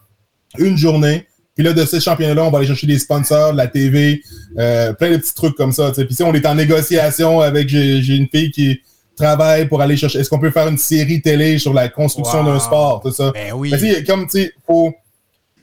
une 0.57 0.77
journée. 0.77 1.25
Puis 1.55 1.65
là, 1.65 1.73
de 1.73 1.85
ce 1.85 1.99
championnat-là, 1.99 2.45
on 2.45 2.49
va 2.49 2.59
aller 2.59 2.67
chercher 2.67 2.87
des 2.87 2.97
sponsors, 2.97 3.53
la 3.53 3.67
TV, 3.67 4.23
euh, 4.57 4.93
plein 4.93 5.11
de 5.11 5.17
petits 5.17 5.35
trucs 5.35 5.55
comme 5.55 5.71
ça. 5.71 5.91
Puis 5.91 6.15
si 6.15 6.23
on 6.23 6.33
est 6.33 6.45
en 6.45 6.55
négociation 6.55 7.41
avec, 7.41 7.67
j'ai 7.67 8.15
une 8.15 8.27
fille 8.27 8.51
qui 8.51 8.81
travaille 9.15 9.67
pour 9.67 9.81
aller 9.81 9.97
chercher, 9.97 10.19
est-ce 10.19 10.29
qu'on 10.29 10.39
peut 10.39 10.51
faire 10.51 10.67
une 10.67 10.77
série 10.77 11.21
télé 11.21 11.57
sur 11.59 11.73
la 11.73 11.89
construction 11.89 12.43
d'un 12.43 12.59
sport, 12.59 13.01
tout 13.03 13.11
ça? 13.11 13.31
Ben 13.33 13.53
oui. 13.53 13.71
Mais 13.71 14.03
comme, 14.03 14.27
tu 14.27 14.43
sais, 14.43 14.53
faut... 14.65 14.93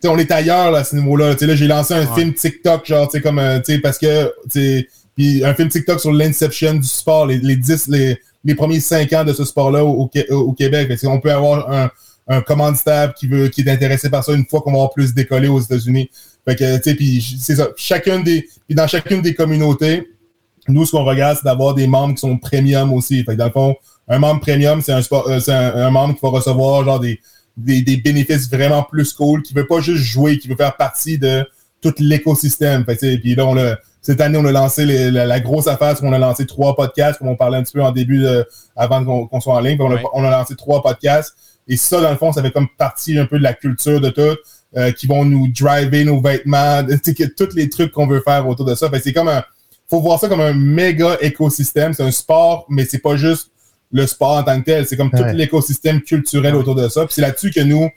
on 0.05 0.19
est 0.19 0.31
ailleurs 0.31 0.71
là, 0.71 0.79
à 0.79 0.85
ce 0.85 0.97
niveau-là. 0.97 1.35
Là, 1.41 1.55
j'ai 1.55 1.67
lancé 1.67 1.95
un 1.95 2.07
film 2.15 2.33
TikTok, 2.35 2.87
genre, 2.87 3.09
tu 3.09 3.19
sais, 3.19 3.23
comme, 3.23 3.39
euh, 3.39 3.59
tu 3.59 3.75
sais, 3.75 3.79
parce 3.81 3.99
que, 3.99 4.33
tu 4.51 4.89
puis 5.17 5.45
un 5.45 5.55
film 5.55 5.69
TikTok 5.69 6.01
sur 6.01 6.13
l'inception 6.13 6.75
du 6.75 6.87
sport, 6.87 7.27
les, 7.27 7.39
les 7.39 7.57
10, 7.57 7.89
les, 7.89 8.19
les 8.45 8.55
premiers 8.55 8.81
cinq 8.81 9.13
ans 9.13 9.25
de 9.25 9.33
ce 9.33 9.45
sport-là 9.45 9.85
au, 9.85 10.09
Québec. 10.55 10.99
On 11.05 11.21
peut 11.21 11.33
avoir 11.33 11.71
un, 11.71 11.91
un 12.29 12.41
commanditaire 12.41 13.13
qui 13.13 13.27
veut 13.27 13.49
qui 13.49 13.63
est 13.63 13.71
intéressé 13.71 14.09
par 14.09 14.25
ça 14.25 14.33
une 14.33 14.47
fois 14.47 14.61
qu'on 14.63 14.71
va 14.71 14.79
avoir 14.79 14.93
plus 14.93 15.13
décollé 15.13 15.49
aux 15.49 15.61
États-Unis. 15.61 16.11
Fait 16.47 16.57
que, 16.57 16.77
tu 16.79 16.83
sais, 16.83 16.95
puis 16.95 17.39
c'est 17.39 17.57
ça. 17.57 17.69
Chacune 17.77 18.23
des, 18.23 18.49
dans 18.71 18.87
chacune 18.87 19.21
des 19.21 19.35
communautés, 19.35 20.09
nous, 20.71 20.87
ce 20.87 20.93
qu'on 20.93 21.05
regarde, 21.05 21.37
c'est 21.37 21.45
d'avoir 21.45 21.75
des 21.75 21.87
membres 21.87 22.15
qui 22.15 22.21
sont 22.21 22.37
premium 22.39 22.93
aussi. 22.93 23.23
Fait 23.25 23.33
que 23.33 23.39
dans 23.39 23.47
le 23.47 23.53
fond, 23.53 23.77
un 24.09 24.19
membre 24.19 24.41
premium, 24.41 24.83
c'est 24.83 24.93
un, 24.93 25.01
euh, 25.01 25.87
un, 25.87 25.91
membre 25.91 26.15
qui 26.15 26.21
va 26.23 26.29
recevoir 26.31 26.85
genre 26.85 27.01
des, 27.01 27.21
des, 27.57 27.83
des, 27.83 27.97
bénéfices 27.97 28.51
vraiment 28.51 28.83
plus 28.83 29.13
cool, 29.13 29.43
qui 29.43 29.55
veut 29.55 29.67
pas 29.67 29.81
juste 29.81 30.03
jouer, 30.03 30.39
qui 30.39 30.49
veut 30.49 30.57
faire 30.57 30.77
partie 30.77 31.19
de 31.19 31.47
tout 31.81 31.95
l'écosystème. 31.99 32.85
Que, 32.85 33.17
puis 33.17 33.35
là, 33.35 33.47
on 33.47 33.57
a, 33.57 33.77
cette 34.03 34.21
année, 34.21 34.39
on 34.39 34.45
a 34.47 34.53
lancé 34.53 34.85
la, 35.11 35.41
grosse 35.41 35.69
affaire, 35.69 35.97
c'est 35.97 36.01
qu'on 36.03 36.13
a 36.13 36.19
lancé 36.19 36.47
trois 36.47 36.75
podcasts, 36.75 37.19
comme 37.19 37.29
on 37.29 37.37
parlait 37.37 37.59
un 37.59 37.63
petit 37.63 37.75
peu 37.75 37.83
en 37.83 37.93
début, 37.93 38.19
de, 38.19 38.47
avant 38.75 39.27
qu'on 39.27 39.41
soit 39.41 39.55
en 39.55 39.61
ligne. 39.61 39.77
On 39.81 39.95
a, 39.95 40.01
on 40.15 40.25
a, 40.25 40.31
lancé 40.31 40.57
trois 40.57 40.83
podcasts. 40.83 41.35
Et 41.69 41.77
ça, 41.77 42.01
dans 42.01 42.11
le 42.11 42.17
fond, 42.17 42.33
ça 42.33 42.43
fait 42.43 42.51
comme 42.51 42.69
partie 42.79 43.17
un 43.19 43.27
peu 43.27 43.39
de 43.39 43.45
la 43.45 43.53
culture 43.55 44.01
de 44.01 44.11
tout, 44.11 44.37
euh, 44.77 44.91
qui 44.93 45.07
vont 45.07 45.25
nous 45.25 45.49
driver 45.49 46.05
nos 46.05 46.21
vêtements, 46.21 46.83
tous 47.37 47.55
les 47.55 47.69
trucs 47.69 47.93
qu'on 47.93 48.07
veut 48.07 48.23
faire 48.23 48.49
autour 48.49 48.65
de 48.65 48.75
ça. 48.75 48.89
c'est 49.01 49.13
comme 49.13 49.29
un, 49.29 49.45
faut 49.91 50.01
voir 50.01 50.21
ça 50.21 50.29
comme 50.29 50.41
un 50.41 50.55
méga 50.55 51.19
écosystème. 51.21 51.93
C'est 51.93 52.05
un 52.05 52.13
sport, 52.13 52.65
mais 52.69 52.85
c'est 52.85 52.99
pas 52.99 53.17
juste 53.17 53.51
le 53.93 54.07
sport 54.07 54.39
en 54.39 54.43
tant 54.45 54.59
que 54.61 54.65
tel. 54.65 54.87
C'est 54.87 54.97
comme 54.97 55.11
tout 55.11 55.25
l'écosystème 55.35 56.01
culturel 56.01 56.55
autour 56.55 56.77
de 56.77 56.89
ça. 56.89 57.05
Puis 57.05 57.15
c'est 57.15 57.23
là-dessus 57.23 57.51
que 57.51 57.61
nous, 57.61 57.91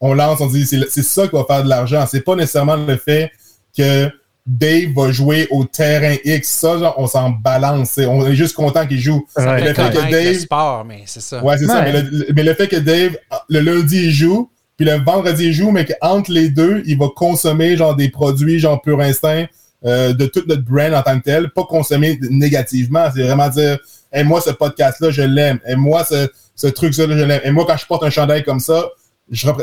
on 0.00 0.12
lance, 0.12 0.40
on 0.40 0.46
dit, 0.46 0.66
c'est 0.66 1.02
ça 1.02 1.26
qui 1.28 1.36
va 1.36 1.44
faire 1.44 1.64
de 1.64 1.68
l'argent. 1.68 2.04
C'est 2.10 2.20
pas 2.20 2.34
nécessairement 2.34 2.76
le 2.76 2.96
fait 2.96 3.30
que 3.76 4.10
Dave 4.46 4.92
va 4.94 5.10
jouer 5.10 5.48
au 5.50 5.64
terrain 5.64 6.16
X. 6.24 6.48
Ça, 6.48 6.78
genre, 6.78 6.94
on 6.98 7.06
s'en 7.06 7.30
balance. 7.30 7.98
On 7.98 8.26
est 8.26 8.34
juste 8.34 8.54
content 8.54 8.86
qu'il 8.86 9.00
joue. 9.00 9.26
Ça 9.36 9.58
le 9.58 9.74
fait 9.74 9.90
que 9.90 10.10
Dave. 10.10 10.38
sport, 10.38 10.84
mais 10.84 11.02
c'est 11.06 11.22
ça. 11.22 11.42
Ouais, 11.42 11.58
c'est 11.58 11.66
ça. 11.66 11.82
Mais 11.82 12.42
le, 12.42 12.54
fait 12.54 12.68
que 12.68 12.76
Dave, 12.76 13.16
le 13.48 13.60
lundi, 13.60 14.04
il 14.04 14.10
joue, 14.12 14.50
puis 14.76 14.86
le 14.86 15.02
vendredi, 15.02 15.46
il 15.46 15.52
joue, 15.52 15.70
mais 15.70 15.84
qu'entre 15.84 16.30
les 16.30 16.48
deux, 16.48 16.82
il 16.86 16.98
va 16.98 17.06
consommer 17.14 17.76
genre 17.76 17.96
des 17.96 18.08
produits, 18.08 18.58
genre 18.58 18.80
pur 18.80 19.00
instinct, 19.00 19.46
euh, 19.86 20.12
de 20.12 20.26
toute 20.26 20.46
notre 20.48 20.62
brand 20.62 20.92
en 20.94 21.02
tant 21.02 21.18
que 21.18 21.24
tel. 21.24 21.50
Pas 21.50 21.64
consommer 21.64 22.18
négativement. 22.30 23.08
C'est 23.14 23.22
vraiment 23.22 23.48
dire, 23.48 23.78
et 24.12 24.24
moi, 24.24 24.40
ce 24.40 24.50
podcast-là, 24.50 25.10
je 25.10 25.22
l'aime. 25.22 25.58
Et 25.66 25.76
moi, 25.76 26.04
ce, 26.04 26.28
ce 26.54 26.66
truc-là, 26.66 27.06
je 27.08 27.24
l'aime. 27.24 27.40
Et 27.44 27.50
moi, 27.50 27.64
quand 27.66 27.76
je 27.76 27.86
porte 27.86 28.02
un 28.04 28.10
chandail 28.10 28.42
comme 28.44 28.60
ça, 28.60 28.86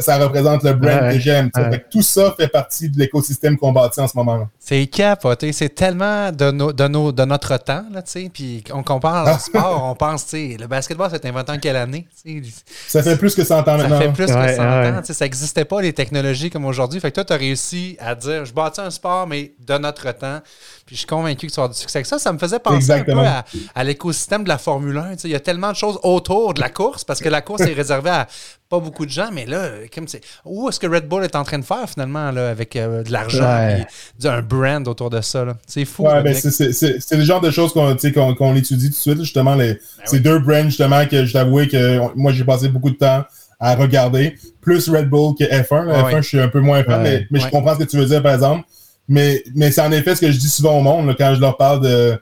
ça 0.02 0.18
représente 0.18 0.64
le 0.64 0.74
brand 0.74 1.12
que 1.12 1.20
j'aime. 1.20 1.50
Tout 1.90 2.02
ça 2.02 2.34
fait 2.38 2.48
partie 2.48 2.90
de 2.90 3.00
l'écosystème 3.00 3.58
qu'on 3.58 3.72
bâtit 3.72 4.00
en 4.00 4.08
ce 4.08 4.18
moment. 4.18 4.48
C'est 4.65 4.88
capoté. 4.88 5.52
C'est 5.52 5.76
tellement 5.76 6.32
de, 6.32 6.49
de, 6.71 7.12
de 7.12 7.26
notre 7.26 7.58
temps. 7.58 7.84
Là, 7.91 8.02
puis 8.34 8.63
on 8.73 8.82
compare 8.82 9.36
au 9.36 9.38
sport, 9.39 9.84
on 9.84 9.93
pense, 9.93 10.32
le 10.32 10.67
basketball, 10.67 11.10
s'est 11.12 11.28
inventé 11.28 11.52
en 11.52 11.60
quelle 11.60 11.76
année? 11.76 12.08
Ça 12.88 13.04
fait 13.04 13.17
plus 13.17 13.36
que 13.36 13.43
100 13.43 13.60
ans 13.60 13.63
maintenant. 13.65 13.89
Ça 13.89 13.99
fait 13.99 14.13
plus 14.13 14.28
que 14.28 14.32
100 14.32 14.39
ans. 14.39 15.02
Ça 15.04 15.26
n'existait 15.26 15.65
pas, 15.65 15.82
les 15.82 15.91
technologies 15.91 16.49
comme 16.49 16.63
aujourd'hui. 16.63 17.02
Fait 17.02 17.12
que 17.12 17.15
toi, 17.15 17.26
tu 17.26 17.34
as 17.34 17.36
réussi 17.36 17.97
à 17.99 18.15
dire, 18.15 18.45
je 18.45 18.54
bâtis 18.54 18.80
un 18.80 18.89
sport, 18.89 19.28
mais 19.28 19.54
de 19.60 19.78
notre 19.78 20.10
temps. 20.13 20.39
Puis 20.86 20.95
je 20.95 20.99
suis 20.99 21.08
convaincu 21.08 21.47
que 21.47 21.52
tu 21.52 21.58
vas 21.58 21.63
avoir 21.63 21.76
du 21.76 21.82
succès 21.82 21.97
avec 21.97 22.06
ça. 22.06 22.17
Ça 22.17 22.32
me 22.32 22.38
faisait 22.38 22.60
penser 22.60 22.91
un 22.91 23.04
peu 23.04 23.19
à, 23.76 23.84
l'écosystème 23.84 24.45
de 24.45 24.49
la 24.49 24.58
Formule 24.58 24.97
1. 24.97 25.15
Il 25.26 25.32
y 25.32 25.36
a 25.36 25.41
tellement 25.41 25.71
de 25.71 25.76
choses 25.76 25.99
autour 26.04 26.54
de 26.54 26.62
la 26.62 26.69
course 26.69 27.04
parce 27.04 27.19
que 27.19 27.28
la 27.28 27.41
course 27.41 27.63
est 27.63 27.73
réservée 27.73 28.12
à 28.12 28.28
pas 28.69 28.80
beaucoup 28.80 29.06
de 29.06 29.12
gens, 29.12 29.30
mais 29.32 29.45
là, 29.45 29.69
comme 29.93 30.08
c'est, 30.08 30.21
où 30.45 30.67
est-ce 30.67 30.80
que 30.80 30.88
Red 30.88 31.08
Bull 31.08 31.23
est 31.23 31.36
en 31.36 31.43
train 31.43 31.60
de 31.60 31.65
faire 31.65 31.88
finalement 31.88 32.32
là, 32.32 32.49
avec 32.49 32.76
euh, 32.76 33.04
de 33.04 33.12
l'argent 33.12 33.69
et 33.69 34.28
un 34.28 34.41
brand 34.58 34.88
autour 34.88 35.10
de 35.10 35.22
ça? 35.22 35.46
C'est 35.68 35.86
fou. 35.86 36.04
Ouais, 36.04 36.22
ben 36.22 36.34
c'est 36.34 37.16
le 37.16 37.24
genre 37.24 37.42
de 37.42 37.52
choses 37.52 37.74
qu'on 37.74 38.56
étudie 38.56 38.89
tout 38.89 38.96
de 38.96 39.00
suite, 39.00 39.20
justement. 39.20 39.56
Les, 39.56 39.74
ben 39.74 39.80
ces 40.06 40.20
deux 40.20 40.39
brands, 40.39 40.66
justement, 40.66 41.06
que 41.06 41.26
je 41.26 41.34
t'avoue 41.34 41.66
que 41.68 42.00
moi, 42.16 42.32
j'ai 42.32 42.44
passé 42.44 42.70
beaucoup 42.70 42.92
de 42.92 42.96
temps 42.96 43.24
à 43.60 43.76
regarder, 43.76 44.36
plus 44.62 44.89
Red 44.89 45.10
Bull 45.10 45.36
que 45.39 45.46
F1. 45.46 45.88
F1, 45.88 46.22
je 46.22 46.28
suis 46.28 46.39
un 46.39 46.50
peu 46.50 46.60
moins 46.60 46.84
fan, 46.84 47.02
mais, 47.02 47.28
mais 47.32 47.39
je 47.39 47.48
comprends 47.48 47.76
ce 47.76 47.80
que 47.80 47.89
tu 47.89 47.98
veux 47.98 48.06
dire, 48.06 48.22
par 48.22 48.34
exemple. 48.34 48.66
Mais, 49.08 49.44
mais 49.56 49.72
c'est 49.72 49.82
en 49.82 49.92
effet 49.92 50.16
ce 50.16 50.22
que 50.22 50.32
je 50.32 50.38
dis 50.38 50.50
souvent 50.50 50.80
au 50.80 50.82
monde 50.82 51.13
quand 51.18 51.36
je 51.36 51.42
leur 51.42 51.58
parle 51.58 51.82
de 51.82 52.18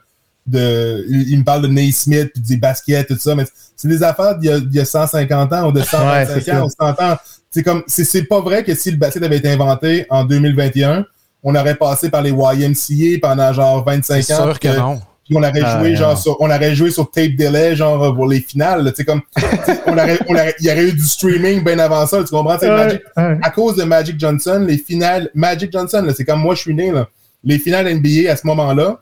de, 0.46 1.04
il 1.08 1.38
me 1.38 1.44
parle 1.44 1.62
de 1.62 1.68
Naismith 1.68 2.32
puis 2.32 2.42
des 2.42 2.56
baskets, 2.56 3.08
tout 3.08 3.18
ça, 3.18 3.34
mais 3.34 3.44
c'est 3.76 3.88
des 3.88 4.02
affaires 4.02 4.36
d'il 4.38 4.68
y, 4.72 4.80
a 4.80 4.84
150 4.84 5.52
ans 5.52 5.68
ou 5.68 5.72
de 5.72 5.80
125 5.80 6.54
ans 6.54 6.66
ou 6.66 6.70
100 6.70 6.88
ans. 7.00 7.16
C'est 7.50 7.62
comme, 7.62 7.82
c'est 7.86 8.24
pas 8.24 8.40
vrai 8.40 8.64
que 8.64 8.74
si 8.74 8.90
le 8.90 8.96
basket 8.96 9.22
avait 9.22 9.36
été 9.36 9.50
inventé 9.50 10.06
en 10.10 10.24
2021, 10.24 11.04
on 11.42 11.54
aurait 11.54 11.74
passé 11.74 12.10
par 12.10 12.22
les 12.22 12.30
YMCA 12.30 13.18
pendant 13.20 13.52
genre 13.52 13.84
25 13.84 14.18
ans. 14.18 14.44
sûr 14.44 14.60
que 14.60 14.76
non. 14.76 15.00
Puis 15.24 15.36
on 15.36 15.42
aurait 15.42 15.78
joué 15.78 15.94
genre 15.94 16.18
sur, 16.18 16.40
on 16.40 16.46
aurait 16.46 16.74
joué 16.74 16.90
sur 16.90 17.08
tape 17.08 17.36
delay 17.36 17.76
genre 17.76 18.12
pour 18.14 18.26
les 18.26 18.40
finales. 18.40 18.92
Tu 18.94 19.04
comme, 19.04 19.22
on 19.86 19.92
aurait, 19.92 20.18
on 20.28 20.34
aurait, 20.34 20.54
il 20.58 20.66
y 20.66 20.70
aurait 20.70 20.88
eu 20.88 20.92
du 20.92 21.04
streaming 21.04 21.62
bien 21.62 21.78
avant 21.78 22.06
ça. 22.06 22.24
Tu 22.24 22.30
comprends? 22.30 22.56
à 23.16 23.50
cause 23.50 23.76
de 23.76 23.84
Magic 23.84 24.18
Johnson, 24.18 24.64
les 24.66 24.78
finales, 24.78 25.30
Magic 25.34 25.72
Johnson, 25.72 26.04
c'est 26.14 26.24
comme 26.24 26.40
moi 26.40 26.54
je 26.54 26.62
suis 26.62 26.74
né 26.74 26.90
là. 26.90 27.08
Les 27.44 27.58
finales 27.58 27.92
NBA 27.94 28.30
à 28.30 28.36
ce 28.36 28.46
moment-là, 28.48 29.00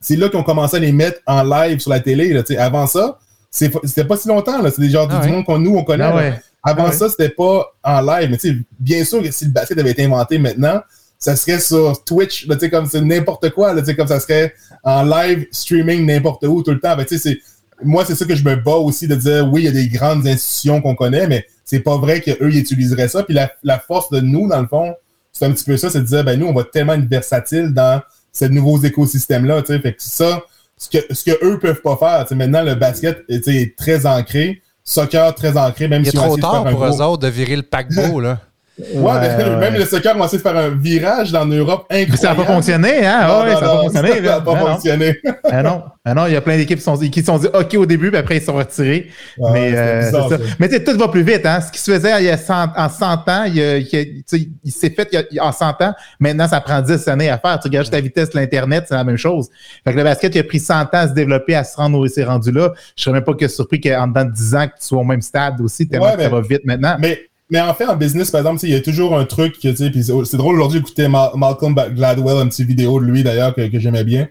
c'est 0.00 0.16
là 0.16 0.28
qu'on 0.28 0.42
commençait 0.42 0.76
à 0.76 0.80
les 0.80 0.92
mettre 0.92 1.20
en 1.26 1.42
live 1.42 1.80
sur 1.80 1.90
la 1.90 2.00
télé. 2.00 2.32
Là, 2.32 2.42
avant 2.58 2.86
ça, 2.86 3.18
c'était 3.50 4.04
pas 4.04 4.16
si 4.16 4.28
longtemps. 4.28 4.60
C'est 4.64 4.80
des 4.80 4.90
gens 4.90 5.08
ah 5.10 5.18
du 5.18 5.32
monde 5.32 5.44
qu'on 5.44 5.58
nous, 5.58 5.76
on 5.76 5.84
connaît. 5.84 6.04
Ah 6.04 6.38
avant 6.62 6.86
ah 6.88 6.92
ça, 6.92 7.08
c'était 7.08 7.28
pas 7.28 7.72
en 7.82 8.00
live. 8.00 8.30
Mais 8.30 8.52
bien 8.78 9.04
sûr 9.04 9.22
que 9.22 9.30
si 9.30 9.46
le 9.46 9.50
basket 9.52 9.78
avait 9.78 9.92
été 9.92 10.04
inventé 10.04 10.38
maintenant, 10.38 10.80
ça 11.18 11.36
serait 11.36 11.60
sur 11.60 12.04
Twitch, 12.04 12.46
là, 12.46 12.56
comme 12.68 12.86
c'est 12.86 13.00
n'importe 13.00 13.50
quoi, 13.50 13.72
là, 13.72 13.82
comme 13.94 14.06
ça 14.06 14.20
serait 14.20 14.54
en 14.82 15.02
live 15.02 15.46
streaming 15.50 16.04
n'importe 16.04 16.44
où 16.44 16.62
tout 16.62 16.70
le 16.70 16.80
temps. 16.80 16.96
Ben, 16.96 17.06
c'est, 17.08 17.38
moi, 17.82 18.04
c'est 18.04 18.14
ça 18.14 18.24
que 18.24 18.34
je 18.34 18.44
me 18.44 18.56
bats 18.56 18.76
aussi 18.76 19.08
de 19.08 19.14
dire 19.14 19.48
oui, 19.52 19.62
il 19.62 19.64
y 19.64 19.68
a 19.68 19.72
des 19.72 19.88
grandes 19.88 20.26
institutions 20.26 20.80
qu'on 20.80 20.94
connaît, 20.94 21.26
mais 21.26 21.46
c'est 21.64 21.80
pas 21.80 21.96
vrai 21.96 22.20
qu'eux, 22.20 22.50
ils 22.50 22.58
utiliseraient 22.58 23.08
ça. 23.08 23.22
Puis 23.22 23.34
la, 23.34 23.50
la, 23.62 23.78
force 23.78 24.10
de 24.10 24.20
nous, 24.20 24.48
dans 24.48 24.60
le 24.60 24.68
fond, 24.68 24.94
c'est 25.32 25.44
un 25.44 25.52
petit 25.52 25.64
peu 25.64 25.76
ça, 25.76 25.90
c'est 25.90 26.00
de 26.00 26.06
dire 26.06 26.24
ben 26.24 26.38
nous, 26.38 26.46
on 26.46 26.54
va 26.54 26.64
tellement 26.64 26.94
être 26.94 27.08
versatile 27.08 27.72
dans 27.72 28.00
ces 28.32 28.48
nouveaux 28.48 28.78
écosystèmes-là. 28.78 29.62
Fait 29.64 29.80
que 29.80 29.94
ça, 29.98 30.42
ce 30.76 30.88
que, 30.88 31.14
ce 31.14 31.24
que 31.24 31.44
eux 31.44 31.58
peuvent 31.58 31.80
pas 31.82 31.96
faire, 31.96 32.36
maintenant, 32.36 32.62
le 32.62 32.74
basket 32.74 33.24
est 33.28 33.76
très 33.76 34.06
ancré, 34.06 34.62
soccer 34.84 35.34
très 35.34 35.56
ancré, 35.56 35.88
même 35.88 36.04
si 36.04 36.16
on 36.18 36.22
trop 36.22 36.36
tard 36.36 36.64
pour 36.64 36.84
eux 36.84 37.00
autres 37.02 37.22
de 37.22 37.28
virer 37.28 37.56
le 37.56 37.62
paquebot, 37.62 38.20
là. 38.20 38.40
Ouais, 38.78 39.56
même 39.58 39.74
le 39.74 39.86
soccer 39.86 40.20
a 40.20 40.24
essayé 40.26 40.36
de 40.36 40.42
faire 40.42 40.56
un 40.56 40.68
virage 40.68 41.32
dans 41.32 41.46
l'Europe 41.46 41.86
incroyable. 41.90 42.18
ça 42.18 42.28
n'a 42.28 42.34
pas 42.34 42.44
fonctionné, 42.44 43.06
hein? 43.06 43.42
ouais, 43.42 43.54
ça 43.54 43.60
n'a 43.60 43.68
pas 43.68 43.82
fonctionné. 43.82 44.12
Ça 44.12 44.20
n'a 44.20 44.40
pas 44.42 44.56
fonctionné. 44.56 45.20
ah 45.44 45.62
non, 45.62 45.82
ah 46.04 46.14
non, 46.14 46.26
il 46.26 46.34
y 46.34 46.36
a 46.36 46.42
plein 46.42 46.58
d'équipes 46.58 46.78
qui 46.78 46.84
sont, 46.84 46.98
qui 46.98 47.22
sont 47.22 47.38
dit 47.38 47.46
OK 47.54 47.74
au 47.74 47.86
début, 47.86 48.10
puis 48.10 48.18
après 48.18 48.36
ils 48.36 48.42
sont 48.42 48.52
retirés. 48.52 49.08
mais 49.38 49.74
euh, 49.74 50.10
ça. 50.10 50.28
Mais 50.58 50.68
tu 50.68 50.74
sais, 50.74 50.84
tout 50.84 50.98
va 50.98 51.08
plus 51.08 51.22
vite, 51.22 51.46
hein? 51.46 51.62
Ce 51.62 51.72
qui 51.72 51.80
se 51.80 51.90
faisait 51.90 52.12
il 52.20 52.26
y 52.26 52.30
a 52.30 52.36
100, 52.36 52.72
en 52.76 52.88
100 52.90 53.28
ans, 53.28 53.44
il, 53.46 53.56
il, 53.56 54.52
il 54.62 54.72
s'est 54.72 54.90
fait 54.90 55.08
il 55.30 55.40
en 55.40 55.52
100 55.52 55.80
ans. 55.80 55.94
Maintenant, 56.20 56.46
ça 56.46 56.60
prend 56.60 56.82
10 56.82 57.08
années 57.08 57.30
à 57.30 57.38
faire. 57.38 57.58
Tu 57.58 57.68
regardes 57.68 57.86
juste 57.86 57.94
la 57.94 58.02
vitesse 58.02 58.28
de 58.28 58.38
l'Internet, 58.38 58.84
c'est 58.88 58.94
la 58.94 59.04
même 59.04 59.16
chose. 59.16 59.48
Fait 59.84 59.92
que 59.92 59.96
le 59.96 60.04
basket, 60.04 60.34
il 60.34 60.40
a 60.40 60.44
pris 60.44 60.60
100 60.60 60.74
ans 60.74 60.88
à 60.92 61.08
se 61.08 61.14
développer, 61.14 61.54
à 61.54 61.64
se 61.64 61.76
rendre 61.76 61.98
où 61.98 62.04
il 62.04 62.10
s'est 62.10 62.24
rendu 62.24 62.52
là. 62.52 62.74
Je 62.94 63.04
serais 63.04 63.14
même 63.14 63.24
pas 63.24 63.32
que 63.32 63.48
surpris 63.48 63.80
qu'en 63.80 64.06
dedans 64.06 64.26
de 64.26 64.32
10 64.32 64.54
ans, 64.54 64.66
que 64.68 64.74
tu 64.78 64.86
sois 64.86 64.98
au 64.98 65.04
même 65.04 65.22
stade 65.22 65.62
aussi, 65.62 65.88
tellement 65.88 66.14
que 66.14 66.20
ça 66.20 66.28
va 66.28 66.40
vite 66.42 66.66
maintenant. 66.66 66.96
Mais 66.98 67.22
mais 67.48 67.60
en 67.60 67.74
fait, 67.74 67.86
en 67.86 67.96
business, 67.96 68.30
par 68.30 68.40
exemple, 68.40 68.60
il 68.64 68.70
y 68.70 68.74
a 68.74 68.80
toujours 68.80 69.16
un 69.16 69.24
truc 69.24 69.60
que, 69.60 69.68
tu 69.68 69.76
sais, 69.76 70.24
c'est 70.24 70.36
drôle 70.36 70.56
aujourd'hui 70.56 70.80
d'écouter 70.80 71.08
Malcolm 71.08 71.74
Gladwell, 71.74 72.42
une 72.42 72.48
petite 72.48 72.66
vidéo 72.66 73.00
de 73.00 73.04
lui 73.04 73.22
d'ailleurs 73.22 73.54
que, 73.54 73.78
j'aimais 73.78 74.04
bien. 74.04 74.28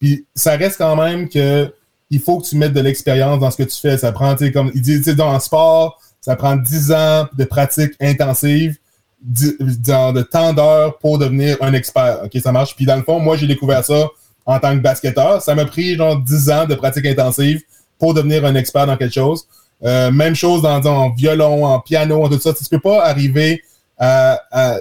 Puis 0.00 0.26
ça 0.34 0.56
reste 0.56 0.78
quand 0.78 0.96
même 0.96 1.28
que 1.28 1.72
il 2.10 2.20
faut 2.20 2.38
que 2.38 2.46
tu 2.46 2.56
mettes 2.56 2.74
de 2.74 2.80
l'expérience 2.80 3.40
dans 3.40 3.50
ce 3.50 3.56
que 3.56 3.62
tu 3.62 3.80
fais. 3.80 3.96
Ça 3.96 4.12
prend, 4.12 4.34
tu 4.34 4.46
sais, 4.46 4.52
comme 4.52 4.70
il 4.74 4.82
dit, 4.82 4.98
tu 4.98 5.04
sais, 5.04 5.14
dans 5.14 5.32
le 5.32 5.40
sport, 5.40 6.00
ça 6.20 6.36
prend 6.36 6.56
10 6.56 6.92
ans 6.92 7.28
de 7.36 7.44
pratique 7.44 7.92
intensive. 8.00 8.76
de 9.22 10.22
temps 10.22 10.52
d'heures 10.52 10.98
pour 10.98 11.18
devenir 11.18 11.56
un 11.62 11.72
expert. 11.72 12.20
OK, 12.24 12.38
ça 12.40 12.52
marche. 12.52 12.76
Puis 12.76 12.84
dans 12.84 12.96
le 12.96 13.02
fond, 13.02 13.18
moi, 13.18 13.36
j'ai 13.36 13.46
découvert 13.46 13.84
ça 13.84 14.08
en 14.44 14.58
tant 14.58 14.76
que 14.76 14.82
basketteur. 14.82 15.40
Ça 15.40 15.54
m'a 15.54 15.64
pris 15.64 15.96
genre 15.96 16.18
10 16.18 16.50
ans 16.50 16.66
de 16.66 16.74
pratique 16.74 17.06
intensive 17.06 17.62
pour 17.98 18.14
devenir 18.14 18.44
un 18.44 18.54
expert 18.54 18.86
dans 18.86 18.96
quelque 18.96 19.14
chose. 19.14 19.46
Euh, 19.84 20.10
même 20.10 20.34
chose 20.34 20.62
dans, 20.62 20.84
en 20.86 21.10
violon, 21.10 21.64
en 21.64 21.80
piano, 21.80 22.24
en 22.24 22.28
tout 22.28 22.38
ça. 22.38 22.52
Tu 22.52 22.64
peux 22.70 22.78
pas 22.78 23.04
arriver 23.04 23.62
à, 23.98 24.40
à, 24.50 24.78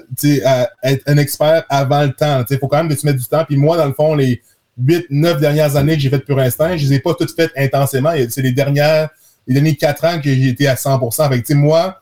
être 0.84 1.04
un 1.08 1.18
expert 1.18 1.64
avant 1.70 2.04
le 2.04 2.14
temps. 2.14 2.44
Il 2.50 2.58
faut 2.60 2.68
quand 2.68 2.78
même 2.78 2.90
que 2.90 3.00
tu 3.00 3.06
mettes 3.06 3.18
du 3.18 3.26
temps. 3.26 3.44
Puis 3.46 3.58
moi, 3.58 3.78
dans 3.78 3.88
le 3.88 3.94
fond, 3.94 4.16
les 4.16 4.42
8, 4.84 5.08
9 5.10 5.40
dernières 5.40 5.76
années 5.76 5.96
que 5.96 6.02
j'ai 6.02 6.10
fait 6.10 6.20
Pur 6.20 6.40
Instinct, 6.40 6.78
je 6.78 6.86
les 6.86 6.94
ai 6.94 7.00
pas 7.00 7.14
toutes 7.14 7.36
faites 7.36 7.52
intensément. 7.58 8.12
C'est 8.30 8.42
les 8.42 8.52
dernières, 8.52 9.10
les 9.48 9.56
derniers 9.56 9.76
4 9.76 10.06
ans 10.06 10.22
que 10.22 10.34
j'ai 10.34 10.50
été 10.50 10.68
à 10.68 10.76
100%. 10.76 11.30
Fait 11.30 11.42
que, 11.42 11.54
moi, 11.54 12.00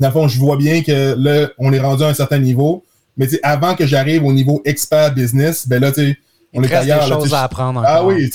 dans 0.00 0.08
le 0.08 0.12
fond, 0.12 0.28
je 0.28 0.38
vois 0.38 0.56
bien 0.56 0.82
que 0.82 1.14
là, 1.16 1.48
on 1.58 1.72
est 1.72 1.80
rendu 1.80 2.02
à 2.02 2.08
un 2.08 2.14
certain 2.14 2.38
niveau. 2.38 2.84
Mais 3.16 3.28
avant 3.42 3.74
que 3.74 3.86
j'arrive 3.86 4.24
au 4.24 4.32
niveau 4.32 4.60
expert 4.64 5.14
business, 5.14 5.68
ben 5.68 5.80
là, 5.80 5.92
tu 5.92 6.00
sais, 6.00 6.18
on 6.52 6.62
est 6.62 6.72
ailleurs. 6.72 7.04
Des 7.04 7.12
choses 7.12 7.34
à 7.34 7.42
apprendre 7.42 7.82
ah 7.84 8.02
encore. 8.02 8.12
Ah 8.12 8.14
oui, 8.14 8.30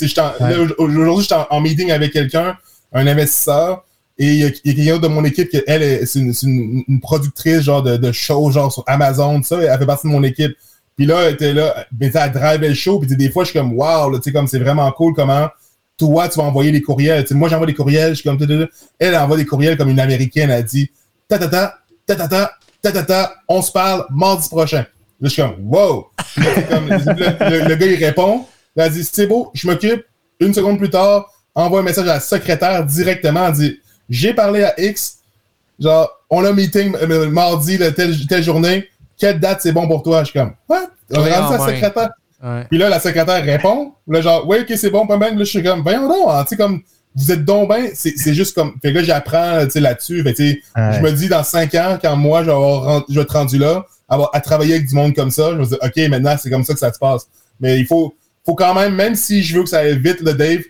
aujourd'hui, 0.78 1.24
je 1.28 1.34
suis 1.34 1.34
en, 1.50 1.60
meeting 1.60 1.90
avec 1.90 2.12
quelqu'un, 2.12 2.56
un 2.92 3.06
investisseur, 3.06 3.84
et 4.18 4.26
il 4.26 4.36
y 4.36 4.44
a, 4.44 4.50
quelqu'un 4.50 4.98
de 4.98 5.08
mon 5.08 5.24
équipe 5.24 5.48
qui, 5.48 5.62
elle, 5.66 6.06
c'est 6.06 6.20
une, 6.20 7.00
productrice 7.00 7.62
genre 7.62 7.82
de, 7.82 7.96
de 7.96 8.12
shows, 8.12 8.50
genre 8.50 8.72
sur 8.72 8.84
Amazon, 8.86 9.42
ça, 9.42 9.58
elle 9.60 9.78
fait 9.78 9.86
partie 9.86 10.06
de 10.06 10.12
mon 10.12 10.22
équipe. 10.22 10.52
Puis 10.96 11.06
là, 11.06 11.22
elle 11.22 11.34
était 11.34 11.54
là, 11.54 11.86
ben, 11.92 12.10
elle 12.12 12.32
drive 12.32 12.60
le 12.60 12.74
show, 12.74 12.98
puis 12.98 13.16
des 13.16 13.30
fois, 13.30 13.44
je 13.44 13.50
suis 13.50 13.58
comme, 13.58 13.72
wow, 13.72 14.14
tu 14.18 14.24
sais, 14.24 14.32
comme 14.32 14.46
c'est 14.46 14.58
vraiment 14.58 14.90
cool 14.92 15.14
comment 15.14 15.48
toi, 15.96 16.28
tu 16.28 16.38
vas 16.38 16.44
envoyer 16.44 16.72
des 16.72 16.82
courriels. 16.82 17.26
moi, 17.32 17.48
j'envoie 17.48 17.66
des 17.66 17.74
courriels, 17.74 18.10
je 18.10 18.20
suis 18.20 18.28
comme, 18.28 18.38
elle, 18.40 18.68
elle 18.98 19.16
envoie 19.16 19.36
des 19.36 19.44
courriels 19.44 19.76
comme 19.76 19.90
une 19.90 20.00
américaine, 20.00 20.50
elle 20.50 20.64
dit, 20.64 20.90
ta 21.28 21.38
ta 21.38 21.48
ta, 21.48 21.78
ta 22.06 22.16
ta 22.16 22.28
ta, 22.28 22.50
ta 22.82 22.92
ta 22.92 23.02
ta, 23.02 23.34
on 23.48 23.62
se 23.62 23.70
parle 23.70 24.06
mardi 24.10 24.48
prochain. 24.48 24.84
Là, 25.20 25.28
je 25.28 25.28
suis 25.28 25.42
comme, 25.42 25.56
wow! 25.60 26.08
le, 26.38 27.74
gars, 27.74 27.86
il 27.86 28.04
répond. 28.04 28.46
Il 28.76 28.82
a 28.82 28.88
dit, 28.88 29.04
c'est 29.04 29.26
beau, 29.26 29.50
je 29.52 29.66
m'occupe. 29.66 30.04
Une 30.40 30.54
seconde 30.54 30.78
plus 30.78 30.88
tard, 30.88 31.30
envoie 31.54 31.80
un 31.80 31.82
message 31.82 32.08
à 32.08 32.14
la 32.14 32.20
secrétaire 32.20 32.84
directement. 32.84 33.46
Elle 33.46 33.52
dit, 33.54 33.80
j'ai 34.08 34.34
parlé 34.34 34.64
à 34.64 34.74
X. 34.80 35.18
Genre, 35.78 36.10
on 36.28 36.44
a 36.44 36.50
un 36.50 36.52
meeting 36.52 36.94
euh, 36.96 37.30
mardi, 37.30 37.78
telle, 37.78 38.26
telle 38.26 38.42
journée. 38.42 38.88
Quelle 39.18 39.40
date 39.40 39.60
c'est 39.62 39.72
bon 39.72 39.86
pour 39.86 40.02
toi? 40.02 40.20
Je 40.20 40.30
suis 40.30 40.38
comme, 40.38 40.54
what? 40.68 40.88
On 41.12 41.24
a 41.24 41.40
rendu 41.40 41.58
la 41.58 41.66
secrétaire. 41.66 42.10
Puis 42.68 42.78
là, 42.78 42.88
la 42.88 43.00
secrétaire 43.00 43.44
répond. 43.44 43.92
Là, 44.08 44.20
genre, 44.20 44.46
ouais, 44.46 44.60
ok, 44.60 44.72
c'est 44.76 44.90
bon, 44.90 45.06
pas 45.06 45.16
mal. 45.16 45.36
Là, 45.36 45.44
je 45.44 45.50
suis 45.50 45.62
comme, 45.62 45.82
voyons 45.82 46.08
donc, 46.08 46.28
hein, 46.28 46.42
tu 46.44 46.50
sais, 46.50 46.56
comme, 46.56 46.82
vous 47.14 47.32
êtes 47.32 47.44
donc 47.44 47.68
bien, 47.68 47.88
c'est 47.92 48.34
juste 48.34 48.54
comme. 48.54 48.74
Fait 48.80 48.92
que 48.92 48.98
là, 48.98 49.02
j'apprends 49.02 49.66
là-dessus. 49.74 50.22
Fait 50.22 50.34
sais 50.34 50.62
je 50.76 51.00
me 51.00 51.10
dis 51.10 51.28
dans 51.28 51.42
cinq 51.42 51.74
ans, 51.74 51.98
quand 52.00 52.16
moi, 52.16 52.44
je 52.44 52.50
vais, 52.50 53.04
je 53.08 53.14
vais 53.16 53.22
être 53.22 53.32
rendu 53.32 53.58
là, 53.58 53.84
à 54.08 54.40
travailler 54.40 54.74
avec 54.74 54.86
du 54.86 54.94
monde 54.94 55.14
comme 55.14 55.30
ça, 55.30 55.50
je 55.50 55.56
me 55.56 55.64
dis, 55.64 55.74
OK, 55.74 56.08
maintenant, 56.08 56.36
c'est 56.40 56.50
comme 56.50 56.64
ça 56.64 56.72
que 56.72 56.78
ça 56.78 56.92
se 56.92 56.98
passe. 56.98 57.26
Mais 57.60 57.78
il 57.78 57.86
faut, 57.86 58.14
faut 58.46 58.54
quand 58.54 58.74
même, 58.74 58.94
même 58.94 59.16
si 59.16 59.42
je 59.42 59.56
veux 59.56 59.64
que 59.64 59.68
ça 59.68 59.80
aille 59.80 59.98
vite, 59.98 60.20
le 60.20 60.34
Dave, 60.34 60.60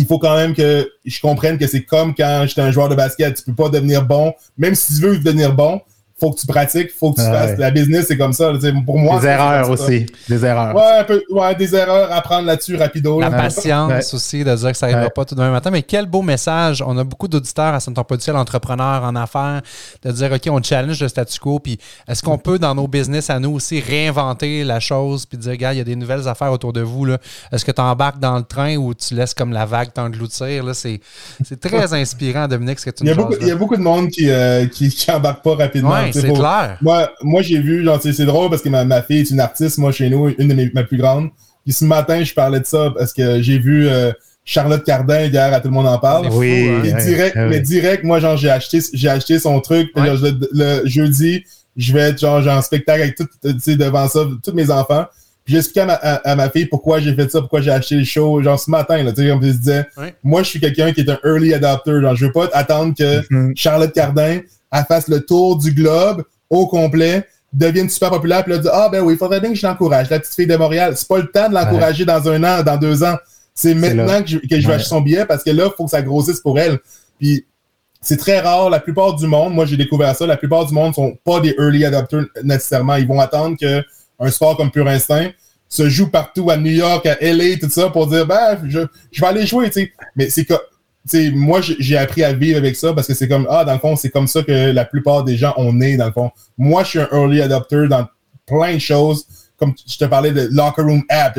il 0.00 0.06
faut 0.06 0.18
quand 0.18 0.34
même 0.34 0.54
que 0.54 0.90
je 1.04 1.20
comprenne 1.20 1.58
que 1.58 1.66
c'est 1.66 1.82
comme 1.84 2.14
quand 2.14 2.44
j'étais 2.48 2.62
un 2.62 2.70
joueur 2.70 2.88
de 2.88 2.94
basket. 2.94 3.36
Tu 3.36 3.44
peux 3.44 3.54
pas 3.54 3.68
devenir 3.68 4.06
bon. 4.06 4.32
Même 4.56 4.74
si 4.74 4.94
tu 4.94 5.02
veux 5.02 5.18
devenir 5.18 5.54
bon, 5.54 5.82
faut 6.20 6.30
que 6.32 6.40
tu 6.40 6.46
pratiques, 6.46 6.90
faut 6.92 7.12
que 7.12 7.20
tu 7.20 7.26
fasses. 7.26 7.58
La 7.58 7.70
business, 7.70 8.06
c'est 8.08 8.18
comme 8.18 8.32
ça. 8.32 8.52
Pour 8.84 8.98
moi, 8.98 9.20
des 9.20 9.26
erreurs 9.26 9.70
aussi. 9.70 10.06
Des 10.28 10.44
erreurs. 10.44 10.74
Ouais, 10.74 10.98
un 11.00 11.04
peu, 11.04 11.22
ouais, 11.30 11.54
des 11.54 11.74
erreurs, 11.74 12.12
apprendre 12.12 12.46
là-dessus 12.46 12.76
rapido. 12.76 13.20
La 13.20 13.30
patience 13.30 14.12
aussi, 14.14 14.44
de 14.44 14.54
dire 14.54 14.72
que 14.72 14.76
ça 14.76 14.86
n'arrivera 14.86 15.10
pas 15.10 15.24
tout 15.24 15.34
demain 15.34 15.50
matin. 15.50 15.70
Mais 15.70 15.82
quel 15.82 16.06
beau 16.06 16.22
message. 16.22 16.82
On 16.86 16.96
a 16.98 17.04
beaucoup 17.04 17.28
d'auditeurs 17.28 17.74
à 17.74 17.80
Saint-Antoine 17.80 18.20
entrepreneurs 18.36 19.02
en 19.04 19.16
affaires, 19.16 19.62
de 20.02 20.12
dire, 20.12 20.32
OK, 20.32 20.42
on 20.50 20.62
challenge 20.62 21.00
le 21.00 21.08
statu 21.08 21.38
quo. 21.38 21.58
Puis 21.58 21.78
est-ce 22.08 22.22
qu'on 22.22 22.38
peut, 22.38 22.58
dans 22.58 22.74
nos 22.74 22.88
business 22.88 23.30
à 23.30 23.38
nous 23.38 23.52
aussi, 23.52 23.80
réinventer 23.80 24.64
la 24.64 24.80
chose, 24.80 25.26
puis 25.26 25.38
dire, 25.38 25.56
gars, 25.56 25.72
il 25.72 25.78
y 25.78 25.80
a 25.80 25.84
des 25.84 25.96
nouvelles 25.96 26.28
affaires 26.28 26.52
autour 26.52 26.72
de 26.72 26.80
vous. 26.80 27.06
Est-ce 27.52 27.64
que 27.64 27.72
tu 27.72 27.80
embarques 27.80 28.18
dans 28.18 28.36
le 28.36 28.44
train 28.44 28.76
ou 28.76 28.94
tu 28.94 29.14
laisses 29.14 29.34
comme 29.34 29.52
la 29.52 29.66
vague 29.66 29.92
t'engloutir? 29.92 30.64
C'est 30.74 31.60
très 31.60 31.92
inspirant, 32.00 32.48
Dominique, 32.48 32.78
ce 32.78 32.86
que 32.86 32.90
tu 32.90 33.04
nous 33.04 33.10
il, 33.10 33.38
il 33.42 33.48
y 33.48 33.50
a 33.50 33.56
beaucoup 33.56 33.76
de 33.76 33.82
monde 33.82 34.08
qui 34.08 34.26
n'embarque 34.26 34.66
euh, 34.66 34.66
qui, 34.66 35.06
pas 35.06 35.54
rapidement 35.56 36.09
c'est 36.12 36.32
clair. 36.32 36.78
Moi, 36.80 37.10
moi 37.22 37.42
j'ai 37.42 37.60
vu, 37.60 37.84
genre, 37.84 38.00
c'est 38.00 38.24
drôle 38.24 38.50
parce 38.50 38.62
que 38.62 38.68
ma, 38.68 38.84
ma, 38.84 39.02
fille 39.02 39.20
est 39.20 39.30
une 39.30 39.40
artiste, 39.40 39.78
moi, 39.78 39.92
chez 39.92 40.10
nous, 40.10 40.28
une 40.38 40.48
de 40.48 40.54
mes, 40.54 40.68
plus 40.68 40.96
grandes. 40.96 41.30
Puis 41.64 41.72
ce 41.72 41.84
matin, 41.84 42.22
je 42.22 42.32
parlais 42.32 42.60
de 42.60 42.66
ça 42.66 42.92
parce 42.96 43.12
que 43.12 43.42
j'ai 43.42 43.58
vu 43.58 43.86
euh, 43.88 44.12
Charlotte 44.44 44.84
Cardin 44.84 45.26
hier, 45.26 45.52
à 45.52 45.60
tout 45.60 45.68
le 45.68 45.74
monde 45.74 45.86
en 45.86 45.98
parle. 45.98 46.28
Oui. 46.32 46.68
Hein. 46.68 46.96
direct, 47.04 47.36
mais 47.36 47.60
direct, 47.60 48.04
moi, 48.04 48.20
genre, 48.20 48.36
j'ai 48.36 48.50
acheté, 48.50 48.80
j'ai 48.92 49.08
acheté 49.08 49.38
son 49.38 49.60
truc. 49.60 49.90
le, 49.96 50.82
jeudi, 50.86 51.44
je 51.76 51.92
vais 51.92 52.00
être, 52.00 52.18
genre, 52.18 52.46
en 52.46 52.62
spectacle 52.62 53.02
avec 53.02 53.16
tout, 53.16 53.28
devant 53.42 54.08
ça, 54.08 54.26
tous 54.42 54.52
mes 54.52 54.70
enfants. 54.70 55.06
Puis 55.44 55.54
j'expliquais 55.54 55.86
à, 55.88 56.16
à, 56.16 56.36
ma 56.36 56.50
fille 56.50 56.66
pourquoi 56.66 57.00
j'ai 57.00 57.14
fait 57.14 57.30
ça, 57.30 57.40
pourquoi 57.40 57.60
j'ai 57.60 57.70
acheté 57.70 57.96
le 57.96 58.04
show, 58.04 58.42
genre 58.42 58.60
ce 58.60 58.70
matin, 58.70 59.02
là, 59.02 59.12
tu 59.12 59.22
sais, 59.22 59.28
comme 59.28 59.42
je 59.42 59.50
disais, 59.50 59.86
moi, 60.22 60.42
je 60.42 60.48
suis 60.48 60.60
quelqu'un 60.60 60.92
qui 60.92 61.00
est 61.00 61.10
un 61.10 61.18
early 61.24 61.54
adopter, 61.54 62.00
genre, 62.00 62.14
je 62.14 62.26
veux 62.26 62.32
pas 62.32 62.48
attendre 62.52 62.94
que 62.96 63.20
mm-hmm. 63.20 63.56
Charlotte 63.56 63.92
Cardin 63.92 64.40
elle 64.72 64.84
fasse 64.84 65.08
le 65.08 65.20
tour 65.20 65.58
du 65.58 65.72
globe 65.72 66.24
au 66.48 66.66
complet, 66.66 67.26
devienne 67.52 67.88
super 67.88 68.10
populaire, 68.10 68.44
puis 68.44 68.52
là, 68.52 68.58
dit 68.58 68.68
Ah, 68.72 68.88
ben 68.90 69.02
oui, 69.02 69.14
il 69.14 69.18
faudrait 69.18 69.40
bien 69.40 69.50
que 69.50 69.56
je 69.56 69.66
l'encourage, 69.66 70.10
la 70.10 70.20
petite 70.20 70.34
fille 70.34 70.46
de 70.46 70.56
Montréal. 70.56 70.94
C'est 70.96 71.08
pas 71.08 71.18
le 71.18 71.30
temps 71.30 71.48
de 71.48 71.54
l'encourager 71.54 72.04
dans 72.04 72.28
un 72.28 72.42
an, 72.44 72.62
dans 72.62 72.76
deux 72.76 73.02
ans. 73.02 73.16
C'est 73.54 73.74
maintenant 73.74 74.22
que 74.22 74.28
je, 74.28 74.38
que 74.38 74.60
je 74.60 74.66
vais 74.66 74.74
acheter 74.74 74.88
son 74.88 75.00
billet 75.00 75.26
parce 75.26 75.42
que 75.42 75.50
là, 75.50 75.66
il 75.66 75.72
faut 75.76 75.84
que 75.84 75.90
ça 75.90 76.02
grossisse 76.02 76.40
pour 76.40 76.58
elle. 76.58 76.78
Puis 77.18 77.44
c'est 78.00 78.16
très 78.16 78.40
rare. 78.40 78.70
La 78.70 78.80
plupart 78.80 79.16
du 79.16 79.26
monde, 79.26 79.52
moi 79.52 79.66
j'ai 79.66 79.76
découvert 79.76 80.14
ça, 80.14 80.26
la 80.26 80.36
plupart 80.36 80.66
du 80.66 80.72
monde 80.72 80.94
sont 80.94 81.16
pas 81.24 81.40
des 81.40 81.54
early 81.58 81.84
adopters 81.84 82.24
nécessairement. 82.42 82.96
Ils 82.96 83.06
vont 83.06 83.20
attendre 83.20 83.56
qu'un 83.56 84.30
sport 84.30 84.56
comme 84.56 84.70
Pur 84.70 84.86
Instinct 84.86 85.30
se 85.68 85.88
joue 85.88 86.10
partout 86.10 86.50
à 86.50 86.56
New 86.56 86.72
York, 86.72 87.06
à 87.06 87.16
LA, 87.20 87.56
tout 87.60 87.70
ça, 87.70 87.90
pour 87.90 88.06
dire 88.06 88.26
ben 88.26 88.58
je, 88.66 88.80
je 89.12 89.20
vais 89.20 89.26
aller 89.26 89.46
jouer, 89.46 89.66
tu 89.70 89.82
sais. 89.82 89.92
Mais 90.16 90.30
c'est 90.30 90.44
que 91.04 91.10
sais, 91.10 91.30
moi, 91.30 91.60
j'ai 91.62 91.96
appris 91.96 92.24
à 92.24 92.32
vivre 92.32 92.58
avec 92.58 92.76
ça 92.76 92.92
parce 92.92 93.06
que 93.06 93.14
c'est 93.14 93.28
comme, 93.28 93.46
ah, 93.50 93.64
dans 93.64 93.72
le 93.74 93.78
fond, 93.78 93.96
c'est 93.96 94.10
comme 94.10 94.26
ça 94.26 94.42
que 94.42 94.70
la 94.70 94.84
plupart 94.84 95.24
des 95.24 95.36
gens 95.36 95.54
ont 95.56 95.72
né, 95.72 95.96
dans 95.96 96.06
le 96.06 96.12
fond. 96.12 96.30
Moi, 96.58 96.84
je 96.84 96.88
suis 96.88 96.98
un 96.98 97.08
early 97.12 97.40
adopter 97.40 97.86
dans 97.88 98.06
plein 98.46 98.74
de 98.74 98.78
choses. 98.78 99.26
Comme 99.56 99.74
je 99.86 99.98
te 99.98 100.06
parlais 100.06 100.32
de 100.32 100.48
Locker 100.50 100.82
Room 100.82 101.02
App, 101.10 101.38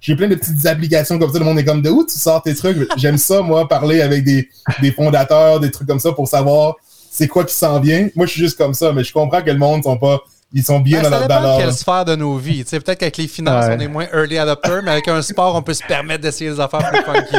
j'ai 0.00 0.16
plein 0.16 0.28
de 0.28 0.36
petites 0.36 0.66
applications 0.66 1.18
comme 1.18 1.32
ça. 1.32 1.38
Le 1.38 1.44
monde 1.44 1.58
est 1.58 1.64
comme, 1.64 1.82
de 1.82 1.90
où 1.90 2.06
tu 2.06 2.16
sors 2.16 2.40
tes 2.40 2.54
trucs? 2.54 2.88
J'aime 2.96 3.18
ça, 3.18 3.42
moi, 3.42 3.66
parler 3.66 4.02
avec 4.02 4.22
des, 4.22 4.48
des 4.80 4.92
fondateurs, 4.92 5.58
des 5.58 5.72
trucs 5.72 5.88
comme 5.88 5.98
ça 5.98 6.12
pour 6.12 6.28
savoir 6.28 6.76
c'est 7.16 7.28
quoi 7.28 7.44
qui 7.44 7.54
s'en 7.54 7.80
vient. 7.80 8.08
Moi, 8.14 8.26
je 8.26 8.32
suis 8.32 8.40
juste 8.42 8.58
comme 8.58 8.74
ça, 8.74 8.92
mais 8.92 9.02
je 9.02 9.12
comprends 9.12 9.40
que 9.40 9.50
le 9.50 9.58
monde 9.58 9.82
sont 9.82 9.96
pas 9.96 10.20
ils 10.52 10.62
sont 10.62 10.80
bien 10.80 11.02
ben, 11.02 11.10
dans, 11.10 11.26
leur, 11.26 11.42
dans 11.42 11.58
quelle 11.58 11.72
sphère 11.72 12.04
de 12.04 12.16
nos 12.16 12.36
vies. 12.36 12.64
Peut-être 12.64 12.98
qu'avec 12.98 13.16
les 13.16 13.28
finances, 13.28 13.66
on 13.68 13.78
est 13.78 13.88
moins 13.88 14.06
early 14.12 14.38
adopter, 14.38 14.80
mais 14.84 14.92
avec 14.92 15.08
un 15.08 15.20
sport, 15.22 15.54
on 15.54 15.62
peut 15.62 15.74
se 15.74 15.84
permettre 15.86 16.22
d'essayer 16.22 16.50
des 16.50 16.60
affaires 16.60 16.88
plus 16.90 17.02
funky. 17.02 17.36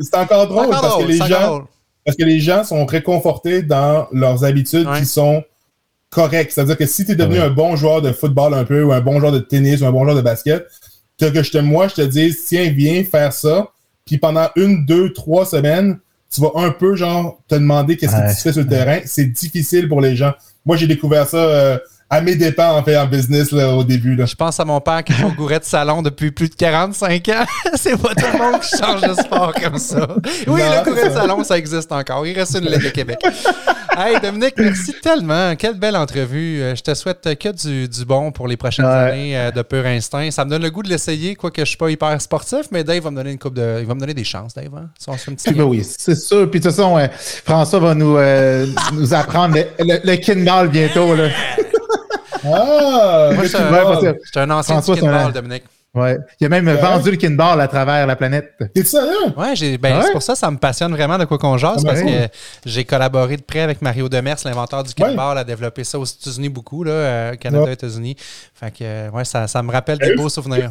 c'est 0.00 0.16
encore, 0.16 0.46
drôle, 0.46 0.68
parce, 0.68 0.98
que 0.98 1.04
les 1.04 1.16
gens, 1.16 1.66
parce 2.04 2.16
que 2.16 2.24
les 2.24 2.40
gens 2.40 2.62
sont 2.62 2.84
réconfortés 2.84 3.62
dans 3.62 4.06
leurs 4.12 4.44
habitudes 4.44 4.86
qui 4.98 5.06
sont 5.06 5.42
correctes. 6.10 6.52
C'est-à-dire 6.52 6.76
que 6.76 6.86
si 6.86 7.04
tu 7.04 7.12
es 7.12 7.14
devenu 7.16 7.40
un 7.40 7.50
bon 7.50 7.74
joueur 7.74 8.02
de 8.02 8.12
football 8.12 8.54
un 8.54 8.64
peu, 8.64 8.82
ou 8.82 8.92
un 8.92 9.00
bon 9.00 9.18
joueur 9.18 9.32
de 9.32 9.38
tennis, 9.38 9.80
ou 9.80 9.86
un 9.86 9.92
bon 9.92 10.04
joueur 10.04 10.16
de 10.16 10.22
basket, 10.22 10.66
que 11.18 11.42
je 11.42 11.50
te, 11.50 11.58
moi, 11.58 11.88
je 11.88 11.94
te 11.94 12.02
dis, 12.02 12.36
tiens, 12.46 12.70
viens 12.70 13.02
faire 13.02 13.32
ça, 13.32 13.70
puis 14.04 14.18
pendant 14.18 14.48
une, 14.56 14.84
deux, 14.84 15.12
trois 15.12 15.46
semaines, 15.46 15.98
tu 16.32 16.40
vas 16.42 16.50
un 16.56 16.70
peu, 16.70 16.96
genre, 16.96 17.38
te 17.48 17.54
demander 17.54 17.96
qu'est-ce 17.96 18.14
que 18.14 18.34
tu 18.34 18.42
fais 18.42 18.52
sur 18.52 18.62
le 18.62 18.68
terrain. 18.68 19.00
C'est 19.04 19.24
difficile 19.24 19.88
pour 19.88 20.00
les 20.00 20.14
gens. 20.14 20.32
Moi, 20.66 20.76
j'ai 20.76 20.86
découvert 20.86 21.26
ça... 21.26 21.38
Euh, 21.38 21.78
à 22.08 22.20
mes 22.20 22.36
dépens, 22.36 22.76
en 22.76 22.84
fait, 22.84 22.96
en 22.96 23.06
business 23.06 23.50
là, 23.50 23.74
au 23.74 23.82
début. 23.82 24.14
Là. 24.14 24.26
Je 24.26 24.36
pense 24.36 24.60
à 24.60 24.64
mon 24.64 24.80
père 24.80 25.02
qui 25.02 25.12
joue 25.12 25.26
au 25.26 25.48
de 25.48 25.58
salon 25.62 26.02
depuis 26.02 26.30
plus 26.30 26.48
de 26.48 26.54
45 26.54 27.28
ans. 27.30 27.44
c'est 27.74 28.00
pas 28.00 28.14
tout 28.14 28.26
le 28.32 28.38
monde 28.38 28.60
qui 28.60 28.76
change 28.78 29.00
de 29.00 29.14
sport 29.14 29.52
comme 29.54 29.78
ça. 29.78 30.06
Oui, 30.46 30.60
le 30.60 30.84
gouret 30.84 31.08
de 31.08 31.14
salon, 31.14 31.42
ça 31.42 31.58
existe 31.58 31.90
encore. 31.90 32.24
Il 32.24 32.38
reste 32.38 32.56
une 32.56 32.66
Ligue 32.70 32.84
de 32.84 32.90
Québec. 32.90 33.18
hey, 33.96 34.20
Dominique, 34.20 34.54
merci 34.56 34.94
tellement. 35.02 35.56
Quelle 35.56 35.74
belle 35.74 35.96
entrevue. 35.96 36.62
Euh, 36.62 36.76
je 36.76 36.82
te 36.82 36.94
souhaite 36.94 37.22
que 37.22 37.48
du, 37.48 37.88
du 37.88 38.04
bon 38.04 38.30
pour 38.30 38.46
les 38.46 38.56
prochaines 38.56 38.84
années 38.84 39.36
euh, 39.36 39.50
de 39.50 39.62
pur 39.62 39.84
instinct. 39.84 40.30
Ça 40.30 40.44
me 40.44 40.50
donne 40.50 40.62
le 40.62 40.70
goût 40.70 40.84
de 40.84 40.88
l'essayer, 40.88 41.34
quoique 41.34 41.62
je 41.62 41.66
suis 41.68 41.76
pas 41.76 41.90
hyper 41.90 42.20
sportif, 42.20 42.66
mais 42.70 42.84
Dave 42.84 43.02
va 43.02 43.10
me 43.10 43.16
donner 43.16 43.32
une 43.32 43.38
coupe 43.38 43.54
de. 43.54 43.78
Il 43.80 43.86
va 43.86 43.94
me 43.94 44.00
donner 44.00 44.14
des 44.14 44.24
chances, 44.24 44.54
Dave. 44.54 44.70
Hein? 44.76 44.90
Si 44.96 45.08
on 45.08 45.16
se 45.16 45.24
fait 45.24 45.52
ben 45.52 45.64
oui, 45.64 45.82
c'est 45.84 46.14
sûr. 46.14 46.48
Puis 46.48 46.60
de 46.60 46.68
toute 46.68 46.76
façon, 46.76 46.98
François 47.44 47.80
va 47.80 47.94
nous, 47.94 48.16
euh, 48.16 48.66
nous 48.92 49.12
apprendre 49.12 49.56
le, 49.56 49.64
le, 49.80 50.00
le 50.04 50.68
bientôt. 50.68 51.16
Là. 51.16 51.30
Ah! 52.46 53.30
Moi, 53.34 53.44
je 53.44 53.48
suis 53.48 54.38
un 54.38 54.50
ancien 54.50 54.80
kinball, 54.80 55.32
Dominique. 55.32 55.64
Ouais. 55.96 56.18
Il 56.38 56.46
a 56.46 56.50
même 56.50 56.68
vendu 56.68 57.10
le 57.10 57.16
kinball 57.16 57.58
à 57.58 57.68
travers 57.68 58.06
la 58.06 58.16
planète. 58.16 58.52
T'es 58.74 58.84
sérieux? 58.84 59.32
Ouais, 59.34 59.54
ben, 59.78 60.02
c'est 60.02 60.12
pour 60.12 60.22
ça 60.22 60.34
que 60.34 60.38
ça 60.38 60.50
me 60.50 60.58
passionne 60.58 60.92
vraiment 60.92 61.16
de 61.16 61.24
quoi 61.24 61.38
qu'on 61.38 61.56
jase, 61.56 61.82
parce 61.84 62.02
que 62.02 62.28
j'ai 62.66 62.84
collaboré 62.84 63.38
de 63.38 63.42
près 63.42 63.60
avec 63.60 63.80
Mario 63.80 64.08
Demers, 64.08 64.36
l'inventeur 64.44 64.84
du 64.84 64.92
kinball, 64.92 65.38
à 65.38 65.44
développer 65.44 65.84
ça 65.84 65.98
aux 65.98 66.04
États-Unis 66.04 66.50
beaucoup, 66.50 66.84
là, 66.84 66.92
euh, 66.92 67.34
Canada, 67.36 67.72
États-Unis. 67.72 68.16
Fait 68.54 68.70
que, 68.70 69.10
ouais, 69.10 69.24
ça, 69.24 69.46
ça 69.46 69.62
me 69.62 69.72
rappelle 69.72 69.98
des 69.98 70.14
beaux 70.14 70.28
souvenirs. 70.28 70.70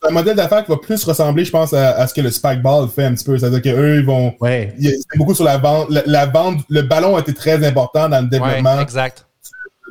C'est 0.00 0.08
un 0.08 0.12
modèle 0.12 0.36
d'affaires 0.36 0.64
qui 0.64 0.70
va 0.70 0.76
plus 0.76 1.02
ressembler, 1.04 1.44
je 1.44 1.50
pense, 1.50 1.72
à, 1.72 2.06
ce 2.06 2.14
que 2.14 2.20
le 2.20 2.30
Spikeball 2.30 2.88
fait 2.88 3.04
un 3.04 3.14
petit 3.14 3.24
peu. 3.24 3.38
C'est-à-dire 3.38 3.62
qu'eux, 3.62 3.96
ils 3.96 4.06
vont. 4.06 4.34
C'est 4.40 5.16
beaucoup 5.16 5.34
sur 5.34 5.44
la 5.44 5.58
vente. 5.58 5.88
La, 5.90 6.26
vente, 6.26 6.58
le 6.68 6.82
ballon 6.82 7.16
a 7.16 7.20
été 7.20 7.34
très 7.34 7.64
important 7.66 8.08
dans 8.08 8.20
le 8.20 8.28
développement. 8.28 8.80
exact 8.80 9.27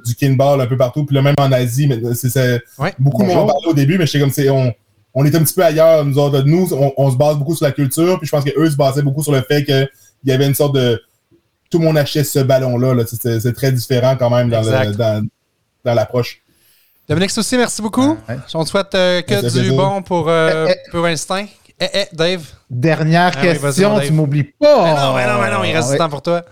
du 0.05 0.15
kinball 0.15 0.61
un 0.61 0.67
peu 0.67 0.77
partout, 0.77 1.05
puis 1.05 1.15
là, 1.15 1.21
même 1.21 1.35
en 1.39 1.51
Asie, 1.51 1.87
mais 1.87 1.99
c'est, 2.13 2.29
c'est- 2.29 2.61
Ouais. 2.77 2.93
beaucoup 2.99 3.23
de 3.23 3.27
monde 3.27 3.37
en 3.37 3.41
Bonjour. 3.41 3.53
parlait 3.55 3.67
au 3.69 3.73
début, 3.73 3.97
mais 3.97 4.05
j'étais 4.05 4.19
comme, 4.19 4.31
c'est, 4.31 4.49
on, 4.49 4.73
on 5.13 5.25
est 5.25 5.35
un 5.35 5.39
petit 5.43 5.53
peu 5.53 5.63
ailleurs, 5.63 6.05
nous 6.05 6.17
autres. 6.17 6.41
Nous, 6.43 6.73
on, 6.73 6.93
on 6.97 7.11
se 7.11 7.15
base 7.17 7.37
beaucoup 7.37 7.55
sur 7.55 7.65
la 7.65 7.71
culture, 7.71 8.17
puis 8.19 8.27
je 8.27 8.31
pense 8.31 8.43
qu'eux 8.43 8.69
se 8.69 8.75
basaient 8.75 9.01
beaucoup 9.01 9.23
sur 9.23 9.31
le 9.31 9.41
fait 9.41 9.63
qu'il 9.63 9.87
y 10.25 10.31
avait 10.31 10.45
une 10.47 10.53
sorte 10.55 10.75
de... 10.75 11.01
Tout 11.69 11.79
le 11.79 11.85
monde 11.85 11.97
achetait 11.97 12.23
ce 12.23 12.39
ballon-là, 12.39 12.93
là. 12.93 13.03
C'est, 13.05 13.39
c'est 13.41 13.53
très 13.53 13.71
différent 13.73 14.15
quand 14.17 14.29
même 14.29 14.49
dans, 14.49 14.59
Exact. 14.59 14.85
le, 14.89 14.95
dans, 14.95 15.27
dans 15.83 15.93
l'approche. 15.93 16.41
Dominique 17.09 17.31
Soucy, 17.31 17.57
merci 17.57 17.81
beaucoup. 17.81 18.17
Ouais. 18.29 18.35
On 18.53 18.63
te 18.63 18.69
souhaite 18.69 18.93
euh, 18.95 19.21
que 19.21 19.33
du 19.35 19.39
plaisir. 19.41 19.75
bon 19.75 20.01
pour, 20.01 20.29
euh, 20.29 20.67
Eh, 20.69 20.71
eh. 20.73 20.91
pour 20.91 21.05
Instinct. 21.05 21.45
Eh, 21.79 21.85
eh, 21.93 22.05
Dave. 22.13 22.41
Dernière 22.69 23.33
Ah 23.37 23.41
question, 23.41 23.99
tu 23.99 24.11
m'oublies 24.13 24.43
pas. 24.43 24.83
Mais 24.83 24.93
non, 24.95 25.13
mais 25.15 25.27
non, 25.27 25.41
mais 25.41 25.51
non, 25.51 25.63
il 25.63 25.73
reste 25.75 25.89
Ouais. 25.89 25.93
du 25.95 25.99
temps 25.99 26.09
pour 26.09 26.21
toi. 26.21 26.43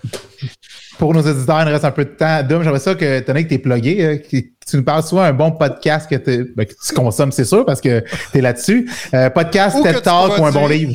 Pour 0.98 1.14
nos 1.14 1.22
auditeurs, 1.22 1.60
il 1.62 1.66
nous 1.66 1.72
reste 1.72 1.84
un 1.86 1.92
peu 1.92 2.06
de 2.06 2.10
temps. 2.12 2.42
Dom, 2.44 2.64
j'aimerais 2.64 2.80
ça 2.80 2.96
que, 2.96 3.18
étant 3.18 3.34
que 3.34 3.42
t'es 3.42 3.58
plugué, 3.58 4.06
euh, 4.06 4.18
que 4.18 4.38
tu 4.38 4.78
nous 4.78 4.84
parles 4.84 5.04
soit 5.04 5.26
un 5.26 5.34
bon 5.34 5.52
podcast 5.52 6.10
que, 6.10 6.16
ben, 6.56 6.66
que 6.66 6.72
tu 6.74 6.94
consommes, 6.94 7.32
c'est 7.32 7.44
sûr, 7.46 7.66
parce 7.66 7.82
que 7.82 8.04
t'es 8.32 8.40
là-dessus. 8.42 8.90
Euh, 9.14 9.30
podcast, 9.30 9.76
TED 9.84 9.96
tu 9.98 10.02
Talk 10.04 10.38
ou 10.40 10.46
un 10.46 10.52
bon 10.52 10.68
livre. 10.68 10.94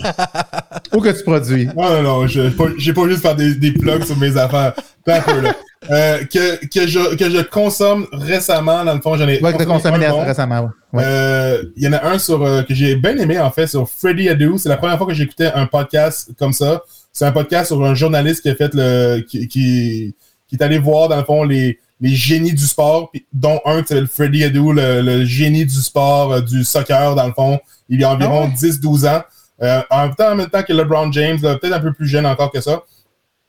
ou 0.94 1.00
que 1.00 1.10
tu 1.10 1.22
produis. 1.22 1.66
Non, 1.76 1.90
non, 1.90 2.02
non, 2.02 2.26
je 2.26 2.48
pas- 2.48 2.64
j'ai 2.78 2.92
pas 2.94 3.06
juste 3.08 3.20
faire 3.22 3.36
des, 3.36 3.54
des 3.54 3.72
plugs 3.72 4.04
sur 4.04 4.16
mes 4.16 4.36
affaires. 4.36 4.72
Un 5.06 5.20
peu, 5.20 5.40
là. 5.40 5.54
Euh, 5.90 6.18
que, 6.24 6.66
que, 6.66 6.86
je, 6.86 7.16
que 7.16 7.30
je 7.30 7.40
consomme 7.42 8.06
récemment, 8.12 8.84
dans 8.84 8.94
le 8.94 9.00
fond, 9.00 9.16
j'en 9.16 9.26
ai. 9.28 9.42
Ouais, 9.42 9.52
que 9.52 9.58
t'as 9.58 9.64
consommé 9.64 10.06
bon. 10.08 10.24
récemment. 10.24 10.60
ouais. 10.60 10.68
Ouais. 10.92 11.02
Euh, 11.06 11.62
Il 11.76 11.84
y 11.84 11.88
en 11.88 11.92
a 11.94 12.04
un 12.06 12.18
sur 12.18 12.42
euh, 12.44 12.62
que 12.62 12.74
j'ai 12.74 12.96
bien 12.96 13.16
aimé 13.16 13.38
en 13.38 13.50
fait 13.50 13.66
sur 13.66 13.88
Freddy 13.88 14.28
Adu. 14.28 14.52
C'est 14.58 14.68
la 14.68 14.76
première 14.76 14.98
fois 14.98 15.06
que 15.06 15.14
j'écoutais 15.14 15.50
un 15.54 15.66
podcast 15.66 16.30
comme 16.38 16.52
ça. 16.52 16.82
C'est 17.12 17.24
un 17.26 17.32
podcast 17.32 17.68
sur 17.68 17.84
un 17.84 17.94
journaliste 17.94 18.42
qui 18.42 18.48
a 18.50 18.54
fait 18.54 18.72
le 18.74 19.20
qui, 19.20 19.48
qui, 19.48 20.14
qui 20.48 20.56
est 20.56 20.62
allé 20.62 20.78
voir 20.78 21.08
dans 21.08 21.16
le 21.16 21.24
fond 21.24 21.44
les, 21.44 21.78
les 22.00 22.14
génies 22.14 22.54
du 22.54 22.64
sport, 22.66 23.10
dont 23.32 23.60
un 23.64 23.82
qui 23.82 23.88
s'appelle 23.88 24.06
Freddy 24.06 24.44
Adu, 24.44 24.72
le, 24.72 25.02
le 25.02 25.24
génie 25.24 25.66
du 25.66 25.74
sport, 25.74 26.32
euh, 26.32 26.40
du 26.40 26.64
soccer 26.64 27.14
dans 27.14 27.26
le 27.26 27.32
fond. 27.32 27.58
Il 27.88 28.00
y 28.00 28.04
a 28.04 28.10
environ 28.12 28.44
Ah 28.44 28.62
ouais? 28.62 28.70
10-12 28.70 29.08
ans. 29.08 29.22
Euh, 29.62 29.82
en 29.90 30.06
même 30.06 30.14
temps, 30.14 30.32
en 30.32 30.34
même 30.36 30.48
temps 30.48 30.62
que 30.62 30.72
LeBron 30.72 31.12
James, 31.12 31.38
peut-être 31.40 31.72
un 31.74 31.80
peu 31.80 31.92
plus 31.92 32.06
jeune 32.06 32.24
encore 32.26 32.50
que 32.50 32.60
ça. 32.60 32.82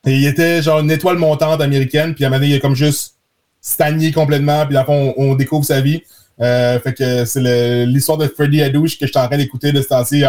Et 0.04 0.16
il 0.16 0.26
était 0.26 0.60
genre 0.60 0.80
une 0.80 0.90
étoile 0.90 1.16
montante 1.16 1.60
américaine, 1.60 2.14
puis 2.14 2.24
à 2.24 2.26
un 2.26 2.30
moment 2.30 2.40
donné, 2.40 2.52
il 2.52 2.56
a 2.56 2.60
comme 2.60 2.74
juste 2.74 3.14
stagné 3.60 4.10
complètement, 4.10 4.66
puis 4.66 4.74
dans 4.74 4.80
le 4.80 4.86
fond, 4.86 5.14
on, 5.16 5.30
on 5.30 5.34
découvre 5.36 5.64
sa 5.64 5.80
vie. 5.80 6.02
Euh, 6.40 6.80
fait 6.80 6.92
que 6.92 7.24
c'est 7.24 7.40
le- 7.40 7.84
l'histoire 7.84 8.18
de 8.18 8.26
Freddy 8.26 8.60
Adouche 8.62 8.98
que 8.98 9.06
je 9.06 9.12
suis 9.12 9.20
en 9.20 9.28
train 9.28 9.36
d'écouter 9.36 9.70
de 9.70 9.80
ce 9.80 9.88
temps-ci. 9.88 10.24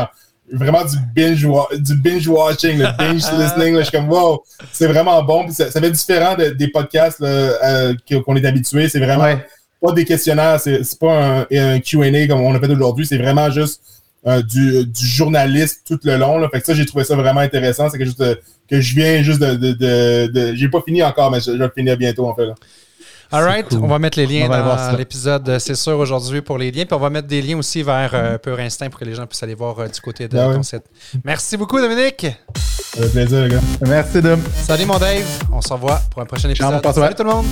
En- 0.51 0.57
Vraiment 0.57 0.83
du 0.83 0.97
binge, 1.15 1.47
du 1.79 1.95
binge 1.95 2.27
watching, 2.27 2.77
le 2.79 2.97
binge 2.97 3.23
listening. 3.39 3.73
là. 3.75 3.79
Je 3.81 3.87
suis 3.89 3.97
comme 3.97 4.09
wow, 4.09 4.43
c'est 4.71 4.87
vraiment 4.87 5.21
bon. 5.23 5.45
Puis 5.45 5.53
ça, 5.53 5.71
ça 5.71 5.79
fait 5.79 5.91
différent 5.91 6.35
de- 6.35 6.49
des 6.49 6.67
podcasts 6.67 7.21
euh, 7.21 7.93
que- 8.07 8.15
qu'on 8.15 8.35
est 8.35 8.45
habitué. 8.45 8.89
C'est 8.89 8.99
vraiment 8.99 9.23
Ouais. 9.23 9.45
pas 9.81 9.91
des 9.93 10.05
questionnaires, 10.05 10.59
c'est 10.59 10.99
pas 10.99 11.41
un, 11.41 11.41
un 11.51 11.79
Q&A 11.79 12.27
comme 12.27 12.41
on 12.41 12.53
a 12.53 12.59
fait 12.59 12.69
aujourd'hui. 12.69 13.05
C'est 13.05 13.17
vraiment 13.17 13.49
juste 13.49 13.81
euh, 14.25 14.41
du, 14.41 14.85
du 14.85 15.05
journaliste 15.05 15.81
tout 15.85 15.99
le 16.05 16.15
long. 16.17 16.37
Là. 16.37 16.47
Fait 16.49 16.59
que 16.61 16.65
ça, 16.65 16.73
j'ai 16.73 16.85
trouvé 16.85 17.03
ça 17.03 17.15
vraiment 17.15 17.41
intéressant. 17.41 17.89
C'est 17.89 17.97
de- 17.97 18.39
que 18.69 18.79
je 18.79 18.95
viens 18.95 19.21
juste 19.23 19.39
de. 19.41 19.55
de, 19.55 19.73
de, 19.73 20.27
de- 20.31 20.55
j'ai 20.55 20.69
pas 20.69 20.81
fini 20.85 21.03
encore, 21.03 21.29
mais 21.31 21.39
je, 21.41 21.51
je 21.51 21.57
vais 21.57 21.65
le 21.65 21.71
finir 21.75 21.97
bientôt 21.97 22.27
en 22.27 22.33
fait. 22.35 22.45
là. 22.45 22.55
All 23.31 23.43
right, 23.43 23.67
cool. 23.67 23.79
on 23.83 23.87
va 23.87 23.99
mettre 23.99 24.19
les 24.19 24.27
liens 24.27 24.47
dans 24.47 24.97
l'épisode, 24.97 25.47
euh, 25.49 25.59
c'est 25.59 25.75
sûr, 25.75 25.97
aujourd'hui 25.97 26.41
pour 26.41 26.57
les 26.57 26.71
liens. 26.71 26.85
Puis 26.85 26.93
on 26.93 26.99
va 26.99 27.09
mettre 27.09 27.27
des 27.27 27.41
liens 27.41 27.57
aussi 27.57 27.83
vers 27.83 28.11
euh, 28.13 28.37
Pur 28.37 28.59
Instinct 28.59 28.89
pour 28.89 28.99
que 28.99 29.05
les 29.05 29.15
gens 29.15 29.25
puissent 29.25 29.43
aller 29.43 29.55
voir 29.55 29.79
euh, 29.79 29.87
du 29.87 29.99
côté 30.01 30.27
de 30.27 30.33
Ben 30.33 30.49
ouais. 30.49 30.55
ton 30.55 30.63
site. 30.63 30.83
Merci 31.23 31.57
beaucoup, 31.57 31.79
Dominique. 31.79 32.27
Ça 32.55 33.01
fait 33.03 33.09
plaisir, 33.09 33.41
les 33.41 33.49
gars. 33.49 33.61
Merci, 33.81 34.21
Dom. 34.21 34.39
Salut, 34.61 34.85
mon 34.85 34.99
Dave. 34.99 35.25
On 35.51 35.61
se 35.61 35.73
revoit 35.73 36.01
pour 36.11 36.21
un 36.21 36.25
prochain 36.25 36.49
épisode. 36.49 36.83
Salut 36.93 37.15
tout 37.15 37.23
le 37.23 37.29
monde. 37.29 37.45